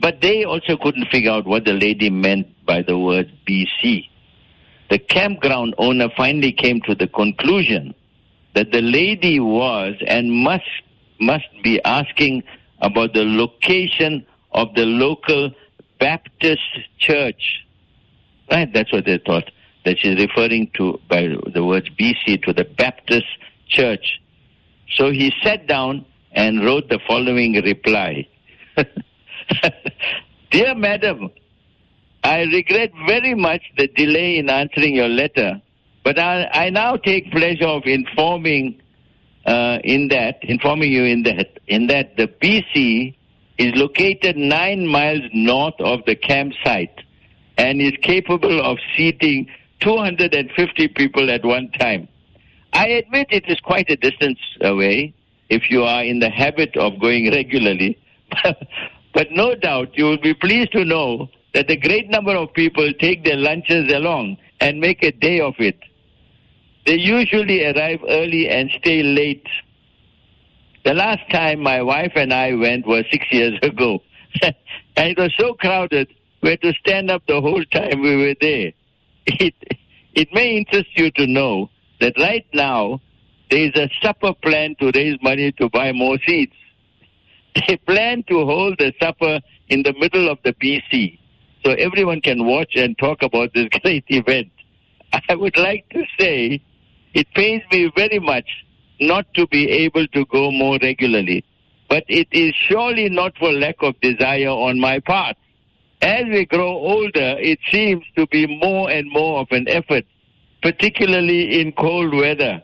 But 0.00 0.20
they 0.20 0.44
also 0.44 0.76
couldn't 0.76 1.08
figure 1.10 1.30
out 1.30 1.46
what 1.46 1.64
the 1.64 1.72
lady 1.72 2.10
meant 2.10 2.48
by 2.66 2.82
the 2.82 2.98
word 2.98 3.32
BC. 3.46 4.08
The 4.90 4.98
campground 4.98 5.74
owner 5.78 6.08
finally 6.16 6.52
came 6.52 6.80
to 6.82 6.94
the 6.94 7.06
conclusion 7.06 7.94
that 8.54 8.70
the 8.70 8.82
lady 8.82 9.40
was 9.40 9.94
and 10.06 10.30
must 10.30 10.64
must 11.20 11.48
be 11.62 11.82
asking 11.84 12.42
about 12.80 13.14
the 13.14 13.24
location 13.24 14.26
of 14.52 14.74
the 14.74 14.84
local 14.84 15.50
Baptist 15.98 16.60
church. 16.98 17.64
Right? 18.50 18.70
That's 18.72 18.92
what 18.92 19.06
they 19.06 19.18
thought. 19.18 19.50
That 19.84 19.98
she's 19.98 20.18
referring 20.18 20.70
to 20.74 21.00
by 21.08 21.28
the 21.52 21.64
words 21.64 21.88
BC 21.90 22.42
to 22.44 22.52
the 22.52 22.64
Baptist 22.64 23.26
church. 23.68 24.20
So 24.96 25.10
he 25.10 25.32
sat 25.42 25.66
down 25.66 26.04
and 26.32 26.64
wrote 26.64 26.88
the 26.88 26.98
following 27.06 27.54
reply. 27.54 28.28
Dear 30.50 30.74
Madam, 30.74 31.30
I 32.22 32.42
regret 32.42 32.92
very 33.06 33.34
much 33.34 33.62
the 33.76 33.88
delay 33.88 34.38
in 34.38 34.48
answering 34.48 34.94
your 34.94 35.08
letter, 35.08 35.60
but 36.04 36.18
I, 36.18 36.48
I 36.52 36.70
now 36.70 36.96
take 36.96 37.30
pleasure 37.30 37.66
of 37.66 37.82
informing 37.86 38.80
uh, 39.46 39.78
in 39.84 40.08
that, 40.08 40.38
informing 40.42 40.92
you 40.92 41.04
in 41.04 41.22
that, 41.24 41.58
in 41.66 41.86
that 41.88 42.16
the 42.16 42.28
BC 42.28 43.14
is 43.58 43.72
located 43.74 44.36
nine 44.36 44.86
miles 44.86 45.22
north 45.32 45.78
of 45.80 46.00
the 46.06 46.16
campsite 46.16 46.98
and 47.56 47.80
is 47.80 47.92
capable 48.02 48.60
of 48.60 48.78
seating 48.96 49.46
250 49.80 50.88
people 50.88 51.30
at 51.30 51.44
one 51.44 51.70
time. 51.72 52.08
I 52.72 52.88
admit 52.88 53.28
it 53.30 53.44
is 53.46 53.60
quite 53.60 53.88
a 53.90 53.96
distance 53.96 54.38
away 54.60 55.14
if 55.50 55.70
you 55.70 55.84
are 55.84 56.02
in 56.02 56.18
the 56.18 56.30
habit 56.30 56.76
of 56.76 56.98
going 57.00 57.30
regularly, 57.30 57.98
but 59.14 59.30
no 59.30 59.54
doubt 59.54 59.96
you 59.96 60.04
will 60.04 60.20
be 60.20 60.34
pleased 60.34 60.72
to 60.72 60.84
know 60.84 61.28
that 61.54 61.70
a 61.70 61.76
great 61.76 62.10
number 62.10 62.34
of 62.34 62.52
people 62.52 62.92
take 62.98 63.24
their 63.24 63.36
lunches 63.36 63.90
along 63.92 64.36
and 64.60 64.80
make 64.80 65.02
a 65.02 65.12
day 65.12 65.40
of 65.40 65.54
it. 65.58 65.78
They 66.86 66.96
usually 66.96 67.64
arrive 67.64 68.00
early 68.08 68.48
and 68.48 68.70
stay 68.78 69.02
late. 69.02 69.46
The 70.84 70.92
last 70.94 71.22
time 71.30 71.60
my 71.60 71.80
wife 71.80 72.12
and 72.16 72.32
I 72.34 72.54
went 72.54 72.86
was 72.86 73.04
six 73.10 73.26
years 73.30 73.58
ago. 73.62 74.00
and 74.42 74.54
it 74.96 75.16
was 75.16 75.32
so 75.38 75.54
crowded, 75.54 76.08
we 76.42 76.50
had 76.50 76.62
to 76.62 76.74
stand 76.74 77.10
up 77.10 77.22
the 77.26 77.40
whole 77.40 77.64
time 77.66 78.02
we 78.02 78.16
were 78.16 78.34
there. 78.40 78.72
It, 79.26 79.54
it 80.12 80.28
may 80.32 80.56
interest 80.56 80.90
you 80.96 81.10
to 81.12 81.26
know 81.26 81.70
that 82.00 82.14
right 82.18 82.46
now 82.52 83.00
there 83.50 83.60
is 83.60 83.74
a 83.76 83.88
supper 84.02 84.34
plan 84.42 84.74
to 84.80 84.90
raise 84.94 85.16
money 85.22 85.52
to 85.52 85.68
buy 85.70 85.92
more 85.92 86.18
seats. 86.26 86.54
They 87.68 87.76
plan 87.76 88.24
to 88.28 88.44
hold 88.44 88.78
the 88.78 88.92
supper 89.00 89.40
in 89.68 89.82
the 89.82 89.94
middle 89.94 90.28
of 90.28 90.38
the 90.44 90.52
BC 90.54 91.18
so 91.64 91.72
everyone 91.72 92.20
can 92.20 92.46
watch 92.46 92.72
and 92.74 92.96
talk 92.98 93.22
about 93.22 93.54
this 93.54 93.68
great 93.82 94.04
event. 94.08 94.50
I 95.28 95.34
would 95.34 95.56
like 95.56 95.88
to 95.90 96.02
say 96.18 96.60
it 97.14 97.26
pains 97.34 97.62
me 97.70 97.90
very 97.96 98.18
much 98.18 98.48
not 99.00 99.32
to 99.34 99.46
be 99.46 99.70
able 99.70 100.06
to 100.08 100.24
go 100.26 100.50
more 100.50 100.78
regularly, 100.82 101.44
but 101.88 102.04
it 102.08 102.28
is 102.32 102.52
surely 102.54 103.08
not 103.08 103.36
for 103.38 103.52
lack 103.52 103.76
of 103.80 104.00
desire 104.00 104.48
on 104.48 104.80
my 104.80 104.98
part. 104.98 105.36
As 106.02 106.24
we 106.26 106.44
grow 106.44 106.68
older, 106.68 107.36
it 107.38 107.58
seems 107.70 108.04
to 108.16 108.26
be 108.26 108.46
more 108.58 108.90
and 108.90 109.10
more 109.10 109.40
of 109.40 109.46
an 109.52 109.68
effort, 109.68 110.04
particularly 110.62 111.60
in 111.60 111.72
cold 111.72 112.14
weather. 112.14 112.62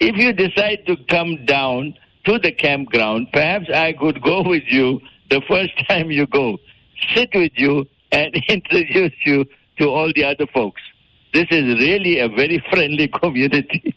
If 0.00 0.16
you 0.16 0.32
decide 0.32 0.86
to 0.86 0.96
come 1.08 1.44
down 1.44 1.94
to 2.28 2.38
the 2.38 2.52
campground, 2.52 3.28
perhaps 3.32 3.70
I 3.74 3.94
could 3.94 4.20
go 4.22 4.42
with 4.42 4.64
you 4.66 5.00
the 5.30 5.40
first 5.48 5.72
time 5.88 6.10
you 6.10 6.26
go, 6.26 6.58
sit 7.14 7.30
with 7.34 7.52
you, 7.56 7.86
and 8.12 8.34
introduce 8.48 9.14
you 9.24 9.46
to 9.78 9.88
all 9.88 10.12
the 10.14 10.24
other 10.24 10.46
folks. 10.52 10.82
This 11.32 11.46
is 11.50 11.64
really 11.80 12.18
a 12.18 12.28
very 12.28 12.62
friendly 12.70 13.08
community. 13.08 13.94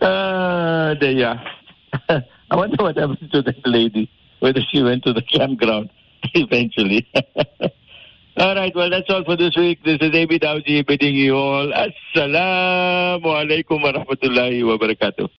uh, 0.00 0.94
there 1.00 1.12
you 1.12 1.24
are. 1.26 1.42
I 2.50 2.56
wonder 2.56 2.82
what 2.82 2.96
happened 2.96 3.30
to 3.32 3.42
that 3.42 3.66
lady, 3.66 4.10
whether 4.40 4.60
she 4.70 4.82
went 4.82 5.04
to 5.04 5.12
the 5.12 5.22
campground 5.22 5.90
eventually. 6.34 7.06
all 8.36 8.54
right, 8.54 8.74
well, 8.74 8.88
that's 8.88 9.10
all 9.10 9.24
for 9.24 9.36
this 9.36 9.56
week. 9.56 9.82
This 9.84 9.98
is 10.00 10.08
Abi 10.08 10.38
Dawji 10.38 10.86
bidding 10.86 11.14
you 11.14 11.36
all 11.36 11.70
Assalamu 11.72 13.24
alaikum 13.24 13.82
wa 13.82 13.92
rahmatullahi 13.92 14.66
wa 14.66 14.78
barakatuh. 14.78 15.28